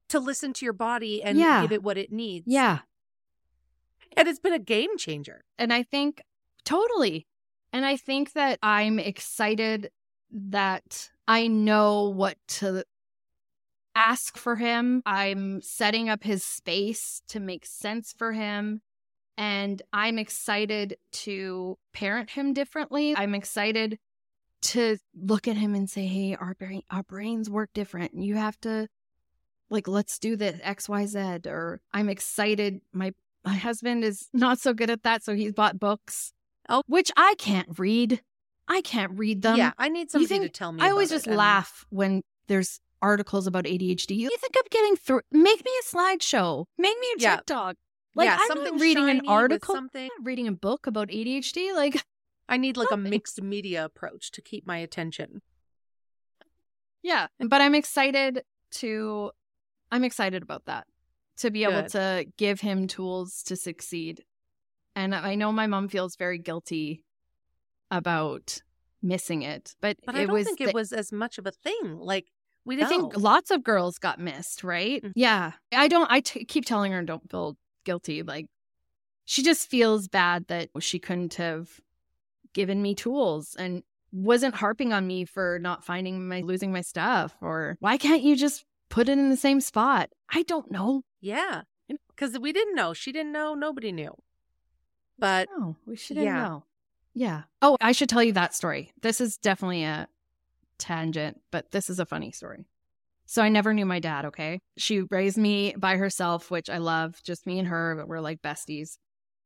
to 0.09 0.19
listen 0.19 0.53
to 0.53 0.65
your 0.65 0.73
body 0.73 1.21
and 1.21 1.37
Yeah. 1.37 1.61
give 1.61 1.71
it 1.71 1.83
what 1.83 1.97
it 1.97 2.11
needs. 2.11 2.45
Yeah. 2.47 2.79
And 4.17 4.27
it's 4.27 4.39
been 4.39 4.53
a 4.53 4.59
game 4.59 4.97
changer. 4.97 5.43
And 5.57 5.71
I 5.71 5.83
think 5.83 6.23
totally. 6.65 7.27
And 7.71 7.85
I 7.85 7.95
think 7.95 8.33
that 8.33 8.57
I'm 8.63 8.97
excited 8.97 9.91
that 10.31 11.11
I 11.27 11.47
know 11.47 12.09
what 12.09 12.37
to 12.47 12.83
ask 13.95 14.37
for 14.37 14.55
him. 14.55 15.03
I'm 15.05 15.61
setting 15.61 16.09
up 16.09 16.23
his 16.23 16.43
space 16.43 17.21
to 17.27 17.39
make 17.39 17.65
sense 17.65 18.13
for 18.17 18.33
him. 18.33 18.81
And 19.39 19.81
I'm 19.93 20.19
excited 20.19 20.97
to 21.13 21.77
parent 21.93 22.29
him 22.31 22.53
differently. 22.53 23.15
I'm 23.15 23.33
excited 23.33 23.97
to 24.63 24.97
look 25.15 25.47
at 25.47 25.55
him 25.55 25.75
and 25.75 25.89
say, 25.89 26.05
hey, 26.07 26.35
our, 26.35 26.55
brain, 26.55 26.81
our 26.91 27.03
brains 27.03 27.49
work 27.49 27.69
different. 27.73 28.13
You 28.15 28.35
have 28.35 28.59
to, 28.61 28.89
like, 29.69 29.87
let's 29.87 30.19
do 30.19 30.35
this 30.35 30.59
XYZ. 30.59 31.47
Or 31.47 31.79
I'm 31.93 32.09
excited. 32.09 32.81
My 32.91 33.13
my 33.45 33.55
husband 33.55 34.03
is 34.03 34.27
not 34.33 34.59
so 34.59 34.73
good 34.73 34.89
at 34.89 35.03
that, 35.03 35.23
so 35.23 35.33
he's 35.33 35.53
bought 35.53 35.79
books. 35.79 36.33
Oh. 36.67 36.83
which 36.87 37.09
I 37.17 37.33
can't 37.39 37.79
read. 37.79 38.21
I 38.67 38.81
can't 38.81 39.17
read 39.17 39.41
them. 39.41 39.55
yeah, 39.57 39.71
I 39.77 39.87
need 39.89 40.11
somebody 40.11 40.39
to 40.39 40.49
tell 40.49 40.71
me. 40.73 40.83
I 40.83 40.89
always 40.91 41.09
just 41.09 41.25
it. 41.25 41.33
Laugh 41.33 41.85
when 41.89 42.21
there's 42.47 42.79
articles 43.01 43.47
about 43.47 43.63
ADHD. 43.63 44.17
You 44.17 44.29
think 44.29 44.53
I'm 44.55 44.67
getting 44.69 44.95
through? 44.97 45.21
Make 45.31 45.63
me 45.65 45.71
a 45.81 45.95
slideshow. 45.95 46.65
Make 46.77 46.99
me 46.99 47.07
a 47.17 47.21
Yeah. 47.21 47.35
TikTok. 47.37 47.77
Like 48.15 48.25
yeah, 48.25 48.37
I'm 48.39 48.47
something 48.47 48.77
reading 48.77 49.09
an 49.09 49.21
article. 49.27 49.75
something. 49.75 50.09
Reading 50.23 50.47
a 50.47 50.51
book 50.51 50.87
about 50.87 51.09
ADHD. 51.09 51.75
Like 51.75 52.03
I 52.49 52.57
need 52.57 52.77
like 52.77 52.91
a 52.91 52.97
mixed 52.97 53.41
media 53.41 53.85
approach 53.85 54.31
to 54.31 54.41
keep 54.41 54.65
my 54.65 54.77
attention. 54.77 55.41
Yeah. 57.03 57.27
But 57.39 57.61
I'm 57.61 57.75
excited 57.75 58.43
to 58.71 59.31
I'm 59.91 60.03
excited 60.03 60.43
about 60.43 60.65
that. 60.65 60.87
To 61.37 61.51
be 61.51 61.63
able 61.63 61.87
to 61.89 62.25
give 62.37 62.59
him 62.59 62.87
tools 62.87 63.43
to 63.43 63.55
succeed. 63.55 64.23
And 64.95 65.15
I 65.15 65.35
know 65.35 65.53
my 65.53 65.67
mom 65.67 65.87
feels 65.87 66.17
very 66.17 66.37
guilty 66.37 67.05
about 67.89 68.61
missing 69.01 69.43
it. 69.43 69.73
But, 69.79 69.97
But 70.05 70.15
it 70.15 70.21
I 70.21 70.25
don't 70.25 70.33
was 70.33 70.45
think 70.45 70.59
it 70.59 70.73
was 70.73 70.91
as 70.91 71.13
much 71.13 71.37
of 71.37 71.47
a 71.47 71.51
thing. 71.51 71.99
Like 71.99 72.27
we 72.65 72.81
I 72.81 72.85
think 72.85 73.15
lots 73.15 73.51
of 73.51 73.63
girls 73.63 73.97
got 73.99 74.19
missed, 74.19 74.63
right? 74.63 75.01
Mhm. 75.01 75.13
Yeah. 75.15 75.53
I 75.73 75.87
don't 75.87 76.11
I 76.11 76.19
t- 76.19 76.43
keep 76.43 76.65
telling 76.65 76.91
her 76.91 77.01
don't 77.03 77.29
feel 77.31 77.57
guilty 77.89 78.21
like 78.21 78.45
she 79.25 79.41
just 79.41 79.67
feels 79.69 80.07
bad 80.07 80.45
that 80.47 80.69
she 80.79 80.99
couldn't 80.99 81.33
have 81.35 81.67
given 82.53 82.81
me 82.83 82.93
tools 82.93 83.55
and 83.57 83.81
wasn't 84.11 84.53
harping 84.55 84.93
on 84.93 85.07
me 85.07 85.25
for 85.25 85.57
not 85.59 85.83
finding 85.83 86.27
my 86.27 86.41
losing 86.41 86.71
my 86.71 86.81
stuff 86.81 87.35
or 87.41 87.77
why 87.79 87.97
can't 87.97 88.21
you 88.21 88.35
just 88.35 88.63
put 88.89 89.09
it 89.09 89.13
in 89.17 89.29
the 89.29 89.37
same 89.37 89.59
spot? 89.61 90.09
I 90.31 90.43
don't 90.43 90.69
know. 90.71 91.01
yeah, 91.19 91.61
because 92.09 92.37
we 92.37 92.51
didn't 92.53 92.75
know. 92.75 92.93
She 92.93 93.11
didn't 93.11 93.31
know. 93.31 93.55
Nobody 93.55 93.91
knew. 93.91 94.13
But 95.17 95.47
No, 95.57 95.75
we 95.85 95.95
shouldn't 95.95 96.25
Yeah. 96.25 96.41
know. 96.43 96.63
Yeah. 97.13 97.43
Oh, 97.61 97.75
I 97.81 97.91
should 97.91 98.09
tell 98.09 98.23
you 98.23 98.33
that 98.33 98.53
story. 98.55 98.91
This 99.01 99.19
is 99.19 99.37
definitely 99.37 99.83
a 99.83 100.07
tangent, 100.77 101.41
but 101.51 101.71
this 101.71 101.89
is 101.89 101.99
a 101.99 102.05
funny 102.05 102.31
story. 102.31 102.65
So 103.29 103.43
I 103.43 103.49
never 103.49 103.75
knew 103.75 103.85
my 103.85 103.99
dad, 103.99 104.25
okay? 104.25 104.59
She 104.79 105.01
raised 105.01 105.37
me 105.37 105.75
by 105.77 105.97
herself, 105.97 106.49
which 106.49 106.67
I 106.67 106.79
love, 106.79 107.21
just 107.21 107.45
me 107.45 107.59
and 107.59 107.67
her, 107.67 107.93
but 107.95 108.07
we're 108.07 108.21
like 108.21 108.41
besties. 108.41 108.97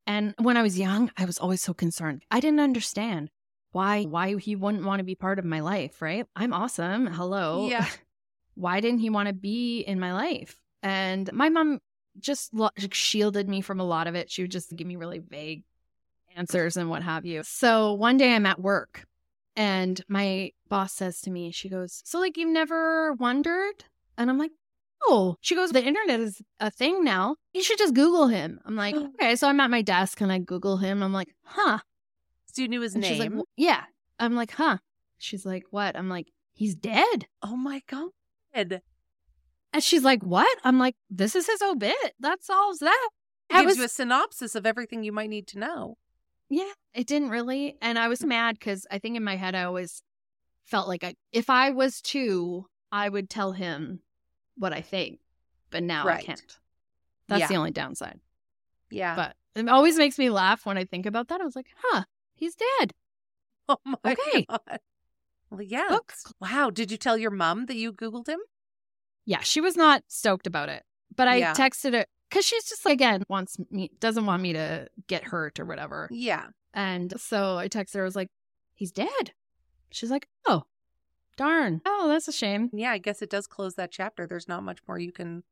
And 0.06 0.34
when 0.38 0.56
I 0.56 0.62
was 0.62 0.78
young, 0.78 1.10
I 1.18 1.26
was 1.26 1.36
always 1.36 1.60
so 1.60 1.74
concerned. 1.74 2.24
I 2.30 2.40
didn't 2.40 2.60
understand 2.60 3.28
why 3.72 4.04
why 4.04 4.38
he 4.38 4.56
wouldn't 4.56 4.86
want 4.86 5.00
to 5.00 5.04
be 5.04 5.14
part 5.14 5.38
of 5.38 5.44
my 5.44 5.60
life, 5.60 6.00
right? 6.00 6.24
I'm 6.34 6.54
awesome. 6.54 7.06
Hello. 7.06 7.68
Yeah. 7.68 7.86
why 8.54 8.80
didn't 8.80 9.00
he 9.00 9.10
want 9.10 9.28
to 9.28 9.34
be 9.34 9.80
in 9.80 10.00
my 10.00 10.14
life? 10.14 10.58
And 10.82 11.30
my 11.34 11.50
mom 11.50 11.78
just 12.18 12.54
lo- 12.54 12.70
shielded 12.90 13.50
me 13.50 13.60
from 13.60 13.80
a 13.80 13.84
lot 13.84 14.06
of 14.06 14.14
it. 14.14 14.30
She 14.30 14.44
would 14.44 14.50
just 14.50 14.74
give 14.74 14.86
me 14.86 14.96
really 14.96 15.18
vague 15.18 15.62
answers 16.34 16.78
and 16.78 16.88
what 16.88 17.02
have 17.02 17.26
you. 17.26 17.42
So 17.44 17.92
one 17.92 18.16
day 18.16 18.34
I'm 18.34 18.46
at 18.46 18.58
work 18.58 19.04
and 19.56 20.00
my 20.08 20.50
boss 20.68 20.92
says 20.92 21.20
to 21.22 21.30
me, 21.30 21.50
she 21.50 21.68
goes, 21.68 22.02
So, 22.04 22.18
like, 22.18 22.36
you've 22.36 22.48
never 22.50 23.12
wondered? 23.14 23.84
And 24.18 24.30
I'm 24.30 24.38
like, 24.38 24.52
Oh, 25.06 25.36
she 25.40 25.54
goes, 25.54 25.70
The 25.70 25.84
internet 25.84 26.20
is 26.20 26.40
a 26.60 26.70
thing 26.70 27.04
now. 27.04 27.36
You 27.52 27.62
should 27.62 27.78
just 27.78 27.94
Google 27.94 28.28
him. 28.28 28.60
I'm 28.64 28.76
like, 28.76 28.94
Okay. 29.20 29.36
So 29.36 29.48
I'm 29.48 29.60
at 29.60 29.70
my 29.70 29.82
desk 29.82 30.20
and 30.20 30.32
I 30.32 30.38
Google 30.38 30.78
him. 30.78 31.02
I'm 31.02 31.12
like, 31.12 31.34
Huh. 31.44 31.78
so 32.46 32.62
you 32.62 32.68
knew 32.68 32.80
his 32.80 32.94
And 32.94 33.04
she's 33.04 33.18
like, 33.18 33.30
name. 33.30 33.42
Yeah. 33.56 33.82
I'm 34.18 34.34
like, 34.34 34.52
Huh. 34.52 34.78
She's 35.18 35.44
like, 35.44 35.64
What? 35.70 35.96
I'm 35.96 36.08
like, 36.08 36.28
He's 36.52 36.74
dead. 36.74 37.26
oh 37.42 37.56
my 37.56 37.82
god. 37.88 38.10
And 38.54 39.82
she's 39.82 40.04
like, 40.04 40.22
What? 40.22 40.58
I'm 40.64 40.78
like, 40.78 40.94
This 41.10 41.34
is 41.34 41.46
his 41.46 41.60
obit. 41.62 41.94
That 42.20 42.42
solves 42.44 42.78
that. 42.78 43.08
It 43.50 43.54
gives 43.54 43.66
was 43.66 43.76
you 43.76 43.84
a 43.84 43.88
synopsis 43.88 44.54
of 44.54 44.64
everything 44.64 45.02
you 45.04 45.12
might 45.12 45.28
need 45.28 45.46
to 45.48 45.58
know. 45.58 45.96
Yeah, 46.48 46.72
it 46.94 47.06
didn't 47.06 47.30
really. 47.30 47.76
And 47.80 47.98
I 47.98 48.08
was 48.08 48.20
mm. 48.20 48.28
mad 48.28 48.58
because 48.58 48.86
I 48.90 48.98
think 48.98 49.16
in 49.16 49.24
my 49.24 49.36
head 49.36 49.54
I 49.54 49.64
always 49.64 50.02
felt 50.64 50.88
like 50.88 51.04
I, 51.04 51.14
if 51.32 51.50
I 51.50 51.70
was 51.70 52.00
two, 52.00 52.66
I 52.92 53.08
would 53.08 53.28
tell 53.28 53.52
him 53.52 54.00
what 54.56 54.72
I 54.72 54.80
think. 54.80 55.20
But 55.70 55.82
now 55.82 56.06
Right. 56.06 56.20
I 56.20 56.22
can't. 56.22 56.58
That's 57.28 57.40
Yeah. 57.40 57.48
the 57.48 57.56
only 57.56 57.70
downside. 57.70 58.20
Yeah. 58.90 59.16
But 59.16 59.36
it 59.56 59.68
always 59.68 59.96
makes 59.96 60.18
me 60.18 60.30
laugh 60.30 60.64
when 60.66 60.78
I 60.78 60.84
think 60.84 61.06
about 61.06 61.28
that. 61.28 61.40
I 61.40 61.44
was 61.44 61.56
like, 61.56 61.68
huh, 61.76 62.04
he's 62.34 62.54
dead. 62.54 62.92
oh 63.68 63.78
my 63.84 63.96
Okay. 64.12 64.46
god. 64.48 64.80
Well, 65.50 65.62
yeah. 65.62 65.86
Books. 65.88 66.24
Wow. 66.40 66.70
Did 66.70 66.90
you 66.90 66.96
tell 66.96 67.16
your 67.16 67.30
mom 67.30 67.66
that 67.66 67.76
you 67.76 67.92
Googled 67.92 68.28
him? 68.28 68.40
Yeah, 69.24 69.40
she 69.40 69.60
was 69.60 69.76
not 69.76 70.02
stoked 70.08 70.46
about 70.46 70.68
it. 70.68 70.82
But 71.16 71.28
I 71.28 71.36
Yeah. 71.36 71.54
texted 71.54 71.94
because 72.34 72.44
she's 72.44 72.64
just 72.64 72.84
like, 72.84 72.94
again, 72.94 73.22
wants 73.28 73.56
me, 73.70 73.92
doesn't 74.00 74.26
want 74.26 74.42
me 74.42 74.54
to 74.54 74.88
get 75.06 75.22
hurt 75.22 75.60
or 75.60 75.64
whatever. 75.64 76.08
Yeah. 76.10 76.46
And 76.72 77.14
so 77.16 77.56
I 77.56 77.68
texted 77.68 77.94
her, 77.94 78.00
I 78.00 78.04
was 78.04 78.16
like, 78.16 78.26
he's 78.74 78.90
dead. 78.90 79.30
She's 79.92 80.10
like, 80.10 80.26
oh, 80.44 80.64
darn. 81.36 81.80
Oh, 81.86 82.08
that's 82.08 82.26
a 82.26 82.32
shame. 82.32 82.70
Yeah. 82.72 82.90
I 82.90 82.98
guess 82.98 83.22
it 83.22 83.30
does 83.30 83.46
close 83.46 83.76
that 83.76 83.92
chapter. 83.92 84.26
There's 84.26 84.48
not 84.48 84.64
much 84.64 84.80
more 84.88 84.98
you 84.98 85.12
can. 85.12 85.44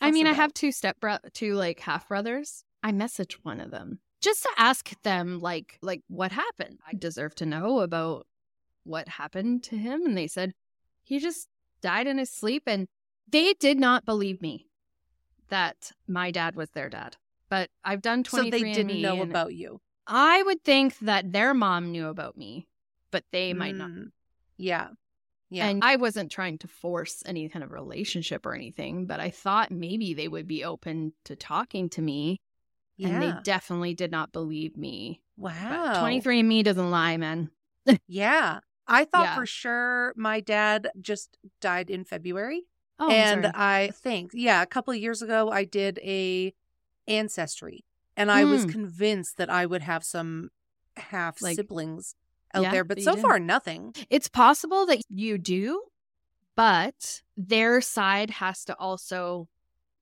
I 0.00 0.12
mean, 0.12 0.26
I 0.26 0.32
have 0.32 0.54
two 0.54 0.72
step 0.72 0.98
bro- 0.98 1.18
two 1.34 1.54
like 1.56 1.80
half 1.80 2.08
brothers. 2.08 2.64
I 2.82 2.90
messaged 2.90 3.36
one 3.42 3.60
of 3.60 3.70
them 3.70 3.98
just 4.22 4.42
to 4.44 4.50
ask 4.56 4.90
them 5.02 5.40
like 5.40 5.78
like 5.82 6.00
what 6.08 6.32
happened. 6.32 6.78
I 6.86 6.94
deserve 6.94 7.34
to 7.36 7.46
know 7.46 7.80
about 7.80 8.26
what 8.84 9.08
happened 9.08 9.62
to 9.64 9.76
him, 9.76 10.04
and 10.04 10.16
they 10.16 10.26
said 10.26 10.52
he 11.02 11.18
just 11.20 11.48
died 11.80 12.06
in 12.06 12.18
his 12.18 12.30
sleep, 12.30 12.64
and 12.66 12.88
they 13.30 13.54
did 13.54 13.78
not 13.78 14.04
believe 14.04 14.42
me 14.42 14.66
that 15.48 15.92
my 16.06 16.30
dad 16.30 16.56
was 16.56 16.70
their 16.70 16.88
dad. 16.88 17.16
But 17.48 17.70
I've 17.84 18.02
done 18.02 18.24
So 18.24 18.38
twenty 18.38 18.50
they 18.50 18.72
didn't 18.72 19.00
know 19.02 19.22
about 19.22 19.54
you. 19.54 19.80
I 20.06 20.42
would 20.42 20.62
think 20.64 20.98
that 21.00 21.32
their 21.32 21.54
mom 21.54 21.92
knew 21.92 22.08
about 22.08 22.36
me, 22.36 22.66
but 23.10 23.24
they 23.32 23.52
might 23.54 23.74
not. 23.74 23.90
Mm. 23.90 24.10
Yeah. 24.56 24.88
Yeah. 25.50 25.68
And 25.68 25.84
I 25.84 25.96
wasn't 25.96 26.32
trying 26.32 26.58
to 26.58 26.68
force 26.68 27.22
any 27.26 27.48
kind 27.48 27.62
of 27.64 27.70
relationship 27.70 28.44
or 28.44 28.54
anything, 28.54 29.06
but 29.06 29.20
I 29.20 29.30
thought 29.30 29.70
maybe 29.70 30.12
they 30.14 30.26
would 30.28 30.48
be 30.48 30.64
open 30.64 31.12
to 31.24 31.36
talking 31.36 31.88
to 31.90 32.02
me. 32.02 32.40
yeah. 32.96 33.08
And 33.08 33.22
they 33.22 33.32
definitely 33.44 33.94
did 33.94 34.10
not 34.10 34.32
believe 34.32 34.76
me. 34.76 35.20
wow. 35.36 35.52
But 35.92 36.02
23andMe 36.02 36.64
doesn't 36.64 36.90
lie, 36.90 37.16
man. 37.18 37.50
Yeah. 38.08 38.60
I 38.86 39.04
thought 39.04 39.24
Yeah. 39.24 39.34
for 39.36 39.46
sure 39.46 40.12
my 40.16 40.40
dad 40.40 40.90
just 41.00 41.38
died 41.60 41.88
in 41.88 42.04
February. 42.04 42.62
Oh, 42.98 43.10
and. 43.10 43.46
I 43.46 43.88
think, 43.92 44.30
yeah, 44.34 44.62
a 44.62 44.66
couple 44.66 44.92
of 44.94 45.00
years 45.00 45.20
ago 45.22 45.50
I 45.50 45.64
did 45.64 45.98
a 46.02 46.54
ancestry 47.08 47.84
and 48.16 48.30
I 48.30 48.44
was 48.44 48.64
Mm. 48.66 48.72
convinced 48.72 49.36
that 49.36 49.50
I 49.50 49.66
would 49.66 49.82
have 49.82 50.04
some 50.04 50.50
half 50.96 51.42
Like- 51.42 51.56
siblings 51.56 52.14
out 52.54 52.62
Yeah, 52.64 52.70
there, 52.70 52.84
but 52.84 52.98
but 52.98 53.04
so 53.04 53.16
far 53.16 53.38
nothing. 53.40 53.94
it's 54.10 54.28
possible 54.28 54.86
that 54.86 55.02
you 55.08 55.38
do, 55.38 55.82
but 56.54 57.22
their 57.36 57.80
side 57.80 58.30
has 58.30 58.64
to 58.66 58.76
also, 58.78 59.48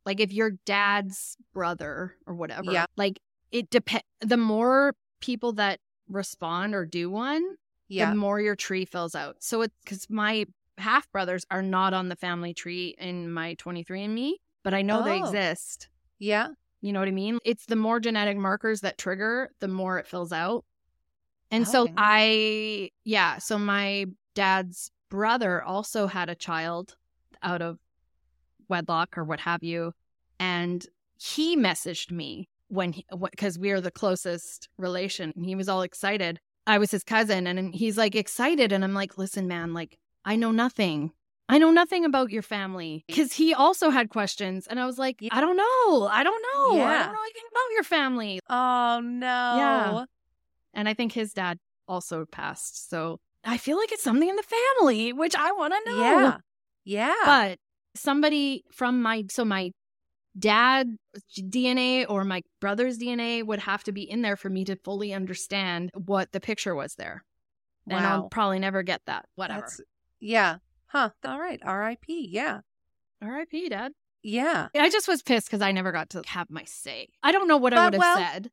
like, 0.04 0.20
if 0.20 0.32
your 0.32 0.50
dad's 0.66 1.36
brother 1.54 2.16
or 2.26 2.34
whatever, 2.34 2.70
Yeah. 2.72 2.86
like, 2.96 3.20
it 3.50 3.70
depends. 3.70 4.04
The 4.20 4.36
more 4.36 4.94
people 5.20 5.52
that 5.54 5.80
respond 6.08 6.74
or 6.74 6.84
do 6.84 7.08
one, 7.10 7.56
Yeah. 7.88 8.10
the 8.10 8.16
more 8.16 8.38
your 8.40 8.56
tree 8.56 8.84
fills 8.84 9.14
out. 9.14 9.42
So 9.42 9.62
it's 9.62 9.74
because 9.82 10.10
my 10.10 10.44
half 10.78 11.10
brothers 11.12 11.44
are 11.50 11.62
not 11.62 11.94
on 11.94 12.08
the 12.08 12.16
family 12.16 12.54
tree 12.54 12.94
in 12.98 13.30
my 13.32 13.54
23andMe, 13.56 14.32
but 14.62 14.74
I 14.74 14.82
know 14.82 15.02
they 15.02 15.20
Oh. 15.20 15.24
exist. 15.24 15.88
yeah. 16.18 16.48
You 16.80 16.92
know 16.92 16.98
what 16.98 17.06
I 17.08 17.12
mean? 17.12 17.38
It's 17.44 17.66
the 17.66 17.76
more 17.76 18.00
genetic 18.00 18.36
markers 18.36 18.80
that 18.80 18.98
trigger, 18.98 19.50
the 19.60 19.68
more 19.68 19.98
it 20.00 20.06
fills 20.08 20.32
out. 20.32 20.64
And 21.52 21.68
so 21.68 21.82
Okay. 21.84 21.92
I, 21.96 22.90
yeah, 23.04 23.38
so 23.38 23.56
my 23.56 24.06
dad's 24.34 24.90
brother 25.08 25.62
also 25.62 26.08
had 26.08 26.28
a 26.28 26.34
child 26.34 26.96
out 27.42 27.62
of 27.62 27.78
wedlock 28.68 29.16
or 29.16 29.22
what 29.24 29.40
have 29.40 29.62
you. 29.62 29.92
And 30.40 30.84
he 31.20 31.56
messaged 31.56 32.10
me 32.10 32.48
when 32.68 32.94
he, 32.94 33.06
because 33.30 33.58
we 33.58 33.70
are 33.70 33.80
the 33.80 33.90
closest 33.92 34.68
relation. 34.76 35.32
And 35.36 35.44
he 35.46 35.54
was 35.54 35.68
all 35.68 35.82
excited. 35.82 36.40
I 36.66 36.78
was 36.78 36.90
his 36.90 37.04
cousin 37.04 37.46
and 37.46 37.74
he's 37.74 37.96
like 37.98 38.14
excited. 38.16 38.72
And 38.72 38.82
I'm 38.82 38.94
like, 38.94 39.18
listen, 39.18 39.46
man, 39.46 39.72
like, 39.74 39.98
I 40.24 40.36
know 40.36 40.50
nothing. 40.50 41.12
I 41.48 41.58
know 41.58 41.70
nothing 41.70 42.04
about 42.04 42.30
your 42.30 42.42
family 42.42 43.04
because 43.08 43.32
he 43.34 43.52
also 43.52 43.90
had 43.90 44.08
questions. 44.08 44.66
And 44.66 44.80
I 44.80 44.86
was 44.86 44.98
like, 44.98 45.18
I 45.30 45.40
don't 45.40 45.56
know. 45.56 46.06
I 46.06 46.22
don't 46.22 46.42
know. 46.42 46.82
I 46.82 47.02
don't 47.02 47.12
know 47.12 47.20
anything 47.20 47.48
about 47.50 47.72
your 47.72 47.82
family. 47.82 48.40
Oh 48.48 49.00
no. 49.02 49.26
Yeah. 49.26 50.04
And 50.72 50.88
I 50.88 50.94
think 50.94 51.12
his 51.12 51.32
dad 51.32 51.58
also 51.86 52.24
passed. 52.24 52.88
So 52.88 53.20
I 53.44 53.58
feel 53.58 53.76
like 53.76 53.92
it's 53.92 54.02
something 54.02 54.28
in 54.28 54.36
the 54.36 54.42
family, 54.42 55.12
which 55.12 55.34
I 55.34 55.52
want 55.52 55.74
to 55.74 55.90
know. 55.90 56.00
Yeah. 56.00 56.36
Yeah. 56.84 57.14
But 57.24 57.58
somebody 57.94 58.64
from 58.72 59.02
my, 59.02 59.24
so 59.28 59.44
my 59.44 59.72
dad 60.38 60.96
DNA 61.38 62.06
or 62.08 62.24
my 62.24 62.40
brother's 62.60 62.96
DNA 62.98 63.44
would 63.44 63.58
have 63.58 63.84
to 63.84 63.92
be 63.92 64.08
in 64.08 64.22
there 64.22 64.36
for 64.36 64.48
me 64.48 64.64
to 64.64 64.76
fully 64.76 65.12
understand 65.12 65.90
what 65.94 66.32
the 66.32 66.40
picture 66.40 66.74
was 66.74 66.94
there. 66.94 67.24
And 67.86 68.06
I'll 68.06 68.28
probably 68.28 68.60
never 68.60 68.82
get 68.82 69.02
that. 69.06 69.26
Whatever. 69.34 69.60
That's 69.62 69.80
yeah. 70.22 70.56
Huh. 70.86 71.10
All 71.24 71.38
right. 71.38 71.60
R.I.P. 71.64 72.28
Yeah. 72.30 72.60
R.I.P. 73.20 73.68
Dad. 73.68 73.92
Yeah. 74.22 74.68
I 74.74 74.88
just 74.88 75.08
was 75.08 75.22
pissed 75.22 75.48
because 75.48 75.62
I 75.62 75.72
never 75.72 75.90
got 75.90 76.10
to 76.10 76.22
have 76.26 76.48
my 76.48 76.64
say. 76.64 77.08
I 77.22 77.32
don't 77.32 77.48
know 77.48 77.56
what 77.56 77.74
I 77.74 77.84
would 77.84 77.94
have 77.94 78.00
well, 78.00 78.16
said. 78.16 78.50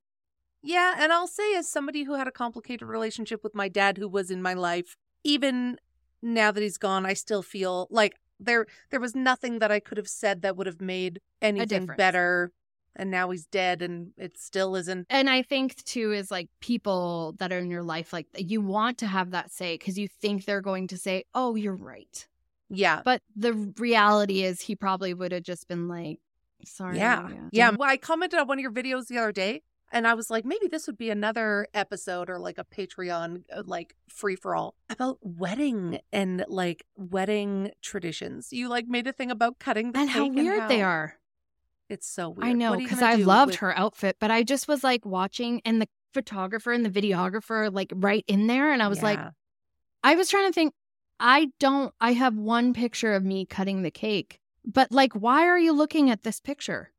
Yeah, 0.62 0.96
and 0.98 1.14
I'll 1.14 1.28
say 1.28 1.56
as 1.56 1.72
somebody 1.72 2.04
who 2.04 2.16
had 2.16 2.28
a 2.28 2.32
complicated 2.32 2.88
relationship 2.88 3.44
with 3.44 3.56
my 3.56 3.70
dad 3.70 3.98
who 3.98 4.10
was 4.10 4.30
in 4.30 4.42
my 4.42 4.54
life, 4.54 4.98
even 5.24 5.78
now 6.22 6.52
that 6.52 6.62
he's 6.62 6.78
gone, 6.78 7.06
I 7.06 7.14
still 7.14 7.42
feel 7.42 7.88
like 7.90 8.16
there 8.40 8.66
there 8.90 9.00
was 9.00 9.16
nothing 9.16 9.60
that 9.60 9.72
I 9.72 9.80
could 9.80 9.98
have 9.98 10.08
said 10.08 10.42
that 10.42 10.58
would 10.58 10.68
have 10.68 10.82
made 10.82 11.22
anything 11.42 11.86
better. 11.86 12.52
And 12.96 13.12
now 13.12 13.30
he's 13.30 13.46
dead 13.46 13.82
and 13.82 14.12
it 14.18 14.38
still 14.38 14.76
isn't. 14.76 15.08
And 15.10 15.30
I 15.30 15.42
think 15.42 15.76
too 15.86 16.12
is 16.12 16.30
like 16.32 16.50
people 16.60 17.36
that 17.40 17.52
are 17.54 17.60
in 17.60 17.70
your 17.72 17.84
life, 17.84 18.12
like 18.12 18.28
you 18.38 18.62
want 18.62 18.98
to 19.00 19.08
have 19.08 19.32
that 19.32 19.52
say 19.52 19.76
because 19.78 19.98
you 19.98 20.08
think 20.08 20.46
they're 20.46 20.62
going 20.62 20.88
to 20.88 20.98
say, 20.98 21.24
"Oh, 21.34 21.56
you're 21.56 21.76
right," 21.76 22.28
Yeah. 22.70 23.02
but 23.06 23.22
the 23.36 23.54
reality 23.78 24.44
is 24.44 24.62
he 24.62 24.76
probably 24.76 25.14
would 25.14 25.32
have 25.32 25.44
just 25.44 25.68
been 25.68 25.88
like, 25.88 26.20
"Sorry." 26.66 26.98
Yeah. 26.98 27.30
Yeah. 27.52 27.70
Well, 27.72 27.90
I 27.90 27.96
commented 27.98 28.40
on 28.40 28.48
one 28.48 28.58
of 28.60 28.62
your 28.64 28.72
videos 28.74 29.08
the 29.08 29.18
other 29.20 29.32
day 29.32 29.62
and 29.92 30.06
I 30.06 30.14
was 30.14 30.30
like, 30.30 30.44
maybe 30.46 30.68
this 30.68 30.86
would 30.86 30.98
be 30.98 31.10
another 31.10 31.68
episode 31.74 32.30
or 32.30 32.38
like 32.38 32.58
a 32.60 32.64
Patreon, 32.66 33.44
uh, 33.52 33.64
like 33.66 33.96
free 34.08 34.36
for 34.36 34.56
all 34.56 34.76
about 34.90 35.18
wedding 35.22 36.00
and 36.12 36.44
like 36.48 36.86
wedding 36.96 37.72
traditions. 37.82 38.52
You 38.52 38.68
like 38.68 38.88
made 38.88 39.08
a 39.08 39.14
thing 39.14 39.32
about 39.32 39.58
cutting 39.60 39.94
the 39.94 40.00
And 40.00 40.10
how 40.10 40.28
weird 40.28 40.70
they 40.70 40.80
how- 40.80 40.88
are. 40.90 41.16
It's 41.90 42.08
so 42.08 42.30
weird. 42.30 42.48
I 42.50 42.54
know 42.54 42.70
What 42.72 42.80
are 42.80 42.82
you 42.82 42.88
because 42.88 43.02
I 43.02 43.16
loved 43.16 43.52
with- 43.52 43.60
her 43.60 43.78
outfit, 43.78 44.18
but 44.20 44.32
I 44.32 44.44
just 44.44 44.68
was 44.68 44.84
like 44.84 45.06
watching 45.06 45.62
and 45.66 45.82
the 45.82 45.88
photographer 46.14 46.72
and 46.72 46.86
the 46.86 46.90
videographer 46.90 47.74
like 47.74 47.92
right 47.96 48.24
in 48.28 48.48
there, 48.48 48.72
and 48.72 48.82
I 48.82 48.88
was 48.88 49.02
like, 49.04 49.20
I 50.04 50.16
was 50.16 50.30
trying 50.30 50.48
to 50.48 50.54
think. 50.54 50.74
I 51.20 51.52
don't. 51.60 51.94
I 52.00 52.14
have 52.14 52.36
one 52.38 52.74
picture 52.74 53.14
of 53.14 53.26
me 53.26 53.46
cutting 53.46 53.82
the 53.82 53.92
cake, 53.92 54.40
but 54.66 54.92
like, 54.92 55.12
why 55.14 55.48
are 55.48 55.58
you 55.60 55.74
looking 55.74 56.10
at 56.10 56.24
this 56.24 56.40
picture? 56.40 56.92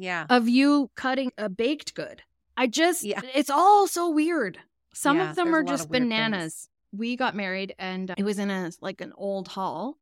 yeah. 0.00 0.26
of 0.30 0.48
you 0.48 0.90
cutting 0.94 1.32
a 1.36 1.48
baked 1.48 1.92
good. 1.94 2.22
I 2.56 2.68
just, 2.68 3.02
Yeah. 3.02 3.20
it's 3.34 3.50
all 3.50 3.88
so 3.88 4.08
weird. 4.08 4.58
Some 4.94 5.16
Yeah, 5.16 5.30
of 5.30 5.36
them 5.36 5.52
are 5.54 5.64
just 5.64 5.90
weird 5.90 6.02
things. 6.02 6.10
bananas. 6.12 6.68
We 6.92 7.16
got 7.16 7.34
married 7.34 7.74
and 7.80 8.14
it 8.16 8.22
was 8.22 8.38
in 8.38 8.48
a 8.50 8.70
like 8.80 9.00
an 9.00 9.12
old 9.16 9.48
hall. 9.48 9.98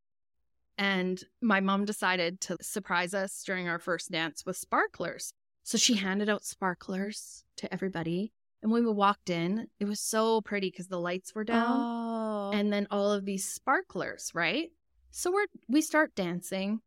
And 0.78 1.22
my 1.40 1.60
mom 1.60 1.84
decided 1.84 2.40
to 2.42 2.56
surprise 2.60 3.14
us 3.14 3.42
during 3.44 3.68
our 3.68 3.78
first 3.78 4.10
dance 4.10 4.44
with 4.44 4.56
sparklers. 4.56 5.32
So 5.62 5.78
she 5.78 5.94
handed 5.94 6.28
out 6.28 6.44
sparklers 6.44 7.44
to 7.56 7.72
everybody. 7.72 8.32
And 8.62 8.70
when 8.72 8.84
we 8.84 8.92
walked 8.92 9.30
in, 9.30 9.68
it 9.80 9.86
was 9.86 10.00
so 10.00 10.40
pretty 10.40 10.70
because 10.70 10.88
the 10.88 11.00
lights 11.00 11.34
were 11.34 11.44
down 11.44 11.78
Oh. 11.80 12.50
and 12.52 12.72
then 12.72 12.86
all 12.90 13.12
of 13.12 13.24
these 13.24 13.46
sparklers, 13.48 14.30
right? 14.34 14.70
So 15.10 15.32
we're 15.32 15.46
we 15.68 15.80
start 15.80 16.14
dancing 16.14 16.80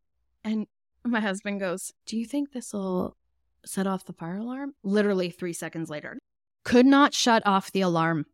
and 0.44 0.68
my 1.04 1.20
husband 1.20 1.60
goes, 1.60 1.92
"Do 2.06 2.18
you 2.18 2.26
think 2.26 2.52
this 2.52 2.74
will 2.74 3.16
set 3.66 3.88
off 3.88 4.06
the 4.06 4.14
fire 4.14 4.38
alarm?" 4.38 4.76
Literally 4.84 5.30
3 5.32 5.54
seconds 5.54 5.90
later. 5.90 6.18
Could 6.64 6.86
not 6.86 7.14
shut 7.14 7.42
off 7.46 7.72
the 7.72 7.82
alarm. 7.82 8.26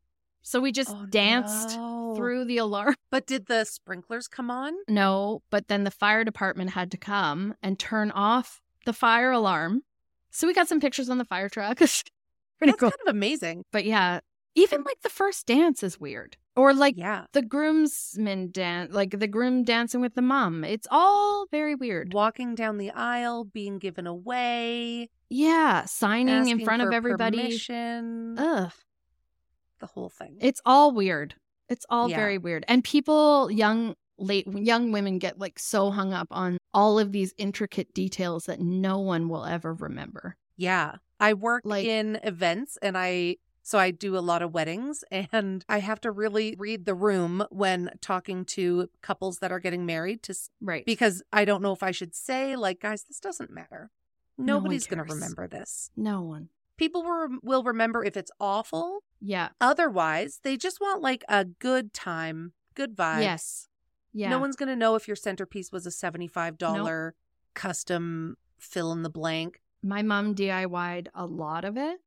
So 0.48 0.62
we 0.62 0.72
just 0.72 0.92
Oh, 0.92 1.08
danced 1.10 1.76
no. 1.76 2.14
through 2.16 2.46
the 2.46 2.60
alarm. 2.60 2.96
But 3.10 3.26
did 3.26 3.48
the 3.48 3.64
sprinklers 3.66 4.28
come 4.28 4.52
on? 4.52 4.74
No, 4.88 5.42
but 5.50 5.70
then 5.70 5.86
the 5.86 5.92
fire 5.92 6.24
department 6.24 6.70
had 6.72 6.92
to 6.92 6.98
come 6.98 7.56
and 7.64 7.80
turn 7.80 8.12
off 8.12 8.62
the 8.86 8.94
fire 8.94 9.32
alarm. 9.32 9.82
So 10.30 10.46
we 10.46 10.54
got 10.54 10.68
some 10.68 10.80
pictures 10.80 11.10
on 11.10 11.18
the 11.18 11.26
fire 11.26 11.50
truck. 11.50 11.78
Pretty 11.80 12.02
That's 12.62 12.80
cool. 12.80 12.92
kind 12.92 13.08
of 13.08 13.16
amazing. 13.16 13.64
But 13.72 13.86
yeah, 13.86 14.20
even 14.54 14.84
like 14.84 15.02
the 15.02 15.10
first 15.10 15.48
dance 15.48 15.82
is 15.82 16.00
weird. 16.00 16.38
Or 16.56 16.74
like 16.74 16.96
Yeah. 16.96 17.26
the 17.34 17.42
groomsmen 17.42 18.52
dance, 18.52 18.94
like 18.94 19.20
the 19.20 19.28
groom 19.28 19.64
dancing 19.64 20.00
with 20.00 20.14
the 20.14 20.22
mom. 20.22 20.64
It's 20.64 20.88
all 20.92 21.48
very 21.52 21.74
weird. 21.76 22.14
Walking 22.14 22.54
down 22.54 22.78
the 22.78 22.92
aisle, 22.92 23.46
being 23.46 23.80
given 23.80 24.06
away, 24.08 25.10
Yeah, 25.30 25.86
signing 25.86 26.48
in 26.50 26.64
front 26.64 26.82
of 26.84 26.94
everybody. 26.94 27.38
permission, 27.40 28.36
Ugh, 28.38 28.72
the 29.80 29.88
whole 29.88 30.10
thing. 30.10 30.38
it's 30.42 30.62
all 30.66 30.92
weird. 30.92 31.36
It's 31.70 31.86
all 31.90 32.10
Yeah. 32.10 32.18
very 32.18 32.38
weird. 32.38 32.64
And 32.68 32.84
people, 32.84 33.50
young 33.52 33.96
late 34.18 34.48
young 34.48 34.92
women 34.94 35.20
get 35.20 35.40
like 35.40 35.60
so 35.60 35.92
hung 35.92 36.14
up 36.14 36.28
on 36.32 36.58
all 36.74 36.98
of 37.00 37.12
these 37.12 37.34
intricate 37.38 37.94
details 37.94 38.46
that 38.46 38.62
no 38.62 38.98
one 39.00 39.28
will 39.28 39.44
ever 39.46 39.74
remember. 39.74 40.38
Yeah. 40.56 40.96
I 41.20 41.34
work 41.34 41.64
Like- 41.66 41.86
in 41.86 42.18
events 42.24 42.78
and 42.82 42.98
I 42.98 43.38
so 43.62 43.78
I 43.80 43.90
do 43.92 44.16
a 44.16 44.20
lot 44.20 44.42
of 44.44 44.54
weddings 44.54 45.04
and 45.12 45.66
I 45.68 45.80
have 45.80 46.00
to 46.02 46.12
really 46.12 46.56
read 46.58 46.86
the 46.86 46.94
room 46.96 47.44
when 47.50 47.90
talking 48.00 48.46
to 48.46 48.90
couples 49.02 49.40
that 49.40 49.52
are 49.52 49.60
getting 49.60 49.86
married 49.86 50.24
to 50.24 50.36
Right. 50.62 50.86
because 50.86 51.22
I 51.34 51.44
don't 51.44 51.62
know 51.64 51.74
if 51.74 51.84
I 51.84 51.92
should 51.92 52.16
say 52.16 52.56
like 52.56 52.80
guys 52.80 53.04
this 53.04 53.20
doesn't 53.20 53.50
matter. 53.52 53.90
Nobody's 54.38 54.86
going 54.88 55.06
to 55.06 55.14
remember 55.14 55.48
this. 55.48 55.90
no 55.98 56.22
one. 56.22 56.50
People 56.78 57.04
will, 57.04 57.40
will 57.42 57.64
remember 57.64 58.04
if 58.04 58.16
it's 58.18 58.32
awful. 58.40 59.02
Yeah. 59.26 59.50
Otherwise, 59.60 60.40
they 60.44 60.56
just 60.56 60.80
want 60.80 61.02
like 61.02 61.24
a 61.28 61.46
good 61.46 61.94
time, 61.94 62.54
good 62.76 62.96
vibes. 62.96 63.22
Yes. 63.24 63.68
Yeah. 64.14 64.30
No 64.30 64.40
one's 64.40 64.56
going 64.56 64.70
to 64.70 64.76
know 64.76 64.94
if 64.96 65.08
your 65.08 65.16
centerpiece 65.16 65.72
was 65.72 65.86
a 65.88 65.90
$75 65.90 67.12
custom 67.56 68.38
fill 68.60 68.92
in 68.92 69.02
the 69.04 69.10
blank. 69.10 69.62
my 69.82 70.02
mom 70.02 70.36
DIY'd 70.36 71.10
a 71.14 71.26
lot 71.26 71.66
of 71.66 71.76
it. 71.78 71.98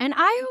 And 0.00 0.12
I 0.16 0.44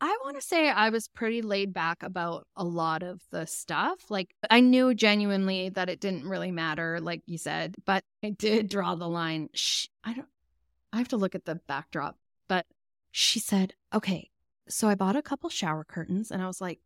I 0.00 0.18
want 0.24 0.34
to 0.34 0.42
say 0.42 0.68
I 0.68 0.88
was 0.90 1.06
pretty 1.06 1.42
laid 1.42 1.72
back 1.72 2.02
about 2.02 2.46
a 2.56 2.64
lot 2.64 3.04
of 3.04 3.20
the 3.30 3.46
stuff. 3.46 4.10
Like 4.10 4.34
I 4.50 4.58
knew 4.60 4.94
genuinely 4.94 5.68
that 5.70 5.88
it 5.88 6.00
didn't 6.00 6.28
really 6.28 6.50
matter 6.50 6.98
like 7.00 7.22
you 7.26 7.38
said, 7.38 7.76
but 7.84 8.02
I 8.22 8.30
did 8.30 8.68
draw 8.68 8.96
the 8.96 9.08
line. 9.08 9.48
Shh, 9.54 9.86
I 10.02 10.12
don't 10.14 10.28
I 10.92 10.98
have 10.98 11.08
to 11.08 11.16
look 11.16 11.34
at 11.36 11.44
the 11.44 11.54
backdrop. 11.54 12.18
But 12.48 12.66
she 13.12 13.38
said, 13.38 13.74
"Okay, 13.94 14.30
So 14.68 14.88
I 14.88 14.94
bought 14.94 15.16
a 15.16 15.22
couple 15.22 15.50
shower 15.50 15.84
curtains 15.84 16.30
and 16.30 16.42
I 16.42 16.46
was 16.46 16.60
like, 16.60 16.80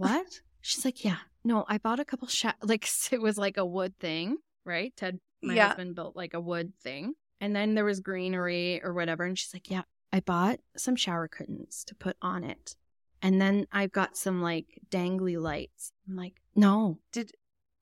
uh-huh. 0.00 0.14
what? 0.18 0.40
She's 0.60 0.84
like, 0.84 1.04
yeah, 1.04 1.18
no, 1.44 1.64
I 1.68 1.78
bought 1.78 2.00
a 2.00 2.04
couple 2.04 2.28
sho- 2.28 2.52
like 2.62 2.88
it 3.10 3.20
was 3.20 3.36
like 3.38 3.56
a 3.56 3.66
wood 3.66 3.98
thing, 3.98 4.38
right? 4.64 4.92
Ted, 4.96 5.20
my 5.42 5.54
Yeah. 5.54 5.68
husband 5.68 5.94
built 5.94 6.16
like 6.16 6.34
a 6.34 6.40
wood 6.40 6.72
thing. 6.82 7.14
And 7.40 7.54
then 7.54 7.74
there 7.74 7.84
was 7.84 8.00
greenery 8.00 8.82
or 8.82 8.94
whatever. 8.94 9.24
And 9.24 9.38
she's 9.38 9.52
like, 9.52 9.70
yeah, 9.70 9.82
I 10.12 10.20
bought 10.20 10.60
some 10.76 10.96
shower 10.96 11.28
curtains 11.28 11.84
to 11.88 11.94
put 11.94 12.16
on 12.22 12.42
it. 12.44 12.76
And 13.20 13.40
then 13.40 13.66
I've 13.72 13.92
got 13.92 14.16
some 14.16 14.40
like 14.42 14.78
dangly 14.90 15.40
lights. 15.40 15.92
I'm 16.08 16.16
like, 16.16 16.34
no. 16.54 16.98
Did- 17.12 17.32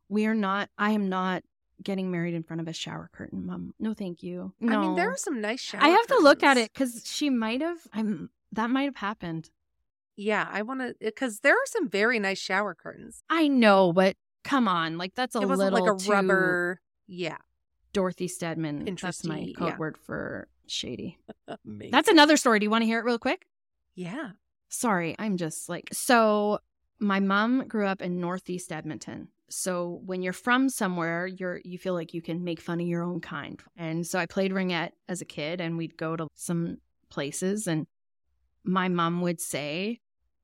we 0.09 0.27
are 0.27 0.35
not 0.35 0.69
I 0.77 0.91
am 0.91 1.09
not 1.09 1.43
getting 1.83 2.11
married 2.11 2.35
in 2.35 2.43
front 2.43 2.61
of 2.61 2.69
a 2.69 2.73
shower 2.73 3.09
curtain, 3.13 3.47
mom. 3.47 3.75
No, 3.81 3.95
thank 3.95 4.23
you. 4.23 4.53
No. 4.61 4.79
I 4.79 4.81
mean, 4.81 4.95
there 4.95 5.11
are 5.11 5.17
some 5.17 5.41
nice 5.41 5.61
shower 5.61 5.83
I 5.83 5.89
have 5.89 6.07
to 6.09 6.19
look 6.19 6.43
at 6.43 6.57
it 6.59 6.71
because 6.73 7.03
she 7.07 7.31
might 7.31 7.61
have 7.63 7.79
I'm 7.95 8.29
that 8.53 8.71
might 8.71 8.85
have 8.85 8.97
happened. 8.97 9.51
Yeah, 10.17 10.47
I 10.51 10.63
want 10.63 10.81
to 10.81 10.89
eh, 10.89 10.93
because 11.01 11.41
there 11.41 11.55
are 11.55 11.67
some 11.67 11.89
very 11.89 12.19
nice 12.19 12.39
shower 12.39 12.75
curtains. 12.75 13.23
I 13.31 13.49
know, 13.49 13.93
but 13.93 14.17
come 14.45 14.69
on, 14.69 14.99
like 14.99 15.15
that's 15.15 15.35
a 15.35 15.41
it 15.41 15.49
wasn't 15.49 15.73
little 15.73 15.95
like 15.95 16.07
a 16.07 16.11
rubber. 16.11 16.81
Yeah, 17.07 17.39
Dorothy 17.93 18.29
Stedman. 18.29 18.97
That's 19.01 19.25
my 19.25 19.53
code 19.57 19.69
yeah. 19.69 19.77
word 19.79 19.99
for 19.99 20.49
shady. 20.67 21.19
That's 21.65 22.09
another 22.09 22.37
story. 22.37 22.59
Do 22.59 22.65
you 22.65 22.71
want 22.71 22.83
to 22.83 22.87
hear 22.87 22.99
it 22.99 23.05
real 23.05 23.19
quick? 23.19 23.47
Yeah. 23.95 24.31
Sorry, 24.69 25.15
I'm 25.19 25.37
just 25.37 25.69
like 25.69 25.89
so. 25.93 26.59
My 26.99 27.21
mom 27.21 27.67
grew 27.67 27.87
up 27.87 28.01
in 28.01 28.21
Northeast 28.21 28.71
Edmonton. 28.71 29.29
So 29.49 30.01
when 30.07 30.23
you're 30.23 30.33
from 30.33 30.69
somewhere, 30.69 31.27
you're 31.27 31.61
you 31.65 31.79
feel 31.79 31.95
like 31.95 32.15
you 32.15 32.23
can 32.23 32.45
make 32.45 32.61
fun 32.61 32.81
of 32.81 32.87
your 32.87 33.03
own 33.03 33.21
kind. 33.21 33.61
And 33.77 34.07
so 34.07 34.19
I 34.19 34.27
played 34.27 34.53
ringette 34.53 34.93
as 35.09 35.21
a 35.21 35.27
kid, 35.27 35.61
and 35.61 35.77
we'd 35.77 35.97
go 35.97 36.17
to 36.17 36.29
some 36.35 36.79
places, 37.11 37.67
and 37.67 37.87
my 38.65 38.89
mom 38.89 39.21
would 39.21 39.41
say 39.41 40.01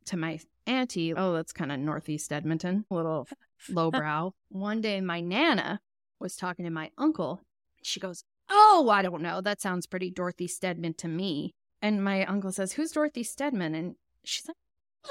to 0.06 0.16
my 0.16 0.40
auntie, 0.66 1.14
"Oh, 1.14 1.34
that's 1.34 1.52
kind 1.52 1.72
of 1.72 1.78
Northeast 1.78 2.32
Edmonton, 2.32 2.84
a 2.90 2.94
little 2.94 3.28
lowbrow." 3.68 4.32
One 4.48 4.80
day, 4.80 5.00
my 5.00 5.20
nana 5.20 5.80
was 6.18 6.36
talking 6.36 6.64
to 6.64 6.70
my 6.70 6.90
uncle. 6.98 7.40
She 7.82 8.00
goes, 8.00 8.24
"Oh, 8.50 8.88
I 8.90 9.02
don't 9.02 9.22
know. 9.22 9.40
That 9.40 9.60
sounds 9.60 9.86
pretty 9.86 10.10
Dorothy 10.10 10.46
Stedman 10.46 10.94
to 10.94 11.08
me." 11.08 11.52
And 11.80 12.02
my 12.02 12.24
uncle 12.24 12.52
says, 12.52 12.72
Who's 12.72 12.92
Dorothy 12.92 13.22
Stedman? 13.22 13.74
And 13.74 13.94
she's 14.24 14.48
like, 14.48 14.56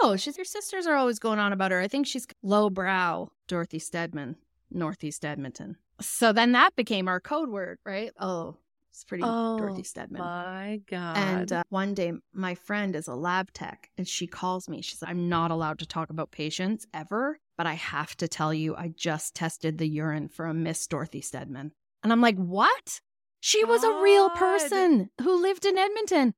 Oh, 0.01 0.15
she's 0.15 0.37
your 0.37 0.45
sisters 0.45 0.85
are 0.85 0.95
always 0.95 1.19
going 1.19 1.39
on 1.39 1.53
about 1.53 1.71
her. 1.71 1.79
I 1.79 1.87
think 1.87 2.05
she's 2.05 2.27
lowbrow 2.43 3.29
Dorothy 3.47 3.79
Stedman, 3.79 4.35
Northeast 4.69 5.23
Edmonton. 5.23 5.77
So 6.01 6.33
then 6.33 6.51
that 6.51 6.75
became 6.75 7.07
our 7.07 7.19
code 7.19 7.49
word, 7.49 7.79
right? 7.85 8.11
Oh, 8.19 8.57
it's 8.97 9.03
pretty 9.03 9.23
Oh, 9.23 9.59
Dorothy 9.59 9.83
Stedman. 9.83 10.19
My 10.19 10.81
God. 10.89 11.17
And 11.17 11.53
uh, 11.53 11.63
one 11.69 11.93
day, 11.93 12.13
my 12.33 12.55
friend 12.55 12.95
is 12.95 13.07
a 13.07 13.13
lab 13.13 13.53
tech, 13.53 13.91
and 13.95 14.07
she 14.07 14.25
calls 14.25 14.67
me. 14.67 14.81
She's 14.81 15.03
like, 15.03 15.11
I'm 15.11 15.29
not 15.29 15.51
allowed 15.51 15.77
to 15.79 15.85
talk 15.85 16.09
about 16.09 16.31
patients 16.31 16.87
ever, 16.95 17.37
but 17.57 17.67
I 17.67 17.75
have 17.75 18.17
to 18.17 18.27
tell 18.27 18.51
you, 18.51 18.75
I 18.75 18.91
just 18.95 19.35
tested 19.35 19.77
the 19.77 19.87
urine 19.87 20.29
for 20.29 20.47
a 20.47 20.53
Miss 20.53 20.87
Dorothy 20.87 21.21
Stedman. 21.21 21.73
And 22.03 22.11
I'm 22.11 22.21
like, 22.21 22.37
What? 22.37 23.01
She 23.39 23.63
was 23.63 23.83
a 23.83 24.01
real 24.01 24.31
person 24.31 25.11
who 25.21 25.39
lived 25.43 25.67
in 25.67 25.77
Edmonton. 25.77 26.33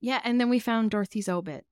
Yeah. 0.00 0.20
And 0.22 0.40
then 0.40 0.50
we 0.50 0.60
found 0.60 0.92
Dorothy's 0.92 1.28
obit. 1.28 1.64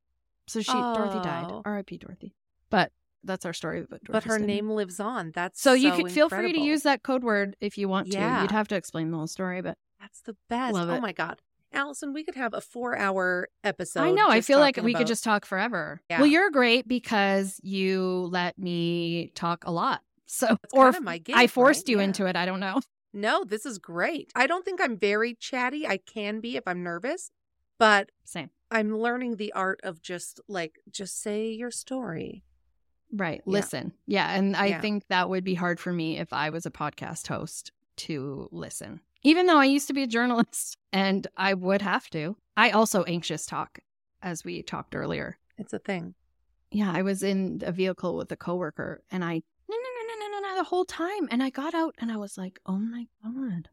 So 0.49 0.61
she, 0.61 0.73
Dorothy 0.73 1.21
died. 1.21 1.47
Oh. 1.51 1.63
R.I.P. 1.65 1.99
Dorothy. 1.99 2.35
But 2.69 2.91
that's 3.23 3.47
our 3.47 3.53
story 3.53 3.79
about 3.79 4.03
Dorothy. 4.03 4.13
but 4.13 4.25
her 4.25 4.31
Stedman. 4.39 4.47
name 4.49 4.71
lives 4.71 4.99
on. 4.99 5.31
That's 5.33 5.63
So 5.63 5.71
so 5.71 5.75
you 5.75 5.93
could 5.93 6.11
feel 6.11 6.29
free 6.29 6.53
to 6.53 6.61
use 6.61 6.83
that 6.83 7.05
code 7.05 7.23
word 7.23 7.55
if 7.61 7.79
you 7.79 7.89
want 7.89 8.11
to. 8.11 8.19
You'd 8.19 8.51
have 8.51 8.67
to 8.69 8.75
explain 8.75 9.13
the 9.13 9.17
whole 9.19 9.29
story, 9.29 9.63
but 9.63 9.79
That's 10.03 10.21
the 10.23 10.37
best. 10.51 10.75
Love 10.75 10.91
Oh 10.91 10.95
it. 10.95 11.01
my 11.01 11.13
God. 11.13 11.41
Allison, 11.73 12.13
we 12.13 12.23
could 12.23 12.35
have 12.35 12.53
a 12.53 12.61
four 12.61 12.99
hour 12.99 13.49
episode. 13.65 14.03
I 14.03 14.11
know. 14.11 14.29
I 14.29 14.43
feel 14.43 14.59
like 14.59 14.77
we 14.77 14.91
about- 14.93 14.99
could 14.99 15.07
just 15.07 15.25
talk 15.25 15.47
forever. 15.47 16.03
Yeah. 16.11 16.19
Well, 16.19 16.27
you're 16.27 16.51
great 16.51 16.87
because 16.87 17.59
you 17.63 18.29
let 18.31 18.59
me 18.59 19.33
talk 19.35 19.65
a 19.67 19.71
lot. 19.71 20.03
So, 20.27 20.47
That's 20.47 20.73
or 20.73 20.87
kinda 20.93 21.01
my 21.03 21.19
gig, 21.19 21.37
I 21.37 21.47
forced 21.47 21.83
right? 21.83 21.89
you 21.93 21.99
Yeah. 21.99 22.05
into 22.05 22.27
it. 22.27 22.37
I 22.37 22.45
don't 22.47 22.61
know. 22.61 22.81
No, 23.15 23.45
this 23.45 23.67
is 23.67 23.77
great. 23.79 24.33
I 24.35 24.47
don't 24.47 24.65
think 24.65 24.81
I'm 24.81 24.97
very 24.97 25.35
chatty. 25.35 25.87
I 25.87 25.99
can 25.99 26.41
be 26.41 26.57
if 26.57 26.67
I'm 26.67 26.83
nervous, 26.83 27.31
but 27.79 28.11
Same. 28.25 28.49
I'm 28.71 28.97
learning 28.97 29.37
the 29.37 29.53
art 29.53 29.81
of 29.85 30.01
just 30.01 30.41
like, 30.49 30.79
just 30.91 31.21
say 31.21 31.51
your 31.51 31.71
story. 31.71 32.43
Right. 33.13 33.43
Yeah. 33.47 33.53
Listen. 33.53 33.93
Yeah. 34.07 34.35
And 34.35 34.57
I 34.57 34.67
Yeah. 34.69 34.81
think 34.81 35.07
that 35.09 35.29
would 35.29 35.45
be 35.45 35.53
hard 35.55 35.79
for 35.79 35.93
me 35.93 36.19
if 36.19 36.33
I 36.33 36.49
was 36.49 36.65
a 36.65 36.71
podcast 36.71 37.29
host 37.29 37.71
to 37.97 38.49
listen, 38.51 39.01
even 39.23 39.47
though 39.47 39.59
I 39.59 39.65
used 39.67 39.87
to 39.89 39.93
be 39.95 40.03
a 40.03 40.07
journalist 40.07 40.77
and 40.93 41.27
I 41.37 41.55
would 41.55 41.83
have 41.83 42.09
to. 42.11 42.37
I 42.57 42.71
also 42.71 43.03
anxious 43.05 43.47
talk, 43.47 43.79
as 44.23 44.45
we 44.45 44.63
talked 44.63 44.95
earlier. 44.95 45.39
It's 45.59 45.73
a 45.73 45.79
thing. 45.79 46.15
Yeah. 46.71 46.93
I 46.95 47.03
was 47.03 47.23
in 47.23 47.63
a 47.65 47.73
vehicle 47.73 48.17
with 48.17 48.31
a 48.33 48.37
coworker 48.37 49.03
and 49.11 49.25
I, 49.25 49.35
no, 49.35 49.77
no, 49.77 49.77
no, 49.77 50.03
no, 50.09 50.27
no, 50.29 50.41
no, 50.41 50.49
no, 50.49 50.57
the 50.57 50.65
whole 50.65 50.85
time. 50.85 51.29
And 51.31 51.43
I 51.43 51.51
got 51.51 51.75
out 51.75 51.95
and 51.99 52.11
I 52.11 52.17
was 52.17 52.37
like, 52.39 52.59
oh 52.67 52.77
my 52.79 53.07
God. 53.23 53.69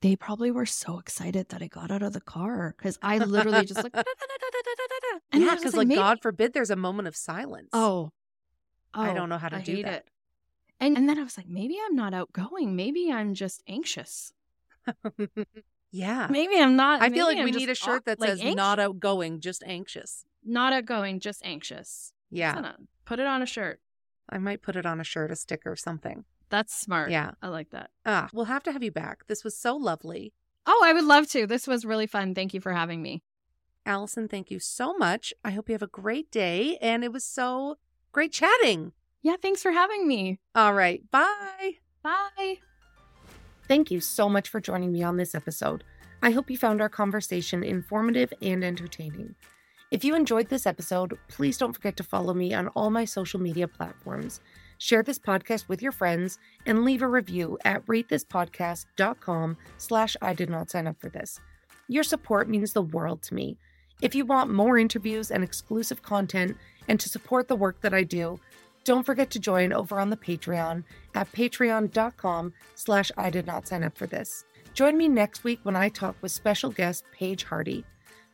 They 0.00 0.16
probably 0.16 0.50
were 0.50 0.66
so 0.66 0.98
excited 0.98 1.48
that 1.48 1.62
I 1.62 1.66
got 1.66 1.90
out 1.90 2.02
of 2.02 2.12
the 2.12 2.20
car 2.20 2.74
because 2.76 2.98
I 3.00 3.18
literally 3.18 3.64
just 3.64 3.82
like, 3.82 3.94
and 3.96 4.04
I 5.32 5.38
yeah, 5.38 5.52
was 5.54 5.60
because 5.60 5.74
like, 5.74 5.88
maybe- 5.88 5.98
God 5.98 6.20
forbid 6.20 6.52
there's 6.52 6.70
a 6.70 6.76
moment 6.76 7.08
of 7.08 7.16
silence. 7.16 7.70
Oh, 7.72 8.10
I 8.92 9.10
Oh, 9.10 9.14
don't 9.14 9.28
know 9.28 9.38
how 9.38 9.48
to 9.48 9.56
I 9.56 9.62
do 9.62 9.82
that. 9.82 9.92
It. 9.92 10.06
And 10.80 10.96
and 10.98 11.08
then 11.08 11.18
I 11.18 11.22
was 11.22 11.36
like, 11.38 11.48
maybe 11.48 11.78
I'm 11.84 11.96
not 11.96 12.12
outgoing. 12.14 12.76
Maybe 12.76 13.10
I'm 13.10 13.32
just 13.34 13.62
anxious. 13.66 14.32
yeah. 15.92 16.26
Maybe 16.30 16.58
I'm 16.58 16.76
not. 16.76 17.02
I 17.02 17.10
feel 17.10 17.26
like 17.26 17.38
I'm 17.38 17.44
we 17.44 17.50
need 17.52 17.68
a 17.70 17.74
shirt 17.74 18.04
that 18.06 18.20
like 18.20 18.30
says 18.30 18.40
anx- 18.40 18.56
not 18.56 18.78
outgoing, 18.78 19.40
just 19.40 19.62
anxious. 19.66 20.24
not 20.44 20.72
outgoing, 20.72 21.20
just 21.20 21.44
anxious. 21.44 22.12
Yeah. 22.30 22.72
Put 23.04 23.18
it 23.20 23.26
on 23.26 23.42
a 23.42 23.46
shirt. 23.46 23.80
I 24.28 24.38
might 24.38 24.62
put 24.62 24.76
it 24.76 24.86
on 24.86 25.00
a 25.00 25.04
shirt, 25.04 25.30
a 25.30 25.36
sticker, 25.36 25.76
something. 25.76 26.24
That's 26.48 26.74
smart. 26.74 27.10
Yeah. 27.10 27.32
I 27.42 27.48
like 27.48 27.70
that. 27.70 27.90
Ah, 28.06 28.28
we'll 28.32 28.46
have 28.46 28.62
to 28.64 28.72
have 28.72 28.82
you 28.82 28.90
back. 28.92 29.26
This 29.26 29.44
was 29.44 29.56
so 29.56 29.76
lovely. 29.76 30.32
Oh, 30.66 30.82
I 30.84 30.92
would 30.92 31.04
love 31.04 31.28
to. 31.30 31.46
This 31.46 31.66
was 31.66 31.84
really 31.84 32.06
fun. 32.06 32.34
Thank 32.34 32.54
you 32.54 32.60
for 32.60 32.72
having 32.72 33.02
me. 33.02 33.22
Allison, 33.86 34.28
thank 34.28 34.50
you 34.50 34.58
so 34.58 34.94
much. 34.94 35.34
I 35.44 35.50
hope 35.50 35.68
you 35.68 35.74
have 35.74 35.82
a 35.82 35.86
great 35.86 36.30
day. 36.30 36.78
And 36.80 37.04
it 37.04 37.12
was 37.12 37.24
so 37.24 37.76
great 38.12 38.32
chatting. 38.32 38.92
Yeah, 39.22 39.36
thanks 39.40 39.62
for 39.62 39.72
having 39.72 40.08
me. 40.08 40.40
All 40.54 40.72
right. 40.74 41.02
Bye. 41.10 41.76
Bye. 42.02 42.58
Thank 43.66 43.90
you 43.90 44.00
so 44.00 44.28
much 44.28 44.48
for 44.48 44.60
joining 44.60 44.92
me 44.92 45.02
on 45.02 45.16
this 45.16 45.34
episode. 45.34 45.84
I 46.22 46.30
hope 46.30 46.50
you 46.50 46.58
found 46.58 46.80
our 46.80 46.88
conversation 46.88 47.62
informative 47.62 48.32
and 48.42 48.62
entertaining. 48.62 49.34
If 49.90 50.04
you 50.04 50.14
enjoyed 50.14 50.48
this 50.48 50.66
episode, 50.66 51.16
please 51.28 51.56
don't 51.56 51.72
forget 51.72 51.96
to 51.98 52.02
follow 52.02 52.34
me 52.34 52.52
on 52.52 52.68
all 52.68 52.90
my 52.90 53.04
social 53.04 53.40
media 53.40 53.68
platforms. 53.68 54.40
Share 54.78 55.02
this 55.02 55.18
podcast 55.18 55.68
with 55.68 55.80
your 55.80 55.92
friends 55.92 56.38
and 56.66 56.84
leave 56.84 57.00
a 57.00 57.08
review 57.08 57.58
at 57.64 57.86
ratethispodcast.com 57.86 59.56
slash 59.78 60.16
I 60.20 60.34
did 60.34 60.50
not 60.50 60.70
sign 60.70 60.86
up 60.86 61.00
for 61.00 61.08
this. 61.08 61.40
Your 61.88 62.02
support 62.02 62.48
means 62.48 62.72
the 62.72 62.82
world 62.82 63.22
to 63.22 63.34
me. 63.34 63.56
If 64.02 64.14
you 64.14 64.26
want 64.26 64.52
more 64.52 64.76
interviews 64.76 65.30
and 65.30 65.44
exclusive 65.44 66.02
content 66.02 66.56
and 66.88 66.98
to 67.00 67.08
support 67.08 67.48
the 67.48 67.56
work 67.56 67.80
that 67.82 67.94
I 67.94 68.02
do, 68.02 68.40
don't 68.84 69.04
forget 69.04 69.30
to 69.30 69.38
join 69.38 69.72
over 69.72 69.98
on 69.98 70.10
the 70.10 70.16
Patreon 70.16 70.84
at 71.14 71.32
patreon.com 71.32 72.52
slash 72.74 73.10
I 73.16 73.30
did 73.30 73.46
not 73.46 73.66
sign 73.66 73.82
up 73.82 73.96
for 73.96 74.06
this. 74.06 74.44
Join 74.74 74.98
me 74.98 75.08
next 75.08 75.42
week 75.42 75.60
when 75.62 75.76
I 75.76 75.88
talk 75.88 76.16
with 76.20 76.32
special 76.32 76.70
guest 76.70 77.04
Paige 77.12 77.44
Hardy. 77.44 77.84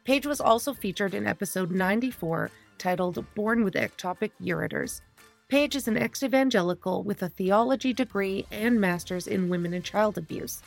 Paige 0.04 0.26
was 0.26 0.40
also 0.40 0.74
featured 0.74 1.14
in 1.14 1.26
episode 1.26 1.70
94 1.70 2.50
titled 2.78 3.24
Born 3.34 3.62
with 3.62 3.74
Ectopic 3.74 4.32
Ureters. 4.42 5.02
Paige 5.48 5.76
is 5.76 5.86
an 5.86 5.96
ex 5.96 6.22
evangelical 6.22 7.02
with 7.02 7.22
a 7.22 7.28
theology 7.28 7.92
degree 7.92 8.46
and 8.50 8.80
master's 8.80 9.26
in 9.26 9.48
women 9.48 9.74
and 9.74 9.84
child 9.84 10.18
abuse. 10.18 10.62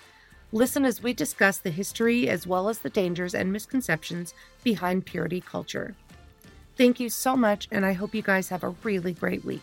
Listen 0.54 0.86
as 0.86 1.02
we 1.02 1.14
discuss 1.14 1.58
the 1.58 1.72
history 1.72 2.30
as 2.30 2.46
well 2.46 2.70
as 2.70 2.80
the 2.80 2.90
dangers 2.90 3.34
and 3.34 3.52
misconceptions 3.52 4.34
behind 4.64 5.06
purity 5.06 5.42
culture. 5.42 5.96
Thank 6.78 7.00
you 7.00 7.10
so 7.10 7.36
much, 7.36 7.68
and 7.72 7.86
I 7.86 7.94
hope 7.94 8.16
you 8.16 8.22
guys 8.22 8.50
have 8.50 8.64
a 8.64 8.76
really 8.84 9.14
great 9.14 9.44
week. 9.44 9.62